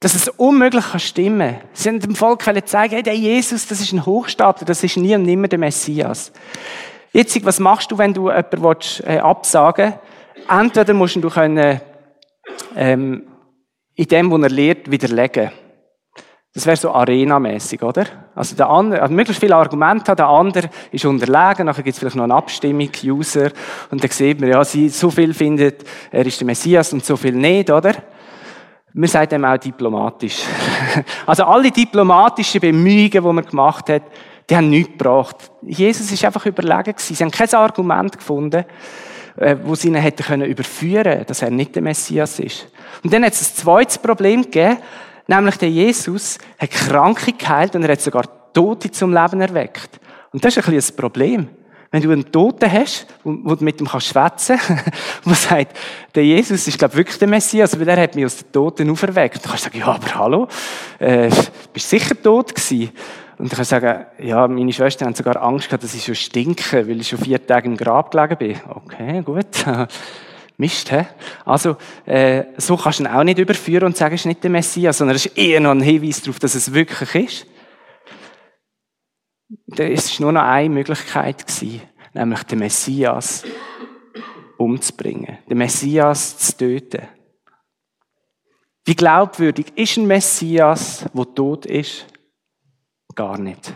dass 0.00 0.14
es 0.14 0.28
unmöglich 0.28 0.84
kann 0.90 1.00
stimmen. 1.00 1.56
Sie 1.72 1.88
haben 1.88 2.00
dem 2.00 2.14
Volk 2.14 2.42
zeigen, 2.66 2.94
hey, 2.94 3.02
der 3.02 3.16
Jesus, 3.16 3.66
das 3.66 3.80
ist 3.80 3.92
ein 3.92 4.04
Hochstapler, 4.04 4.66
das 4.66 4.84
ist 4.84 4.96
nie 4.96 5.14
und 5.14 5.22
nimmer 5.22 5.48
der 5.48 5.58
Messias. 5.58 6.32
Jetzt, 7.12 7.44
was 7.44 7.58
machst 7.58 7.90
du, 7.90 7.98
wenn 7.98 8.12
du 8.12 8.28
jemanden 8.28 8.62
willst, 8.62 9.02
äh, 9.04 9.18
absagen 9.18 9.94
willst? 9.94 10.50
Entweder 10.50 10.94
musst 10.94 11.16
du 11.16 11.28
können, 11.28 11.80
ähm, 12.76 13.22
in 13.94 14.06
dem, 14.06 14.30
was 14.30 14.42
er 14.42 14.50
lehrt, 14.50 14.90
widerlegen. 14.90 15.50
Das 16.56 16.64
wäre 16.64 16.76
so 16.78 16.90
arenamäßig, 16.90 17.82
oder? 17.82 18.06
Also 18.34 18.56
der 18.56 18.70
andere, 18.70 19.02
also 19.02 19.12
möglichst 19.12 19.40
viele 19.40 19.54
Argumente 19.54 20.10
hat, 20.10 20.20
der 20.20 20.28
andere 20.28 20.70
ist 20.90 21.04
unterlegen, 21.04 21.66
nachher 21.66 21.82
gibt 21.82 21.92
es 21.92 21.98
vielleicht 21.98 22.16
noch 22.16 22.24
eine 22.24 22.32
Abstimmung, 22.32 22.88
User, 23.04 23.50
und 23.90 24.02
dann 24.02 24.10
sieht 24.10 24.40
man, 24.40 24.48
ja, 24.48 24.64
sie 24.64 24.88
so 24.88 25.10
viel 25.10 25.34
findet, 25.34 25.84
er 26.10 26.24
ist 26.24 26.40
der 26.40 26.46
Messias 26.46 26.94
und 26.94 27.04
so 27.04 27.14
viel 27.14 27.34
nicht, 27.34 27.70
oder? 27.70 27.92
Man 28.94 29.06
sagt 29.06 29.32
dem 29.32 29.44
auch 29.44 29.58
diplomatisch. 29.58 30.44
also 31.26 31.44
alle 31.44 31.70
diplomatischen 31.70 32.62
Bemühungen, 32.62 33.10
die 33.10 33.20
man 33.20 33.44
gemacht 33.44 33.90
hat, 33.90 34.04
die 34.48 34.56
haben 34.56 34.70
nichts 34.70 34.92
gebracht. 34.92 35.36
Jesus 35.60 36.10
ist 36.10 36.24
einfach 36.24 36.46
überlegen 36.46 36.84
gewesen. 36.84 37.14
Sie 37.14 37.22
haben 37.22 37.30
kein 37.32 37.52
Argument 37.52 38.16
gefunden, 38.16 38.64
äh, 39.36 39.56
wo 39.62 39.74
sie 39.74 39.88
ihn 39.88 39.96
hätten 39.96 40.22
können 40.22 40.48
überführen, 40.48 41.22
dass 41.26 41.42
er 41.42 41.50
nicht 41.50 41.74
der 41.74 41.82
Messias 41.82 42.38
ist. 42.38 42.66
Und 43.04 43.12
dann 43.12 43.26
hat 43.26 43.34
es 43.34 43.42
ein 43.42 43.56
zweites 43.56 43.98
Problem 43.98 44.40
gegeben, 44.40 44.78
nämlich 45.26 45.56
der 45.56 45.70
Jesus 45.70 46.38
hat 46.58 46.70
Kranke 46.70 47.32
geheilt 47.32 47.74
und 47.74 47.82
er 47.82 47.92
hat 47.92 48.00
sogar 48.00 48.24
Tote 48.52 48.90
zum 48.90 49.12
Leben 49.12 49.40
erweckt. 49.40 50.00
Und 50.32 50.44
das 50.44 50.56
ist 50.56 50.66
ein 50.66 50.74
bisschen 50.74 50.94
ein 50.94 50.96
Problem. 50.96 51.48
Wenn 51.90 52.02
du 52.02 52.10
einen 52.10 52.30
Toten 52.30 52.70
hast, 52.70 53.06
wo 53.22 53.54
du 53.54 53.64
mit 53.64 53.80
ihm 53.80 53.88
schwätzen 53.88 54.58
kannst, 54.58 54.92
wo 55.24 55.32
sagt, 55.32 55.76
der 56.14 56.24
Jesus 56.24 56.66
ist, 56.66 56.78
glaube 56.78 56.92
ich, 56.92 56.98
wirklich 56.98 57.18
der 57.18 57.28
Messias, 57.28 57.78
weil 57.78 57.88
er 57.88 58.02
hat 58.02 58.14
mich 58.14 58.24
aus 58.24 58.36
den 58.36 58.52
Toten 58.52 58.90
auferweckt. 58.90 59.36
Dann 59.36 59.50
kannst 59.50 59.66
du 59.66 59.70
sagen, 59.70 59.78
ja, 59.78 59.86
aber 59.86 60.14
hallo, 60.14 60.48
äh, 60.98 61.30
bist 61.72 61.88
sicher 61.88 62.20
tot 62.20 62.54
gewesen. 62.54 62.90
Und 63.38 63.46
ich 63.46 63.52
kann 63.52 63.64
sagen, 63.64 64.06
ja, 64.18 64.48
meine 64.48 64.72
Schwestern 64.72 65.08
haben 65.08 65.14
sogar 65.14 65.42
Angst 65.42 65.68
gehabt, 65.68 65.84
dass 65.84 65.94
ich 65.94 66.04
schon 66.04 66.14
stinke, 66.14 66.88
weil 66.88 67.00
ich 67.00 67.08
schon 67.08 67.18
vier 67.18 67.46
Tage 67.46 67.68
im 67.68 67.76
Grab 67.76 68.10
gelegen 68.10 68.36
bin. 68.36 68.60
Okay, 68.68 69.22
gut. 69.22 69.46
Mist, 70.58 70.90
hä? 70.90 71.06
Also, 71.44 71.76
äh, 72.06 72.44
so 72.56 72.76
kannst 72.76 73.00
du 73.00 73.04
ihn 73.04 73.08
auch 73.08 73.24
nicht 73.24 73.38
überführen 73.38 73.84
und 73.84 73.96
sagen, 73.96 74.14
es 74.14 74.22
ist 74.22 74.26
nicht 74.26 74.42
der 74.42 74.50
Messias, 74.50 74.98
sondern 74.98 75.16
es 75.16 75.26
ist 75.26 75.36
eher 75.36 75.60
noch 75.60 75.72
ein 75.72 75.82
Hinweis 75.82 76.22
darauf, 76.22 76.38
dass 76.38 76.54
es 76.54 76.72
wirklich 76.72 77.14
ist. 77.14 77.46
Es 79.76 80.18
war 80.18 80.24
nur 80.24 80.32
noch 80.32 80.42
eine 80.42 80.70
Möglichkeit, 80.70 81.46
gewesen, 81.46 81.82
nämlich 82.14 82.42
den 82.44 82.60
Messias 82.60 83.44
umzubringen, 84.56 85.38
den 85.48 85.58
Messias 85.58 86.38
zu 86.38 86.56
töten. 86.56 87.06
Wie 88.84 88.94
glaubwürdig 88.94 89.72
ist 89.76 89.96
ein 89.98 90.06
Messias, 90.06 91.04
der 91.12 91.34
tot 91.34 91.66
ist? 91.66 92.06
Gar 93.14 93.38
nicht. 93.38 93.72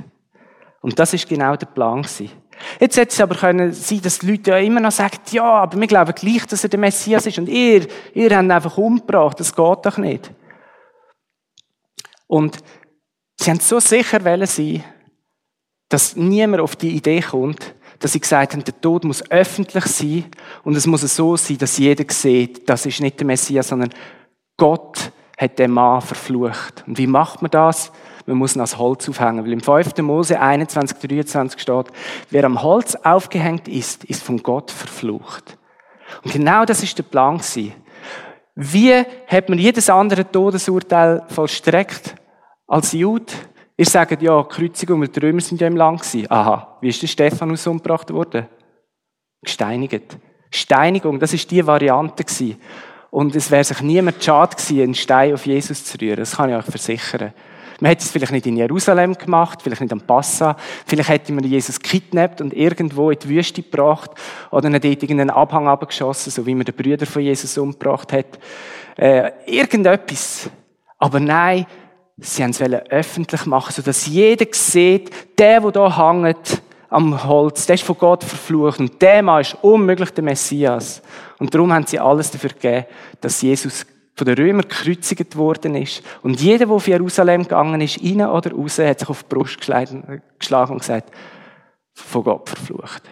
Und 0.81 0.99
das 0.99 1.13
ist 1.13 1.29
genau 1.29 1.57
der 1.57 1.67
Plan 1.67 2.03
gewesen. 2.03 2.31
Jetzt 2.79 2.97
hätte 2.97 3.13
es 3.13 3.21
aber 3.21 3.35
können 3.35 3.73
sein, 3.73 4.01
dass 4.03 4.21
die 4.21 4.31
Leute 4.31 4.51
ja 4.51 4.59
immer 4.59 4.81
noch 4.81 4.93
sagen, 4.93 5.19
ja, 5.31 5.45
aber 5.45 5.81
wir 5.81 5.87
glauben 5.87 6.15
gleich, 6.15 6.47
dass 6.47 6.63
er 6.65 6.71
der 6.71 6.81
Messias 6.81 7.27
ist 7.27 7.39
und 7.39 7.49
ihr, 7.49 7.87
ihr 8.15 8.31
habt 8.31 8.45
ihn 8.45 8.51
einfach 8.51 8.77
umgebracht, 8.79 9.41
das 9.41 9.55
geht 9.55 9.87
doch 9.87 9.99
nicht. 9.99 10.31
Und 12.27 12.59
sie 13.41 13.51
haben 13.51 13.61
so 13.61 13.81
sicher 13.81 14.21
sein, 14.47 14.85
dass 15.89 16.17
niemand 16.17 16.63
auf 16.63 16.77
die 16.77 16.91
Idee 16.91 17.21
kommt, 17.21 17.75
dass 17.99 18.13
sie 18.13 18.21
gesagt 18.21 18.53
haben, 18.53 18.65
der 18.65 18.81
Tod 18.81 19.05
muss 19.05 19.29
öffentlich 19.31 19.85
sein 19.87 20.25
und 20.65 20.77
es 20.77 20.87
muss 20.87 21.03
so 21.03 21.37
sein, 21.37 21.59
dass 21.59 21.79
jeder 21.79 22.05
sieht, 22.09 22.69
das 22.69 22.87
ist 22.87 23.01
nicht 23.01 23.19
der 23.19 23.27
Messias, 23.27 23.69
sondern 23.69 23.91
Gott 24.57 25.13
hat 25.37 25.59
den 25.59 25.73
Mann 25.73 26.01
verflucht. 26.01 26.85
Und 26.87 26.99
wie 26.99 27.07
macht 27.07 27.43
man 27.43 27.51
das? 27.51 27.93
Man 28.31 28.39
muss 28.39 28.55
ihn 28.55 28.61
als 28.61 28.79
Holz 28.79 29.09
aufhängen. 29.09 29.45
Weil 29.45 29.53
im 29.53 29.61
5. 29.61 29.99
Mose 29.99 30.41
21, 30.41 30.99
23 30.99 31.61
steht, 31.61 31.87
wer 32.31 32.45
am 32.45 32.63
Holz 32.63 32.95
aufgehängt 32.95 33.67
ist, 33.67 34.05
ist 34.05 34.23
von 34.23 34.41
Gott 34.41 34.71
verflucht. 34.71 35.59
Und 36.23 36.33
genau 36.33 36.65
das 36.65 36.83
ist 36.83 36.97
der 36.97 37.03
Plan 37.03 37.39
gewesen. 37.39 37.73
Wie 38.55 38.95
hat 39.27 39.49
man 39.49 39.59
jedes 39.59 39.91
andere 39.91 40.31
Todesurteil 40.31 41.25
vollstreckt 41.27 42.15
als 42.69 42.93
Jude? 42.93 43.33
Ihr 43.77 43.87
sagt, 43.87 44.23
ja, 44.23 44.43
Kreuzigung, 44.45 45.01
weil 45.01 45.09
die 45.09 45.41
sind 45.41 45.61
ja 45.61 45.67
im 45.67 45.77
Land 45.77 46.03
gewesen. 46.03 46.31
Aha, 46.31 46.77
wie 46.81 46.89
ist 46.89 47.03
der 47.03 47.09
Stephanus 47.09 47.67
umgebracht 47.67 48.13
worden? 48.13 48.47
Gesteinigt. 49.43 50.19
Steinigung, 50.51 51.19
das 51.19 51.33
ist 51.33 51.51
die 51.51 51.67
Variante 51.67 52.23
gewesen. 52.23 52.61
Und 53.11 53.35
es 53.35 53.51
wäre 53.51 53.65
sich 53.65 53.81
niemand 53.81 54.23
schade 54.23 54.55
gewesen, 54.55 54.83
einen 54.83 54.95
Stein 54.95 55.35
auf 55.35 55.47
Jesus 55.47 55.85
zu 55.85 56.01
rühren. 56.01 56.19
Das 56.19 56.37
kann 56.37 56.51
ich 56.51 56.57
euch 56.57 56.65
versichern. 56.65 57.33
Man 57.81 57.91
hätte 57.91 58.05
es 58.05 58.11
vielleicht 58.11 58.33
nicht 58.33 58.47
in 58.47 58.57
Jerusalem 58.57 59.15
gemacht, 59.15 59.61
vielleicht 59.63 59.81
nicht 59.81 59.93
am 59.93 60.03
Passa, 60.03 60.57
vielleicht 60.87 61.09
hätte 61.09 61.33
man 61.33 61.45
Jesus 61.45 61.81
kidnappt 61.81 62.41
und 62.41 62.53
irgendwo 62.53 63.11
in 63.11 63.19
die 63.19 63.29
Wüste 63.29 63.63
gebracht 63.63 64.11
oder 64.51 64.69
nicht 64.69 64.85
dort 64.85 65.03
irgendeinen 65.03 65.31
Abhang 65.31 65.67
abgeschossen, 65.67 66.31
so 66.31 66.45
wie 66.47 66.55
man 66.55 66.65
den 66.65 66.75
Brüder 66.75 67.07
von 67.07 67.23
Jesus 67.23 67.57
umgebracht 67.57 68.13
hat. 68.13 68.39
Äh, 68.97 69.33
irgendetwas. 69.47 70.51
Aber 70.99 71.19
nein, 71.19 71.67
sie 72.19 72.43
haben 72.43 72.51
es 72.51 72.61
öffentlich 72.61 73.47
machen, 73.47 73.73
sodass 73.73 74.07
jeder 74.07 74.47
sieht, 74.53 75.11
der, 75.39 75.61
der 75.61 75.97
hier 75.97 76.23
hängt, 76.23 76.63
am 76.91 77.25
Holz, 77.25 77.67
der 77.67 77.75
ist 77.75 77.85
von 77.85 77.97
Gott 77.97 78.25
verflucht 78.25 78.81
und 78.81 79.01
der 79.01 79.23
Mann 79.23 79.41
ist 79.41 79.57
unmöglich 79.63 80.11
der 80.11 80.25
Messias. 80.25 81.01
Und 81.39 81.55
darum 81.55 81.73
haben 81.73 81.87
sie 81.87 82.01
alles 82.01 82.33
dafür 82.33 82.51
gegeben, 82.51 82.85
dass 83.21 83.41
Jesus 83.41 83.87
von 84.15 84.27
den 84.27 84.37
Römern 84.37 84.69
gekreuzigt 84.69 85.37
worden 85.37 85.75
ist. 85.75 86.03
Und 86.23 86.41
jeder, 86.41 86.67
der 86.67 86.75
auf 86.75 86.89
Jerusalem 86.89 87.43
gegangen 87.43 87.81
ist, 87.81 88.03
rein 88.03 88.23
oder 88.23 88.53
raus, 88.53 88.79
hat 88.79 89.01
sich 89.01 89.09
auf 89.09 89.23
die 89.23 89.35
Brust 89.35 89.59
geschlagen 89.59 90.23
und 90.73 90.79
gesagt, 90.79 91.11
von 91.95 92.25
Gott 92.25 92.49
verflucht. 92.49 93.03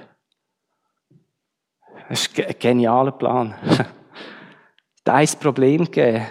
Das 2.08 2.22
ist 2.22 2.40
ein 2.40 2.54
genialer 2.58 3.12
Plan. 3.12 3.54
da 5.04 5.22
Problem 5.40 5.84
gegeben. 5.84 6.26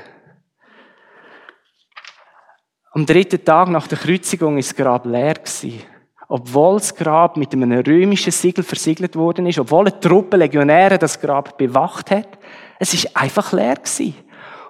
Am 2.92 3.06
dritten 3.06 3.44
Tag 3.44 3.70
nach 3.70 3.88
der 3.88 3.98
Kreuzigung 3.98 4.56
war 4.56 4.62
das 4.62 4.76
Grab 4.76 5.06
leer. 5.06 5.36
Gewesen 5.36 5.84
obwohl 6.28 6.78
das 6.78 6.94
Grab 6.94 7.38
mit 7.38 7.54
einem 7.54 7.72
römischen 7.80 8.32
Siegel 8.32 8.64
versiegelt 8.64 9.16
worden 9.16 9.46
ist, 9.46 9.60
obwohl 9.60 9.88
eine 9.88 10.00
Truppe 10.00 10.38
Legionäre 10.38 10.98
das 10.98 11.20
Grab 11.20 11.58
bewacht 11.58 12.12
hat, 12.12 12.38
es 12.80 12.94
ist 12.94 13.16
einfach 13.16 13.54
leer 13.54 13.76
gewesen. 13.76 14.16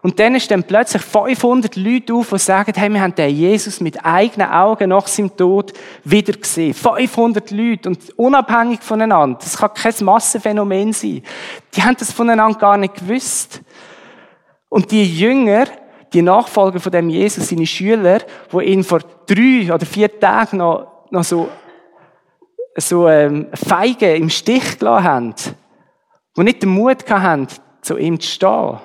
Und 0.07 0.17
dann 0.21 0.39
dann 0.47 0.63
plötzlich 0.63 1.01
500 1.01 1.75
Leute 1.75 2.13
auf, 2.13 2.29
die 2.29 2.39
sagen, 2.39 2.71
hey, 2.77 2.89
wir 2.89 3.01
haben 3.01 3.13
den 3.13 3.29
Jesus 3.29 3.81
mit 3.81 4.05
eigenen 4.05 4.49
Augen 4.49 4.87
nach 4.87 5.05
seinem 5.05 5.35
Tod 5.35 5.73
wieder 6.05 6.31
gesehen. 6.31 6.73
500 6.73 7.51
Leute 7.51 7.89
und 7.89 8.17
unabhängig 8.17 8.81
voneinander. 8.83 9.37
Das 9.37 9.57
kann 9.57 9.73
kein 9.73 9.93
Massenphänomen 9.99 10.93
sein. 10.93 11.23
Die 11.75 11.83
haben 11.83 11.97
das 11.99 12.13
voneinander 12.13 12.57
gar 12.57 12.77
nicht 12.77 12.95
gewusst. 12.95 13.61
Und 14.69 14.91
die 14.91 15.03
Jünger, 15.03 15.65
die 16.13 16.21
Nachfolger 16.21 16.79
von 16.79 16.93
dem 16.93 17.09
Jesus, 17.09 17.49
seine 17.49 17.67
Schüler, 17.67 18.19
wo 18.49 18.61
ihn 18.61 18.85
vor 18.85 19.01
drei 19.25 19.73
oder 19.73 19.85
vier 19.85 20.21
Tagen 20.21 20.59
noch, 20.59 20.87
noch 21.11 21.25
so, 21.25 21.49
so 22.77 23.09
ähm, 23.09 23.47
feige 23.53 24.15
im 24.15 24.29
Stich 24.29 24.79
gelassen 24.79 25.03
haben, 25.03 25.35
die 26.37 26.43
nicht 26.43 26.63
den 26.63 26.69
Mut 26.69 27.09
hatten, 27.09 27.47
zu 27.81 27.97
ihm 27.97 28.21
zu 28.21 28.29
stehen, 28.29 28.77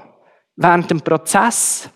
während 0.56 0.90
dem 0.90 1.00
Prozess, 1.00 1.90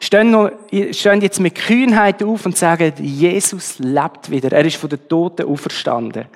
stehen, 0.00 0.50
jetzt 0.70 1.40
mit 1.40 1.54
Kühnheit 1.54 2.22
auf 2.22 2.46
und 2.46 2.56
sagen, 2.56 2.92
Jesus 2.98 3.78
lebt 3.78 4.30
wieder. 4.30 4.52
Er 4.52 4.64
ist 4.64 4.76
von 4.76 4.90
den 4.90 5.08
Toten 5.08 5.46
auferstanden. 5.46 6.26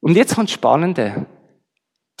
Und 0.00 0.16
jetzt 0.16 0.34
kommt 0.34 0.48
das 0.48 0.54
Spannende. 0.54 1.26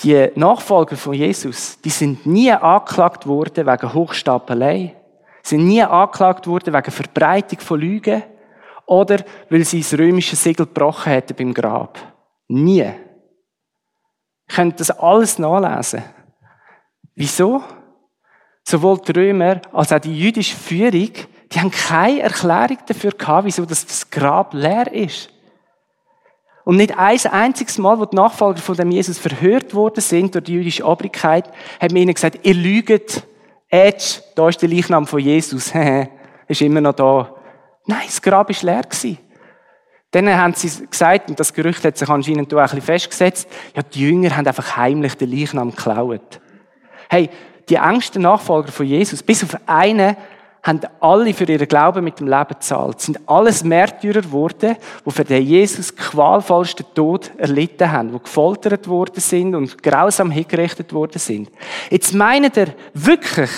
Die 0.02 0.30
Nachfolger 0.34 0.96
von 0.96 1.14
Jesus, 1.14 1.80
die 1.80 1.90
sind 1.90 2.24
nie 2.26 2.50
angeklagt 2.52 3.26
worden 3.26 3.66
wegen 3.66 3.94
Hochstapelei, 3.94 4.96
sind 5.42 5.66
nie 5.66 5.82
angeklagt 5.82 6.46
worden 6.46 6.72
wegen 6.72 6.90
Verbreitung 6.90 7.60
von 7.60 7.80
Lügen 7.80 8.22
oder 8.86 9.22
weil 9.50 9.64
sie 9.64 9.80
das 9.80 9.98
römische 9.98 10.36
Siegel 10.36 10.66
gebrochen 10.66 11.12
hätten 11.12 11.36
beim 11.36 11.54
Grab. 11.54 11.98
Nie. 12.48 12.90
Ihr 14.50 14.56
könnt 14.56 14.80
das 14.80 14.90
alles 14.90 15.38
nachlesen. 15.38 16.02
Wieso? 17.14 17.62
Sowohl 18.64 18.98
die 18.98 19.12
Römer 19.12 19.62
als 19.72 19.92
auch 19.92 20.00
die 20.00 20.18
jüdische 20.18 20.56
Führung, 20.56 21.10
die 21.52 21.60
haben 21.60 21.70
keine 21.70 22.22
Erklärung 22.22 22.78
dafür 22.86 23.12
gehabt, 23.12 23.46
wieso 23.46 23.64
das 23.64 24.10
Grab 24.10 24.52
leer 24.52 24.92
ist. 24.92 25.30
Und 26.64 26.76
nicht 26.76 26.96
ein 26.98 27.18
einziges 27.26 27.78
Mal, 27.78 27.98
wo 27.98 28.04
die 28.04 28.16
Nachfolger 28.16 28.60
von 28.60 28.76
dem 28.76 28.90
Jesus 28.90 29.18
verhört 29.18 29.72
worden 29.72 30.00
sind 30.00 30.34
durch 30.34 30.44
die 30.44 30.54
jüdische 30.54 30.84
Obrigkeit, 30.84 31.48
hat 31.80 31.92
man 31.92 32.02
ihnen 32.02 32.14
gesagt, 32.14 32.40
ihr 32.42 32.54
lügt, 32.54 33.22
Edge, 33.68 34.20
da 34.34 34.48
ist 34.48 34.60
der 34.60 34.68
Leichnam 34.68 35.06
von 35.06 35.20
Jesus, 35.20 35.72
ist 36.48 36.60
immer 36.60 36.80
noch 36.80 36.94
da. 36.94 37.34
Nein, 37.86 38.02
das 38.06 38.20
Grab 38.20 38.50
ist 38.50 38.62
leer. 38.62 38.82
Dann 40.12 40.28
haben 40.36 40.54
sie 40.54 40.86
gesagt, 40.86 41.30
und 41.30 41.38
das 41.38 41.54
Gerücht 41.54 41.84
hat 41.84 41.96
sich 41.96 42.08
anscheinend 42.08 42.52
auch 42.52 42.58
ein 42.58 42.64
bisschen 42.64 42.82
festgesetzt, 42.82 43.48
ja, 43.76 43.82
die 43.82 44.00
Jünger 44.00 44.36
haben 44.36 44.46
einfach 44.46 44.76
heimlich 44.76 45.14
den 45.14 45.30
Leichnam 45.30 45.70
geklaut. 45.70 46.40
Hey, 47.08 47.30
die 47.68 47.76
engsten 47.76 48.22
Nachfolger 48.22 48.72
von 48.72 48.86
Jesus, 48.86 49.22
bis 49.22 49.44
auf 49.44 49.56
einen, 49.66 50.16
haben 50.62 50.80
alle 51.00 51.32
für 51.32 51.44
ihren 51.44 51.66
Glauben 51.66 52.04
mit 52.04 52.20
dem 52.20 52.28
Leben 52.28 52.48
gezahlt. 52.48 53.00
Sind 53.00 53.18
alles 53.26 53.64
Märtyrer 53.64 54.20
geworden, 54.20 54.76
die 55.06 55.10
für 55.10 55.24
den 55.24 55.42
Jesus 55.42 55.94
qualvollsten 55.96 56.86
Tod 56.94 57.30
erlitten 57.38 57.90
haben, 57.90 58.12
die 58.12 58.18
gefoltert 58.18 58.86
worden 58.86 59.20
sind 59.20 59.54
und 59.54 59.82
grausam 59.82 60.30
hingerichtet 60.30 60.92
worden 60.92 61.18
sind. 61.18 61.50
Jetzt 61.88 62.12
meint 62.12 62.56
er 62.56 62.68
wirklich, 62.92 63.50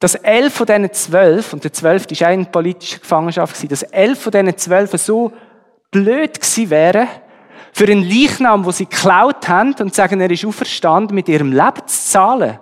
dass 0.00 0.14
elf 0.14 0.54
von 0.54 0.66
diesen 0.66 0.92
zwölf, 0.92 1.52
und 1.52 1.62
der 1.62 1.72
zwölfte 1.72 2.14
ist 2.14 2.22
eine 2.22 2.46
politische 2.46 2.98
Gefangenschaft 2.98 3.70
dass 3.70 3.82
elf 3.82 4.20
von 4.20 4.32
diesen 4.32 4.56
zwölf 4.56 4.90
so 4.92 5.32
blöd 5.90 6.40
gewesen 6.40 6.70
wären, 6.70 7.06
für 7.72 7.84
einen 7.84 8.02
Leichnam, 8.02 8.64
wo 8.64 8.70
sie 8.72 8.86
geklaut 8.86 9.46
haben 9.48 9.74
und 9.74 9.94
sagen, 9.94 10.20
er 10.20 10.30
ist 10.30 10.44
auferstanden, 10.44 11.14
mit 11.14 11.28
ihrem 11.28 11.52
Leben 11.52 11.86
zu 11.86 12.10
zahlen. 12.10 12.58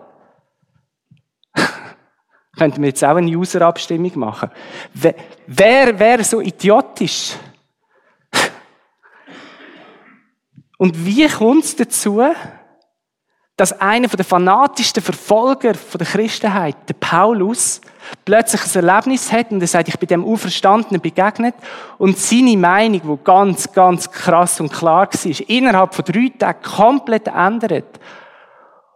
Könnten 2.59 2.83
wir 2.83 2.89
jetzt 2.89 3.05
auch 3.05 3.17
eine 3.17 3.31
User-Abstimmung 3.31 4.19
machen. 4.19 4.51
Wer 4.93 5.99
wäre 5.99 6.25
so 6.25 6.41
idiotisch? 6.41 7.37
Und 10.77 11.07
wie 11.07 11.27
kommt 11.29 11.65
es 11.65 11.77
dazu, 11.77 12.21
dass 13.59 13.79
einer 13.81 14.07
der 14.07 14.25
fanatischsten 14.25 15.03
Verfolger 15.03 15.73
der 15.73 16.07
Christenheit, 16.07 16.77
der 16.89 16.95
Paulus, 16.95 17.81
plötzlich 18.25 18.63
ein 18.65 18.87
Erlebnis 18.87 19.33
hat 19.33 19.51
und 19.51 19.61
er 19.61 19.67
sagt, 19.67 19.89
ich 19.89 19.99
bin 19.99 20.07
dem 20.07 20.25
Auferstandenen 20.25 21.03
begegnet 21.03 21.57
und 21.99 22.17
seine 22.17 22.57
Meinung, 22.57 23.03
die 23.03 23.25
ganz, 23.25 23.71
ganz 23.73 24.09
krass 24.11 24.61
und 24.61 24.73
klar 24.73 25.09
war, 25.13 25.49
innerhalb 25.49 25.93
von 25.93 26.05
drei 26.05 26.33
Tagen 26.39 26.63
komplett 26.63 27.27
ändert 27.27 27.99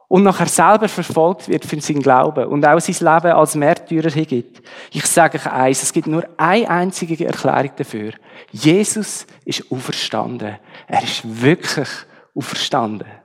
und 0.06 0.22
nachher 0.22 0.46
selber 0.46 0.88
verfolgt 0.88 1.48
wird 1.48 1.64
für 1.64 1.80
seinen 1.80 2.00
Glauben 2.00 2.46
und 2.46 2.64
auch 2.64 2.78
sein 2.78 2.94
Leben 2.94 3.36
als 3.36 3.56
Märtyrer 3.56 4.10
hingibt. 4.10 4.62
Ich 4.92 5.06
sage 5.06 5.38
euch 5.38 5.46
eins, 5.50 5.82
es 5.82 5.92
gibt 5.92 6.06
nur 6.06 6.24
eine 6.36 6.70
einzige 6.70 7.26
Erklärung 7.26 7.72
dafür. 7.74 8.12
Jesus 8.52 9.26
ist 9.44 9.64
auferstanden. 9.72 10.56
Er 10.86 11.02
ist 11.02 11.42
wirklich 11.42 11.88
auferstanden. 12.32 13.21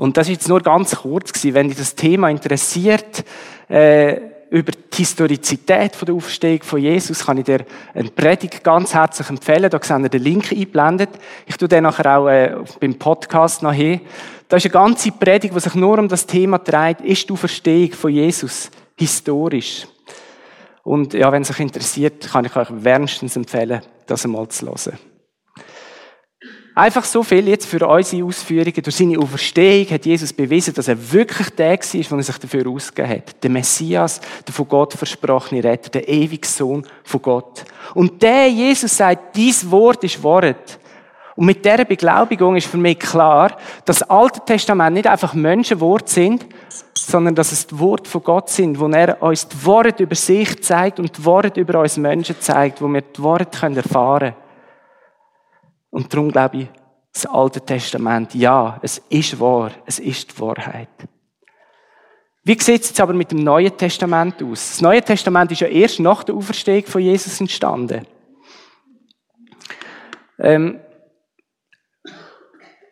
Und 0.00 0.16
das 0.16 0.28
ist 0.28 0.32
jetzt 0.32 0.48
nur 0.48 0.62
ganz 0.62 0.96
kurz 0.96 1.30
gewesen. 1.30 1.54
Wenn 1.54 1.68
dich 1.68 1.76
das 1.76 1.94
Thema 1.94 2.30
interessiert, 2.30 3.22
äh, 3.68 4.16
über 4.48 4.72
die 4.72 4.96
Historizität 4.96 5.94
von 5.94 6.06
der 6.06 6.14
Auferstehung 6.14 6.62
von 6.62 6.80
Jesus, 6.80 7.26
kann 7.26 7.36
ich 7.36 7.44
dir 7.44 7.66
eine 7.92 8.08
Predigt 8.08 8.64
ganz 8.64 8.94
herzlich 8.94 9.28
empfehlen. 9.28 9.68
Da 9.68 9.78
seht 9.78 9.98
ihr 9.98 10.08
den 10.08 10.22
Link 10.22 10.52
eingeblendet. 10.52 11.10
Ich 11.44 11.58
tue 11.58 11.68
den 11.68 11.82
nachher 11.82 12.18
auch 12.18 12.28
äh, 12.28 12.56
beim 12.80 12.94
Podcast 12.94 13.62
noch 13.62 13.74
hin. 13.74 14.00
Da 14.48 14.56
ist 14.56 14.64
eine 14.64 14.72
ganze 14.72 15.12
Predigt, 15.12 15.54
die 15.54 15.60
sich 15.60 15.74
nur 15.74 15.98
um 15.98 16.08
das 16.08 16.24
Thema 16.24 16.58
dreht, 16.58 17.02
ist 17.02 17.28
die 17.28 17.34
Auferstehung 17.34 17.92
von 17.92 18.10
Jesus 18.10 18.70
historisch. 18.96 19.86
Und 20.82 21.12
ja, 21.12 21.30
wenn 21.30 21.42
es 21.42 21.50
euch 21.50 21.60
interessiert, 21.60 22.26
kann 22.26 22.46
ich 22.46 22.56
euch 22.56 22.68
wärmstens 22.70 23.36
empfehlen, 23.36 23.82
das 24.06 24.24
einmal 24.24 24.48
zu 24.48 24.64
hören. 24.64 25.09
Einfach 26.74 27.04
so 27.04 27.22
viel 27.22 27.48
jetzt 27.48 27.66
für 27.66 27.86
unsere 27.86 28.24
Ausführungen. 28.24 28.82
Durch 28.82 28.96
seine 28.96 29.18
Auferstehung 29.18 29.90
hat 29.90 30.06
Jesus 30.06 30.32
bewiesen, 30.32 30.72
dass 30.74 30.86
er 30.88 31.12
wirklich 31.12 31.50
der 31.50 31.72
war, 31.72 31.76
der 31.78 32.18
er 32.18 32.22
sich 32.22 32.38
dafür 32.38 32.68
ausgegeben 32.68 33.10
hat. 33.10 33.42
Der 33.42 33.50
Messias, 33.50 34.20
der 34.46 34.54
von 34.54 34.68
Gott 34.68 34.94
versprochene 34.94 35.64
Retter, 35.64 35.90
der 35.90 36.08
ewige 36.08 36.46
Sohn 36.46 36.86
von 37.02 37.22
Gott. 37.22 37.64
Und 37.94 38.22
der 38.22 38.48
Jesus 38.48 38.96
sagt, 38.96 39.34
dies 39.36 39.68
Wort 39.68 40.04
ist 40.04 40.22
Wort. 40.22 40.78
Und 41.34 41.46
mit 41.46 41.64
dieser 41.64 41.84
Beglaubigung 41.84 42.54
ist 42.56 42.66
für 42.66 42.76
mich 42.76 42.98
klar, 42.98 43.56
dass 43.84 44.00
das 44.00 44.10
Alte 44.10 44.40
Testament 44.44 44.94
nicht 44.94 45.06
einfach 45.06 45.34
Menschenwort 45.34 46.08
sind, 46.08 46.46
sondern 46.94 47.34
dass 47.34 47.50
es 47.50 47.66
die 47.66 47.78
Worte 47.78 48.08
von 48.08 48.22
Gott 48.22 48.50
sind, 48.50 48.78
wo 48.78 48.88
er 48.88 49.22
uns 49.22 49.48
die 49.48 49.64
Worte 49.64 50.02
über 50.02 50.14
sich 50.14 50.62
zeigt 50.62 51.00
und 51.00 51.16
die 51.16 51.24
Worte 51.24 51.60
über 51.60 51.80
uns 51.80 51.96
Menschen 51.96 52.36
zeigt, 52.40 52.82
wo 52.82 52.88
wir 52.88 53.00
die 53.00 53.22
Worte 53.22 53.66
erfahren 53.66 54.34
können. 54.34 54.49
Und 55.90 56.12
darum 56.12 56.30
glaube 56.30 56.58
ich, 56.58 56.68
das 57.12 57.26
Alte 57.26 57.60
Testament, 57.60 58.34
ja, 58.34 58.78
es 58.82 58.98
ist 59.08 59.38
wahr, 59.40 59.72
es 59.84 59.98
ist 59.98 60.32
die 60.32 60.40
Wahrheit. 60.40 60.88
Wie 62.44 62.58
sieht 62.58 62.82
es 62.82 62.88
jetzt 62.88 63.00
aber 63.00 63.12
mit 63.12 63.32
dem 63.32 63.42
Neuen 63.42 63.76
Testament 63.76 64.42
aus? 64.42 64.70
Das 64.70 64.80
Neue 64.80 65.02
Testament 65.02 65.52
ist 65.52 65.60
ja 65.60 65.66
erst 65.66 66.00
nach 66.00 66.24
der 66.24 66.34
Auferstehung 66.34 66.86
von 66.86 67.02
Jesus 67.02 67.40
entstanden. 67.40 68.06
Ähm, 70.38 70.80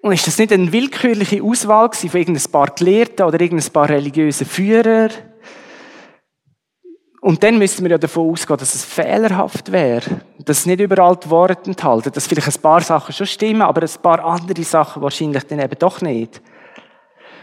und 0.03 0.13
ist 0.13 0.27
das 0.27 0.39
nicht 0.39 0.53
eine 0.53 0.71
willkürliche 0.71 1.43
Auswahl 1.43 1.91
von 1.93 2.21
irgendein 2.21 2.53
paar 2.53 2.69
Gelehrten 2.69 3.27
oder 3.27 3.41
irgendein 3.41 3.73
paar 3.73 3.89
religiösen 3.89 4.47
Führer? 4.47 5.09
Und 7.29 7.43
dann 7.43 7.59
müssten 7.59 7.83
wir 7.83 7.91
ja 7.91 7.99
davon 7.99 8.31
ausgehen, 8.31 8.57
dass 8.57 8.75
es 8.75 8.87
fehlerhaft 8.87 9.71
wäre, 9.71 10.23
dass 10.39 10.61
es 10.61 10.67
nicht 10.67 10.81
überall 10.81 11.15
die 11.15 11.29
Worte 11.29 11.69
enthalten, 11.69 12.11
dass 12.11 12.27
vielleicht 12.27 12.49
ein 12.49 12.63
paar 12.63 12.81
Sachen 12.81 13.13
schon 13.13 13.27
stimmen, 13.27 13.61
aber 13.61 13.83
ein 13.83 14.03
paar 14.03 14.25
andere 14.25 14.63
Sachen 14.63 15.03
wahrscheinlich 15.03 15.43
dann 15.43 15.59
eben 15.59 15.79
doch 15.79 16.01
nicht. 16.01 16.41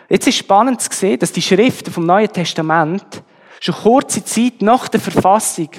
Jetzt 0.09 0.27
ist 0.27 0.39
spannend 0.39 0.81
zu 0.81 0.89
sehen, 0.91 1.19
dass 1.19 1.31
die 1.31 1.41
Schriften 1.43 1.93
vom 1.93 2.03
Neuen 2.03 2.33
Testament 2.33 3.05
schon 3.59 3.75
kurze 3.75 4.25
Zeit 4.25 4.59
nach 4.61 4.88
der 4.88 5.01
Verfassung 5.01 5.69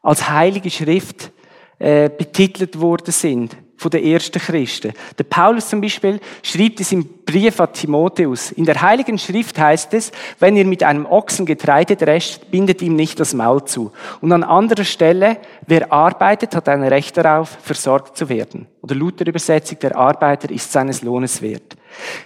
als 0.00 0.26
heilige 0.30 0.70
Schrift 0.70 1.30
äh, 1.78 2.08
betitelt 2.08 2.80
worden 2.80 3.12
sind 3.12 3.58
von 3.80 3.90
den 3.90 4.04
ersten 4.04 4.38
Christen. 4.38 4.92
Der 5.18 5.24
Paulus 5.24 5.70
zum 5.70 5.80
Beispiel 5.80 6.20
schrieb 6.42 6.78
es 6.80 6.92
im 6.92 7.08
Brief 7.24 7.58
an 7.60 7.72
Timotheus. 7.72 8.52
In 8.52 8.66
der 8.66 8.82
Heiligen 8.82 9.18
Schrift 9.18 9.58
heißt 9.58 9.94
es, 9.94 10.12
wenn 10.38 10.54
ihr 10.54 10.66
mit 10.66 10.82
einem 10.82 11.06
Ochsen 11.06 11.46
Getreide 11.46 11.96
drescht, 11.96 12.50
bindet 12.50 12.82
ihm 12.82 12.94
nicht 12.94 13.18
das 13.18 13.32
Maul 13.32 13.64
zu. 13.64 13.90
Und 14.20 14.32
an 14.32 14.44
anderer 14.44 14.84
Stelle, 14.84 15.38
wer 15.66 15.90
arbeitet, 15.90 16.54
hat 16.54 16.68
ein 16.68 16.82
Recht 16.82 17.16
darauf, 17.16 17.56
versorgt 17.62 18.18
zu 18.18 18.28
werden. 18.28 18.66
Oder 18.82 18.94
Luther 18.94 19.26
Übersetzung, 19.26 19.78
der 19.78 19.96
Arbeiter 19.96 20.50
ist 20.50 20.70
seines 20.70 21.00
Lohnes 21.00 21.40
wert. 21.40 21.74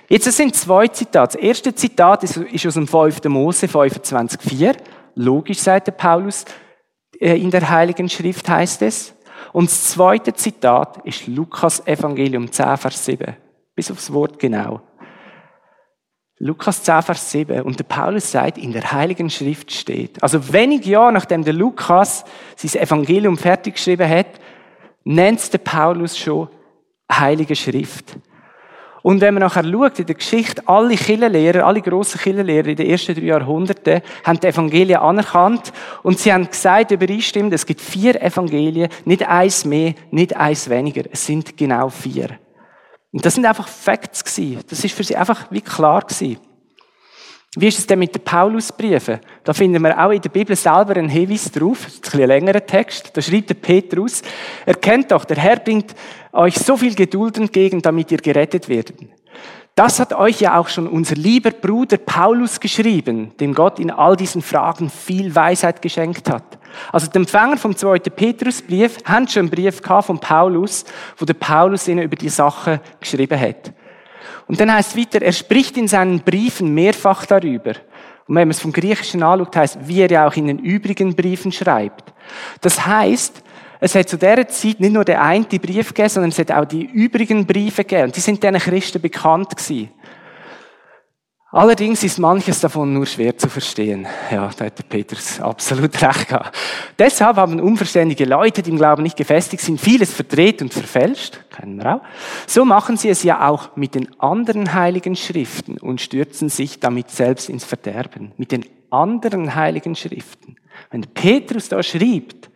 Jetzt, 0.08 0.26
es 0.26 0.36
sind 0.36 0.56
zwei 0.56 0.88
Zitate. 0.88 1.36
Das 1.36 1.40
erste 1.44 1.72
Zitat 1.72 2.24
ist, 2.24 2.36
ist 2.36 2.66
aus 2.66 2.74
dem 2.74 2.88
5. 2.88 3.22
Mose 3.26 3.66
25,4. 3.66 4.74
Logisch, 5.14 5.58
sagt 5.58 5.86
der 5.86 5.92
Paulus, 5.92 6.46
äh, 7.20 7.40
in 7.40 7.52
der 7.52 7.70
Heiligen 7.70 8.08
Schrift 8.08 8.48
heißt 8.48 8.82
es. 8.82 9.14
Und 9.54 9.70
das 9.70 9.84
zweite 9.84 10.34
Zitat 10.34 10.98
ist 11.04 11.28
Lukas 11.28 11.86
Evangelium 11.86 12.50
10, 12.50 12.76
Vers 12.76 13.04
7. 13.04 13.36
Bis 13.76 13.88
aufs 13.88 14.12
Wort 14.12 14.40
genau. 14.40 14.80
Lukas 16.40 16.82
10, 16.82 17.02
Vers 17.02 17.30
7. 17.30 17.62
Und 17.62 17.78
der 17.78 17.84
Paulus 17.84 18.32
sagt, 18.32 18.58
in 18.58 18.72
der 18.72 18.90
Heiligen 18.90 19.30
Schrift 19.30 19.70
steht. 19.70 20.20
Also 20.24 20.52
wenig 20.52 20.84
Jahre 20.86 21.12
nachdem 21.12 21.44
der 21.44 21.52
Lukas 21.52 22.24
sein 22.56 22.82
Evangelium 22.82 23.38
fertig 23.38 23.74
geschrieben 23.74 24.10
hat, 24.10 24.26
nennt 25.04 25.52
der 25.52 25.58
Paulus 25.58 26.18
schon 26.18 26.48
Heilige 27.08 27.54
Schrift. 27.54 28.16
Und 29.04 29.20
wenn 29.20 29.34
man 29.34 29.42
nachher 29.42 29.70
schaut, 29.70 29.98
in 29.98 30.06
der 30.06 30.14
Geschichte, 30.14 30.62
alle 30.64 30.96
Kirchenlehrer, 30.96 31.66
alle 31.66 31.82
grossen 31.82 32.18
Kirchenlehrer 32.18 32.68
in 32.68 32.76
den 32.76 32.88
ersten 32.88 33.14
drei 33.14 33.24
Jahrhunderten 33.26 34.00
haben 34.24 34.40
die 34.40 34.46
Evangelien 34.46 34.98
anerkannt 34.98 35.74
und 36.02 36.18
sie 36.18 36.32
haben 36.32 36.48
gesagt, 36.48 36.90
übereinstimmend, 36.90 37.52
es 37.52 37.66
gibt 37.66 37.82
vier 37.82 38.18
Evangelien, 38.22 38.88
nicht 39.04 39.28
eins 39.28 39.66
mehr, 39.66 39.92
nicht 40.10 40.34
eins 40.34 40.70
weniger. 40.70 41.02
Es 41.12 41.26
sind 41.26 41.54
genau 41.54 41.90
vier. 41.90 42.38
Und 43.12 43.26
das 43.26 43.34
sind 43.34 43.44
einfach 43.44 43.68
Facts 43.68 44.24
gewesen. 44.24 44.64
Das 44.70 44.82
ist 44.82 44.94
für 44.94 45.04
sie 45.04 45.16
einfach 45.16 45.48
wie 45.50 45.60
klar 45.60 46.00
gewesen. 46.00 46.38
Wie 47.56 47.68
ist 47.68 47.78
es 47.78 47.86
denn 47.86 47.98
mit 47.98 48.14
den 48.14 48.24
Paulusbriefen? 48.24 49.20
Da 49.44 49.52
finden 49.52 49.82
wir 49.82 50.02
auch 50.02 50.10
in 50.10 50.22
der 50.22 50.30
Bibel 50.30 50.56
selber 50.56 50.96
einen 50.96 51.08
Hinweis 51.10 51.52
drauf. 51.52 51.84
Das 51.84 51.92
ist 51.92 51.98
ein 51.98 52.10
bisschen 52.10 52.26
längerer 52.26 52.66
Text. 52.66 53.14
Da 53.14 53.20
schreibt 53.20 53.50
der 53.50 53.54
Petrus, 53.54 54.22
erkennt 54.66 55.12
doch, 55.12 55.24
der 55.24 55.36
Herr 55.36 55.60
bringt 55.60 55.94
euch 56.34 56.58
so 56.58 56.76
viel 56.76 56.94
Geduld 56.94 57.38
entgegen, 57.38 57.80
damit 57.82 58.10
ihr 58.12 58.18
gerettet 58.18 58.68
werdet. 58.68 58.96
Das 59.74 59.98
hat 59.98 60.12
euch 60.12 60.40
ja 60.40 60.56
auch 60.58 60.68
schon 60.68 60.86
unser 60.86 61.16
lieber 61.16 61.50
Bruder 61.50 61.96
Paulus 61.96 62.60
geschrieben, 62.60 63.32
dem 63.40 63.54
Gott 63.54 63.80
in 63.80 63.90
all 63.90 64.14
diesen 64.14 64.40
Fragen 64.40 64.88
viel 64.88 65.34
Weisheit 65.34 65.82
geschenkt 65.82 66.30
hat. 66.30 66.58
Also 66.92 67.08
die 67.08 67.16
Empfänger 67.16 67.56
vom 67.56 67.76
zweiten 67.76 68.12
Petrusbrief 68.12 68.98
haben 69.04 69.26
schon 69.26 69.40
einen 69.40 69.50
Brief 69.50 69.80
von 69.80 70.20
Paulus, 70.20 70.84
wo 71.16 71.24
der 71.24 71.34
Paulus 71.34 71.88
ihnen 71.88 72.04
über 72.04 72.14
die 72.14 72.28
Sache 72.28 72.80
geschrieben 73.00 73.38
hat. 73.38 73.72
Und 74.46 74.60
dann 74.60 74.72
heißt 74.72 74.90
es 74.90 74.96
weiter, 74.96 75.22
er 75.22 75.32
spricht 75.32 75.76
in 75.76 75.88
seinen 75.88 76.20
Briefen 76.20 76.72
mehrfach 76.72 77.26
darüber. 77.26 77.72
Und 78.26 78.36
wenn 78.36 78.48
man 78.48 78.50
es 78.50 78.60
vom 78.60 78.72
Griechischen 78.72 79.22
anschaut, 79.22 79.56
heißt, 79.56 79.78
wie 79.82 80.00
er 80.00 80.10
ja 80.10 80.26
auch 80.26 80.34
in 80.36 80.46
den 80.46 80.58
übrigen 80.58 81.14
Briefen 81.14 81.52
schreibt. 81.52 82.12
Das 82.60 82.86
heißt, 82.86 83.42
es 83.84 83.94
hat 83.94 84.08
zu 84.08 84.16
dieser 84.16 84.48
Zeit 84.48 84.80
nicht 84.80 84.92
nur 84.94 85.04
der 85.04 85.20
eine 85.20 85.44
Brief 85.44 85.88
gegeben, 85.88 86.08
sondern 86.08 86.30
es 86.30 86.38
hat 86.38 86.50
auch 86.50 86.64
die 86.64 86.84
übrigen 86.84 87.44
Briefe 87.44 87.84
gegeben. 87.84 88.04
Und 88.04 88.16
die 88.16 88.20
sind 88.20 88.42
diesen 88.42 88.58
Christen 88.58 89.02
bekannt 89.02 89.54
gewesen. 89.54 89.90
Allerdings 91.50 92.02
ist 92.02 92.18
manches 92.18 92.60
davon 92.60 92.94
nur 92.94 93.04
schwer 93.04 93.36
zu 93.36 93.48
verstehen. 93.48 94.06
Ja, 94.30 94.50
da 94.56 94.64
hat 94.64 94.78
der 94.78 94.84
Peters 94.84 95.38
absolut 95.38 96.00
recht 96.02 96.28
gehabt. 96.28 96.56
Deshalb 96.98 97.36
haben 97.36 97.60
unverständige 97.60 98.24
Leute, 98.24 98.62
die 98.62 98.70
im 98.70 98.78
Glauben 98.78 99.02
nicht 99.02 99.18
gefestigt 99.18 99.62
sind, 99.62 99.78
vieles 99.78 100.14
verdreht 100.14 100.62
und 100.62 100.72
verfälscht. 100.72 101.38
Kennen 101.54 101.76
wir 101.76 101.96
auch. 101.96 102.00
So 102.46 102.64
machen 102.64 102.96
sie 102.96 103.10
es 103.10 103.22
ja 103.22 103.46
auch 103.46 103.76
mit 103.76 103.94
den 103.94 104.18
anderen 104.18 104.72
heiligen 104.72 105.14
Schriften 105.14 105.76
und 105.76 106.00
stürzen 106.00 106.48
sich 106.48 106.80
damit 106.80 107.10
selbst 107.10 107.50
ins 107.50 107.64
Verderben. 107.64 108.32
Mit 108.38 108.50
den 108.50 108.64
anderen 108.88 109.54
heiligen 109.54 109.94
Schriften. 109.94 110.56
Wenn 110.90 111.02
Petrus 111.02 111.68
da 111.68 111.82
schreibt, 111.82 112.50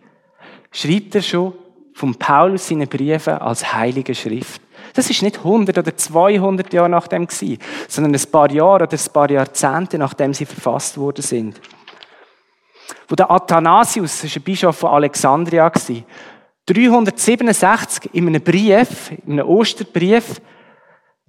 schreibt 0.71 1.15
er 1.15 1.23
schon 1.23 1.55
von 1.95 2.15
Paulus 2.15 2.69
seine 2.69 2.87
Briefe 2.87 3.41
als 3.41 3.73
heilige 3.73 4.15
Schrift. 4.15 4.63
Das 4.95 5.11
ist 5.11 5.23
nicht 5.23 5.39
100 5.39 5.79
oder 5.79 5.97
200 5.97 6.73
Jahre 6.73 6.89
nach 6.89 7.09
dem 7.09 7.27
gewesen, 7.27 7.59
sondern 7.89 8.15
ein 8.15 8.31
paar 8.31 8.51
Jahre 8.51 8.85
oder 8.85 8.97
ein 8.97 9.13
paar 9.13 9.31
Jahrzehnte 9.31 9.99
nachdem 9.99 10.33
sie 10.33 10.47
verfasst 10.47 10.97
worden 10.97 11.23
sind. 11.23 11.61
Wo 13.09 13.15
der 13.15 13.31
Athanasius, 13.31 14.13
das 14.13 14.25
ist 14.25 14.37
ein 14.37 14.43
Bischof 14.43 14.77
von 14.77 14.91
Alexandria, 14.91 15.71
367 16.67 18.11
in 18.15 18.29
einem 18.29 18.43
Brief, 18.43 19.11
in 19.27 19.33
einem 19.33 19.49
Osterbrief, 19.49 20.41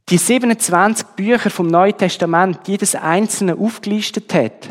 die 0.09 0.17
27 0.17 1.07
Bücher 1.15 1.49
vom 1.49 1.67
Neuen 1.67 1.97
Testament, 1.97 2.67
jedes 2.67 2.95
einzelne 2.95 3.55
aufgelistet 3.55 4.33
hat, 4.33 4.69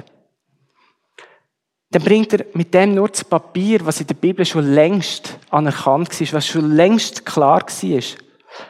dann 1.90 2.02
bringt 2.02 2.32
er 2.34 2.44
mit 2.52 2.74
dem 2.74 2.94
nur 2.94 3.12
zu 3.12 3.24
Papier, 3.24 3.84
was 3.84 4.00
in 4.00 4.06
der 4.06 4.14
Bibel 4.14 4.44
schon 4.44 4.66
längst 4.72 5.38
anerkannt 5.50 6.20
war, 6.20 6.32
was 6.32 6.46
schon 6.46 6.72
längst 6.72 7.24
klar 7.24 7.62
war. 7.62 8.02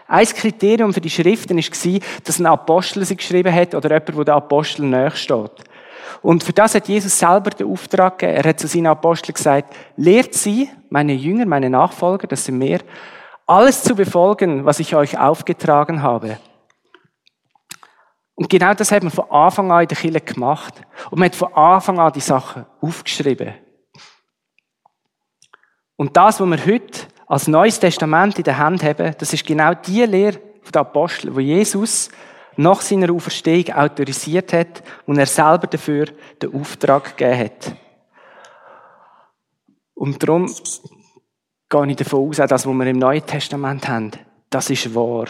Ein 0.06 0.26
Kriterium 0.26 0.92
für 0.92 1.00
die 1.00 1.10
Schriften 1.10 1.56
war, 1.56 2.00
dass 2.24 2.38
ein 2.38 2.46
Apostel 2.46 3.04
sie 3.04 3.16
geschrieben 3.16 3.52
hat 3.52 3.74
oder 3.74 3.90
jemand, 3.90 4.08
der 4.08 4.24
der 4.24 4.34
Apostel 4.34 4.86
näher 4.86 5.10
steht. 5.10 5.52
Und 6.22 6.44
für 6.44 6.52
das 6.52 6.74
hat 6.74 6.88
Jesus 6.88 7.18
selber 7.18 7.50
den 7.50 7.68
Auftrag 7.68 8.18
gegeben. 8.18 8.38
Er 8.38 8.48
hat 8.48 8.60
zu 8.60 8.66
seinen 8.66 8.86
Aposteln 8.86 9.34
gesagt, 9.34 9.74
lehrt 9.96 10.34
sie, 10.34 10.68
meine 10.90 11.12
Jünger, 11.12 11.46
meine 11.46 11.70
Nachfolger, 11.70 12.26
das 12.26 12.44
sind 12.44 12.58
mehr, 12.58 12.80
alles 13.46 13.82
zu 13.82 13.94
befolgen, 13.94 14.64
was 14.64 14.80
ich 14.80 14.94
euch 14.94 15.18
aufgetragen 15.18 16.02
habe. 16.02 16.38
Und 18.38 18.48
genau 18.48 18.72
das 18.72 18.92
hat 18.92 19.02
man 19.02 19.10
von 19.10 19.28
Anfang 19.32 19.72
an 19.72 19.82
in 19.82 19.88
der 19.88 19.96
Kirche 19.96 20.20
gemacht. 20.20 20.80
Und 21.10 21.18
man 21.18 21.26
hat 21.26 21.34
von 21.34 21.52
Anfang 21.54 21.98
an 21.98 22.12
die 22.12 22.20
Sachen 22.20 22.66
aufgeschrieben. 22.80 23.52
Und 25.96 26.16
das, 26.16 26.40
was 26.40 26.48
wir 26.48 26.64
heute 26.64 27.08
als 27.26 27.48
Neues 27.48 27.80
Testament 27.80 28.38
in 28.38 28.44
der 28.44 28.56
Hand 28.56 28.84
haben, 28.84 29.12
das 29.18 29.32
ist 29.32 29.44
genau 29.44 29.74
die 29.74 30.04
Lehre 30.04 30.38
der 30.72 30.82
Apostel, 30.82 31.34
wo 31.34 31.40
Jesus 31.40 32.10
nach 32.54 32.80
seiner 32.80 33.12
Auferstehung 33.12 33.74
autorisiert 33.74 34.52
hat 34.52 34.84
und 35.06 35.18
er 35.18 35.26
selber 35.26 35.66
dafür 35.66 36.06
den 36.40 36.54
Auftrag 36.54 37.16
gegeben 37.16 37.40
hat. 37.40 37.72
Und 39.94 40.22
darum 40.22 40.46
gehe 41.68 41.86
ich 41.88 41.96
davon 41.96 42.28
aus, 42.28 42.38
auch 42.38 42.46
das, 42.46 42.64
was 42.64 42.72
wir 42.72 42.86
im 42.86 42.98
Neuen 42.98 43.26
Testament 43.26 43.88
haben, 43.88 44.12
das 44.48 44.70
ist 44.70 44.94
wahr. 44.94 45.26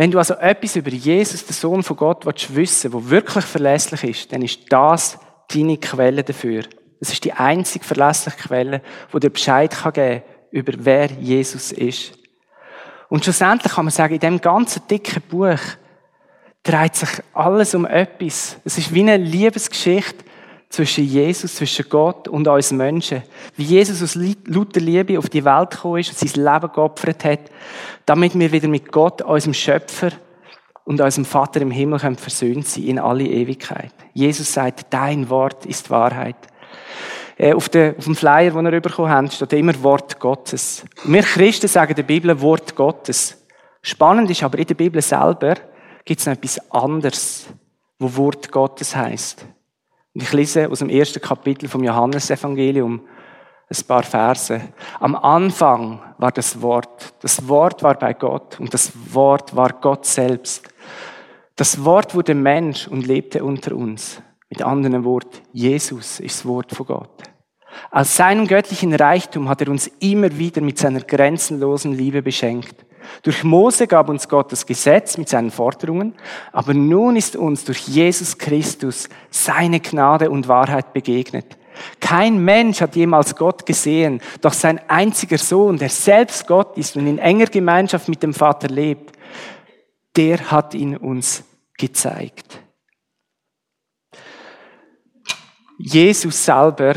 Wenn 0.00 0.10
du 0.10 0.16
also 0.16 0.32
etwas 0.32 0.76
über 0.76 0.88
Jesus, 0.88 1.44
den 1.44 1.52
Sohn 1.52 1.82
von 1.82 1.94
Gott, 1.94 2.24
willst 2.24 2.56
wissen, 2.56 2.90
wo 2.94 3.10
wirklich 3.10 3.44
verlässlich 3.44 4.02
ist, 4.04 4.32
dann 4.32 4.40
ist 4.40 4.60
das 4.70 5.18
deine 5.54 5.76
Quelle 5.76 6.24
dafür. 6.24 6.62
Es 7.00 7.12
ist 7.12 7.22
die 7.22 7.34
einzige 7.34 7.84
verlässliche 7.84 8.38
Quelle, 8.38 8.80
wo 9.10 9.18
dir 9.18 9.28
Bescheid 9.28 9.70
geben 9.70 9.92
kann 9.92 10.22
über 10.52 10.72
wer 10.78 11.10
Jesus 11.20 11.70
ist. 11.72 12.14
Und 13.10 13.24
schlussendlich 13.24 13.74
kann 13.74 13.84
man 13.84 13.92
sagen, 13.92 14.14
in 14.14 14.20
dem 14.20 14.40
ganzen 14.40 14.80
dicken 14.88 15.20
Buch 15.28 15.60
dreht 16.62 16.94
sich 16.94 17.10
alles 17.34 17.74
um 17.74 17.84
etwas. 17.84 18.56
Es 18.64 18.78
ist 18.78 18.94
wie 18.94 19.02
eine 19.02 19.18
Liebesgeschichte 19.18 20.24
zwischen 20.70 21.04
Jesus, 21.04 21.56
zwischen 21.56 21.88
Gott 21.88 22.28
und 22.28 22.46
uns 22.46 22.70
Menschen. 22.70 23.22
Wie 23.56 23.64
Jesus 23.64 24.02
aus 24.02 24.14
lauter 24.14 24.80
Liebe 24.80 25.18
auf 25.18 25.28
die 25.28 25.44
Welt 25.44 25.72
gekommen 25.72 25.98
ist 25.98 26.10
und 26.10 26.30
sein 26.30 26.44
Leben 26.44 26.72
geopfert 26.72 27.24
hat, 27.24 27.40
damit 28.06 28.38
wir 28.38 28.50
wieder 28.50 28.68
mit 28.68 28.90
Gott, 28.90 29.20
unserem 29.20 29.52
Schöpfer 29.52 30.12
und 30.84 31.00
unserem 31.00 31.24
Vater 31.24 31.60
im 31.60 31.72
Himmel 31.72 31.98
können 31.98 32.16
versöhnt 32.16 32.66
sein 32.66 32.84
in 32.84 32.98
alle 33.00 33.24
Ewigkeit. 33.24 33.92
Jesus 34.14 34.52
sagt, 34.52 34.86
dein 34.90 35.28
Wort 35.28 35.66
ist 35.66 35.90
Wahrheit. 35.90 36.36
Äh, 37.36 37.52
auf, 37.52 37.68
dem 37.68 37.96
Flyer, 38.14 38.52
den 38.52 38.66
ihr 38.66 38.80
bekommen 38.80 39.10
habt, 39.10 39.32
steht 39.32 39.52
immer 39.54 39.82
Wort 39.82 40.20
Gottes. 40.20 40.84
Wir 41.04 41.22
Christen 41.22 41.68
sagen 41.68 41.94
der 41.94 42.02
Bibel 42.04 42.40
Wort 42.40 42.76
Gottes. 42.76 43.44
Spannend 43.82 44.30
ist 44.30 44.42
aber 44.42 44.58
in 44.58 44.66
der 44.66 44.74
Bibel 44.74 45.02
selber 45.02 45.54
gibt 46.04 46.20
es 46.20 46.26
noch 46.26 46.34
etwas 46.34 46.70
anderes, 46.70 47.46
wo 47.98 48.14
Wort 48.16 48.52
Gottes 48.52 48.94
heißt. 48.94 49.46
Und 50.14 50.22
ich 50.22 50.32
lese 50.32 50.68
aus 50.68 50.80
dem 50.80 50.88
ersten 50.88 51.20
Kapitel 51.20 51.68
vom 51.68 51.84
Johannesevangelium 51.84 53.00
ein 53.70 53.86
paar 53.86 54.02
Verse. 54.02 54.60
Am 54.98 55.14
Anfang 55.14 56.00
war 56.18 56.32
das 56.32 56.60
Wort. 56.60 57.14
Das 57.20 57.46
Wort 57.48 57.82
war 57.82 57.94
bei 57.94 58.14
Gott 58.14 58.58
und 58.58 58.74
das 58.74 58.92
Wort 59.14 59.54
war 59.54 59.72
Gott 59.74 60.06
selbst. 60.06 60.68
Das 61.54 61.84
Wort 61.84 62.14
wurde 62.14 62.34
Mensch 62.34 62.88
und 62.88 63.06
lebte 63.06 63.44
unter 63.44 63.76
uns. 63.76 64.20
Mit 64.48 64.62
anderen 64.62 65.04
Worten, 65.04 65.38
Jesus 65.52 66.18
ist 66.18 66.40
das 66.40 66.46
Wort 66.46 66.72
von 66.72 66.86
Gott. 66.86 67.22
Aus 67.92 68.16
seinem 68.16 68.48
göttlichen 68.48 68.92
Reichtum 68.94 69.48
hat 69.48 69.60
er 69.60 69.68
uns 69.68 69.86
immer 70.00 70.36
wieder 70.36 70.60
mit 70.60 70.78
seiner 70.78 71.00
grenzenlosen 71.00 71.92
Liebe 71.92 72.22
beschenkt. 72.22 72.84
Durch 73.22 73.44
Mose 73.44 73.86
gab 73.86 74.08
uns 74.08 74.28
Gott 74.28 74.52
das 74.52 74.66
Gesetz 74.66 75.16
mit 75.18 75.28
seinen 75.28 75.50
Forderungen, 75.50 76.14
aber 76.52 76.74
nun 76.74 77.16
ist 77.16 77.36
uns 77.36 77.64
durch 77.64 77.86
Jesus 77.88 78.38
Christus 78.38 79.08
seine 79.30 79.80
Gnade 79.80 80.30
und 80.30 80.48
Wahrheit 80.48 80.92
begegnet. 80.92 81.56
Kein 82.00 82.44
Mensch 82.44 82.80
hat 82.80 82.96
jemals 82.96 83.36
Gott 83.36 83.64
gesehen, 83.64 84.20
doch 84.40 84.52
sein 84.52 84.80
einziger 84.88 85.38
Sohn, 85.38 85.78
der 85.78 85.88
selbst 85.88 86.46
Gott 86.46 86.76
ist 86.76 86.96
und 86.96 87.06
in 87.06 87.18
enger 87.18 87.46
Gemeinschaft 87.46 88.08
mit 88.08 88.22
dem 88.22 88.34
Vater 88.34 88.68
lebt, 88.68 89.16
der 90.16 90.50
hat 90.50 90.74
ihn 90.74 90.96
uns 90.96 91.44
gezeigt. 91.78 92.60
Jesus 95.78 96.44
selber 96.44 96.94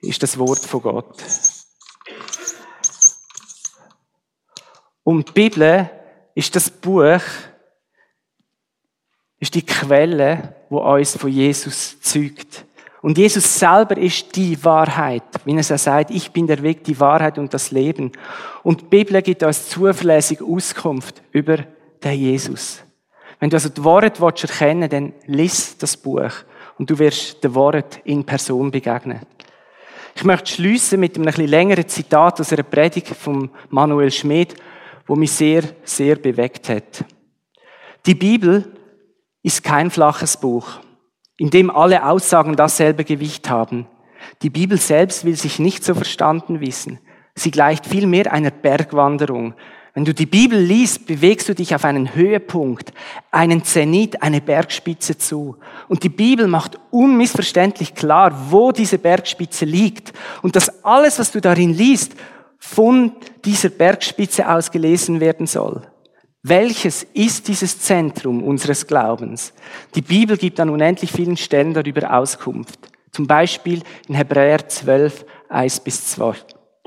ist 0.00 0.22
das 0.22 0.38
Wort 0.38 0.60
von 0.60 0.82
Gott. 0.82 1.16
Und 5.10 5.26
die 5.26 5.32
Bibel 5.32 5.90
ist 6.36 6.54
das 6.54 6.70
Buch, 6.70 7.20
ist 9.40 9.52
die 9.52 9.66
Quelle, 9.66 10.54
wo 10.68 10.78
uns 10.78 11.16
von 11.16 11.28
Jesus 11.28 12.00
zeugt. 12.00 12.64
Und 13.02 13.18
Jesus 13.18 13.58
selber 13.58 13.96
ist 13.96 14.36
die 14.36 14.62
Wahrheit. 14.62 15.24
Wie 15.44 15.56
er 15.56 15.64
sagt, 15.64 16.12
ich 16.12 16.30
bin 16.30 16.46
der 16.46 16.62
Weg, 16.62 16.84
die 16.84 17.00
Wahrheit 17.00 17.38
und 17.38 17.52
das 17.52 17.72
Leben. 17.72 18.12
Und 18.62 18.82
die 18.82 18.84
Bibel 18.84 19.20
gibt 19.20 19.42
uns 19.42 19.68
zuverlässige 19.68 20.44
Auskunft 20.44 21.20
über 21.32 21.56
den 22.04 22.12
Jesus. 22.12 22.80
Wenn 23.40 23.50
du 23.50 23.56
also 23.56 23.68
die 23.68 23.82
Worte 23.82 24.22
willst 24.22 24.44
erkennen 24.44 24.88
dann 24.88 25.12
lies 25.26 25.76
das 25.76 25.96
Buch 25.96 26.30
und 26.78 26.88
du 26.88 26.96
wirst 27.00 27.42
den 27.42 27.56
Wort 27.56 27.98
in 28.04 28.22
Person 28.22 28.70
begegnen. 28.70 29.18
Ich 30.14 30.22
möchte 30.22 30.52
schließen 30.52 31.00
mit 31.00 31.16
einem 31.16 31.26
etwas 31.26 31.46
längeren 31.48 31.88
Zitat 31.88 32.40
aus 32.40 32.52
einer 32.52 32.62
Predigt 32.62 33.08
von 33.08 33.50
Manuel 33.70 34.12
Schmid, 34.12 34.54
wo 35.06 35.16
mich 35.16 35.32
sehr, 35.32 35.62
sehr 35.84 36.16
bewegt 36.16 36.68
hat. 36.68 37.04
Die 38.06 38.14
Bibel 38.14 38.72
ist 39.42 39.62
kein 39.62 39.90
flaches 39.90 40.36
Buch, 40.36 40.80
in 41.36 41.50
dem 41.50 41.70
alle 41.70 42.06
Aussagen 42.06 42.56
dasselbe 42.56 43.04
Gewicht 43.04 43.48
haben. 43.50 43.86
Die 44.42 44.50
Bibel 44.50 44.78
selbst 44.78 45.24
will 45.24 45.36
sich 45.36 45.58
nicht 45.58 45.84
so 45.84 45.94
verstanden 45.94 46.60
wissen. 46.60 46.98
Sie 47.34 47.50
gleicht 47.50 47.86
vielmehr 47.86 48.32
einer 48.32 48.50
Bergwanderung. 48.50 49.54
Wenn 49.94 50.04
du 50.04 50.14
die 50.14 50.26
Bibel 50.26 50.58
liest, 50.58 51.06
bewegst 51.06 51.48
du 51.48 51.54
dich 51.54 51.74
auf 51.74 51.84
einen 51.84 52.14
Höhepunkt, 52.14 52.92
einen 53.30 53.64
Zenit, 53.64 54.22
eine 54.22 54.40
Bergspitze 54.40 55.18
zu. 55.18 55.56
Und 55.88 56.04
die 56.04 56.08
Bibel 56.08 56.46
macht 56.46 56.78
unmissverständlich 56.90 57.94
klar, 57.94 58.50
wo 58.50 58.70
diese 58.70 58.98
Bergspitze 58.98 59.64
liegt. 59.64 60.12
Und 60.42 60.54
dass 60.54 60.84
alles, 60.84 61.18
was 61.18 61.32
du 61.32 61.40
darin 61.40 61.74
liest, 61.74 62.14
von 62.60 63.12
dieser 63.44 63.70
Bergspitze 63.70 64.48
aus 64.48 64.70
gelesen 64.70 65.18
werden 65.18 65.46
soll. 65.46 65.82
Welches 66.42 67.02
ist 67.02 67.48
dieses 67.48 67.80
Zentrum 67.80 68.42
unseres 68.42 68.86
Glaubens? 68.86 69.52
Die 69.94 70.02
Bibel 70.02 70.36
gibt 70.36 70.60
an 70.60 70.70
unendlich 70.70 71.10
vielen 71.10 71.36
Stellen 71.36 71.74
darüber 71.74 72.16
Auskunft. 72.16 72.78
Zum 73.12 73.26
Beispiel 73.26 73.82
in 74.08 74.14
Hebräer 74.14 74.68
12, 74.68 75.24
1 75.48 75.80
bis 75.80 76.06
2. 76.12 76.34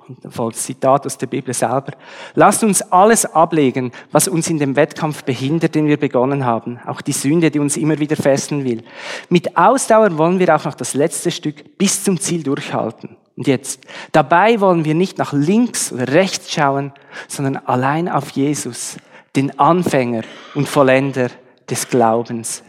Und 0.08 0.34
folgendes 0.34 0.64
Zitat 0.64 1.06
aus 1.06 1.18
der 1.18 1.28
Bibel 1.28 1.54
selber. 1.54 1.94
Lasst 2.34 2.64
uns 2.64 2.82
alles 2.82 3.26
ablegen, 3.26 3.92
was 4.12 4.28
uns 4.28 4.50
in 4.50 4.60
dem 4.60 4.76
Wettkampf 4.76 5.24
behindert, 5.24 5.76
den 5.76 5.88
wir 5.88 5.98
begonnen 5.98 6.46
haben. 6.46 6.80
Auch 6.86 7.02
die 7.02 7.14
Sünde, 7.14 7.52
die 7.52 7.60
uns 7.60 7.78
immer 7.78 8.00
wieder 8.00 8.16
fesseln 8.16 8.66
will. 8.66 8.84
Mit 9.30 9.56
Ausdauer 9.56 10.18
wollen 10.18 10.40
wir 10.40 10.54
auch 10.56 10.66
noch 10.66 10.76
das 10.76 10.94
letzte 10.94 11.32
Stück 11.32 11.78
bis 11.78 12.04
zum 12.04 12.20
Ziel 12.20 12.44
durchhalten. 12.44 13.16
Und 13.36 13.48
jetzt, 13.48 13.82
dabei 14.12 14.60
wollen 14.60 14.86
wir 14.86 14.94
nicht 14.94 15.18
nach 15.18 15.34
links 15.34 15.92
oder 15.92 16.08
rechts 16.10 16.52
schauen, 16.52 16.94
sondern 17.28 17.58
allein 17.58 18.08
auf 18.08 18.30
Jesus, 18.32 18.98
den 19.36 19.58
Anfänger 19.60 20.24
und 20.54 20.70
Vollender 20.70 21.30
des 21.70 21.90
Glaubens. 21.90 22.64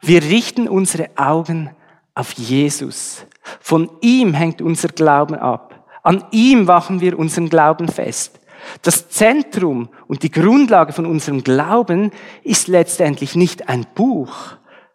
Wir 0.00 0.22
richten 0.22 0.68
unsere 0.68 1.10
Augen 1.16 1.70
auf 2.14 2.32
Jesus. 2.32 3.26
Von 3.60 3.90
ihm 4.00 4.34
hängt 4.34 4.62
unser 4.62 4.88
Glauben 4.88 5.34
ab. 5.34 5.86
An 6.02 6.24
ihm 6.30 6.66
wachen 6.66 7.00
wir 7.00 7.18
unseren 7.18 7.48
Glauben 7.48 7.88
fest. 7.88 8.40
Das 8.82 9.08
Zentrum 9.08 9.88
und 10.08 10.22
die 10.22 10.30
Grundlage 10.30 10.92
von 10.92 11.06
unserem 11.06 11.44
Glauben 11.44 12.10
ist 12.42 12.68
letztendlich 12.68 13.34
nicht 13.34 13.68
ein 13.68 13.86
Buch, 13.94 14.34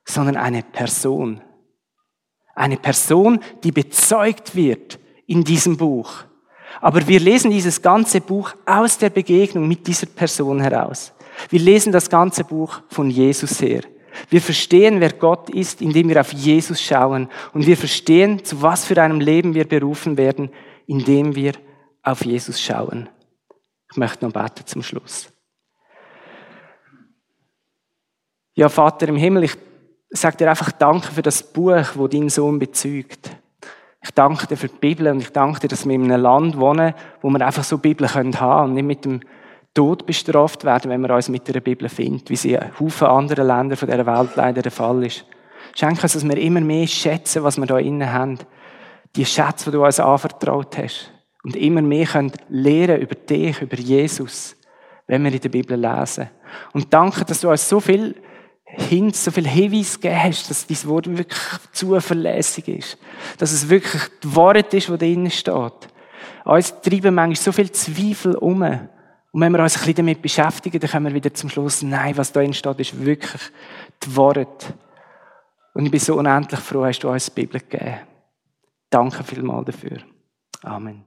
sondern 0.05 0.37
eine 0.37 0.63
Person. 0.63 1.41
Eine 2.57 2.77
Person, 2.77 3.39
die 3.63 3.71
bezeugt 3.71 4.55
wird 4.55 4.97
in 5.27 5.43
diesem 5.43 5.77
Buch. 5.77 6.23
Aber 6.81 7.07
wir 7.07 7.19
lesen 7.19 7.51
dieses 7.51 7.83
ganze 7.83 8.19
Buch 8.19 8.55
aus 8.65 8.97
der 8.97 9.11
Begegnung 9.11 9.67
mit 9.67 9.85
dieser 9.85 10.07
Person 10.07 10.59
heraus. 10.59 11.13
Wir 11.49 11.59
lesen 11.59 11.91
das 11.91 12.09
ganze 12.09 12.43
Buch 12.43 12.81
von 12.89 13.11
Jesus 13.11 13.61
her. 13.61 13.81
Wir 14.31 14.41
verstehen, 14.41 14.99
wer 14.99 15.13
Gott 15.13 15.51
ist, 15.51 15.83
indem 15.83 16.09
wir 16.09 16.19
auf 16.19 16.33
Jesus 16.33 16.81
schauen. 16.81 17.29
Und 17.53 17.67
wir 17.67 17.77
verstehen, 17.77 18.43
zu 18.43 18.59
was 18.59 18.85
für 18.85 18.99
einem 18.99 19.19
Leben 19.19 19.53
wir 19.53 19.67
berufen 19.67 20.17
werden, 20.17 20.49
indem 20.87 21.35
wir 21.35 21.53
auf 22.01 22.25
Jesus 22.25 22.59
schauen. 22.59 23.07
Ich 23.91 23.97
möchte 23.97 24.25
noch 24.25 24.33
beten 24.33 24.65
zum 24.65 24.81
Schluss. 24.81 25.31
Ja, 28.55 28.67
Vater 28.67 29.07
im 29.09 29.17
Himmel, 29.17 29.43
ich 29.43 29.55
sage 30.09 30.37
dir 30.37 30.49
einfach 30.49 30.71
Danke 30.71 31.11
für 31.11 31.21
das 31.21 31.43
Buch, 31.43 31.85
wo 31.95 32.07
dein 32.07 32.29
Sohn 32.29 32.59
bezeugt. 32.59 33.31
Ich 34.03 34.11
danke 34.11 34.47
dir 34.47 34.57
für 34.57 34.69
die 34.69 34.77
Bibel 34.77 35.07
und 35.07 35.19
ich 35.19 35.31
danke 35.31 35.59
dir, 35.59 35.67
dass 35.67 35.85
wir 35.85 35.95
in 35.95 36.11
einem 36.11 36.21
Land 36.21 36.57
wohnen, 36.57 36.93
wo 37.21 37.29
wir 37.29 37.45
einfach 37.45 37.63
so 37.63 37.77
Bibel 37.77 38.13
haben 38.13 38.31
können 38.31 38.63
und 38.63 38.73
nicht 38.73 38.85
mit 38.85 39.05
dem 39.05 39.19
Tod 39.73 40.05
bestraft 40.05 40.63
werden, 40.63 40.89
wenn 40.89 41.01
wir 41.01 41.13
uns 41.13 41.29
mit 41.29 41.47
der 41.47 41.59
Bibel 41.59 41.89
finden, 41.89 42.23
wie 42.27 42.35
sie 42.35 42.53
in 42.53 42.79
Haufen 42.79 43.07
anderen 43.07 43.47
Länder 43.47 43.75
von 43.75 43.89
dieser 43.89 44.05
Welt 44.05 44.31
leider 44.35 44.61
der 44.61 44.71
Fall 44.71 45.03
ist. 45.05 45.25
Schenke 45.75 46.03
uns, 46.03 46.13
dass 46.13 46.27
wir 46.27 46.37
immer 46.37 46.61
mehr 46.61 46.87
schätzen, 46.87 47.43
was 47.43 47.57
wir 47.57 47.65
da 47.65 47.77
innen 47.77 48.11
haben 48.11 48.39
die 49.17 49.25
Schätze, 49.25 49.65
die 49.65 49.77
du 49.77 49.85
uns 49.85 49.99
anvertraut 49.99 50.77
hast. 50.77 51.11
Und 51.43 51.55
immer 51.55 51.81
mehr 51.81 52.05
können 52.05 52.31
lernen 52.49 53.01
über 53.01 53.15
dich, 53.15 53.61
über 53.61 53.77
Jesus, 53.77 54.55
wenn 55.07 55.23
wir 55.23 55.33
in 55.33 55.39
der 55.39 55.49
Bibel 55.49 55.79
lesen. 55.79 56.29
Und 56.73 56.93
danke, 56.93 57.25
dass 57.25 57.41
du 57.41 57.49
uns 57.49 57.67
so 57.67 57.79
viel 57.79 58.15
Hints, 58.77 59.25
so 59.25 59.31
viel 59.31 59.47
Hinweise 59.47 59.97
gegeben 59.97 60.23
hast, 60.23 60.49
dass 60.49 60.67
dein 60.67 60.83
Wort 60.85 61.07
wirklich 61.07 61.39
zuverlässig 61.71 62.67
ist. 62.67 62.97
Dass 63.39 63.51
es 63.51 63.67
wirklich 63.67 64.01
die 64.23 64.35
Wahrheit 64.35 64.73
ist, 64.73 64.87
die 64.87 64.97
drinnen 64.97 65.31
steht. 65.31 65.73
Uns 66.45 66.81
treiben 66.81 67.15
manchmal 67.15 67.35
so 67.35 67.51
viel 67.51 67.71
Zweifel 67.71 68.35
um. 68.35 68.61
Und 68.61 69.41
wenn 69.41 69.51
wir 69.51 69.63
uns 69.63 69.75
ein 69.75 69.79
bisschen 69.79 69.95
damit 69.95 70.21
beschäftigen, 70.21 70.79
dann 70.79 70.89
kommen 70.89 71.07
wir 71.07 71.13
wieder 71.15 71.33
zum 71.33 71.49
Schluss, 71.49 71.81
nein, 71.81 72.15
was 72.15 72.31
da 72.31 72.39
drin 72.39 72.53
steht, 72.53 72.79
ist 72.79 73.03
wirklich 73.03 73.41
die 74.03 74.15
Wahrheit. 74.15 74.73
Und 75.73 75.85
ich 75.85 75.91
bin 75.91 75.99
so 75.99 76.17
unendlich 76.17 76.59
froh, 76.59 76.85
hast 76.85 76.99
du 76.99 77.09
uns 77.09 77.25
die 77.25 77.41
Bibel 77.41 77.59
gegeben. 77.59 77.97
Danke 78.89 79.23
vielmals 79.23 79.65
dafür. 79.65 79.97
Amen. 80.63 81.06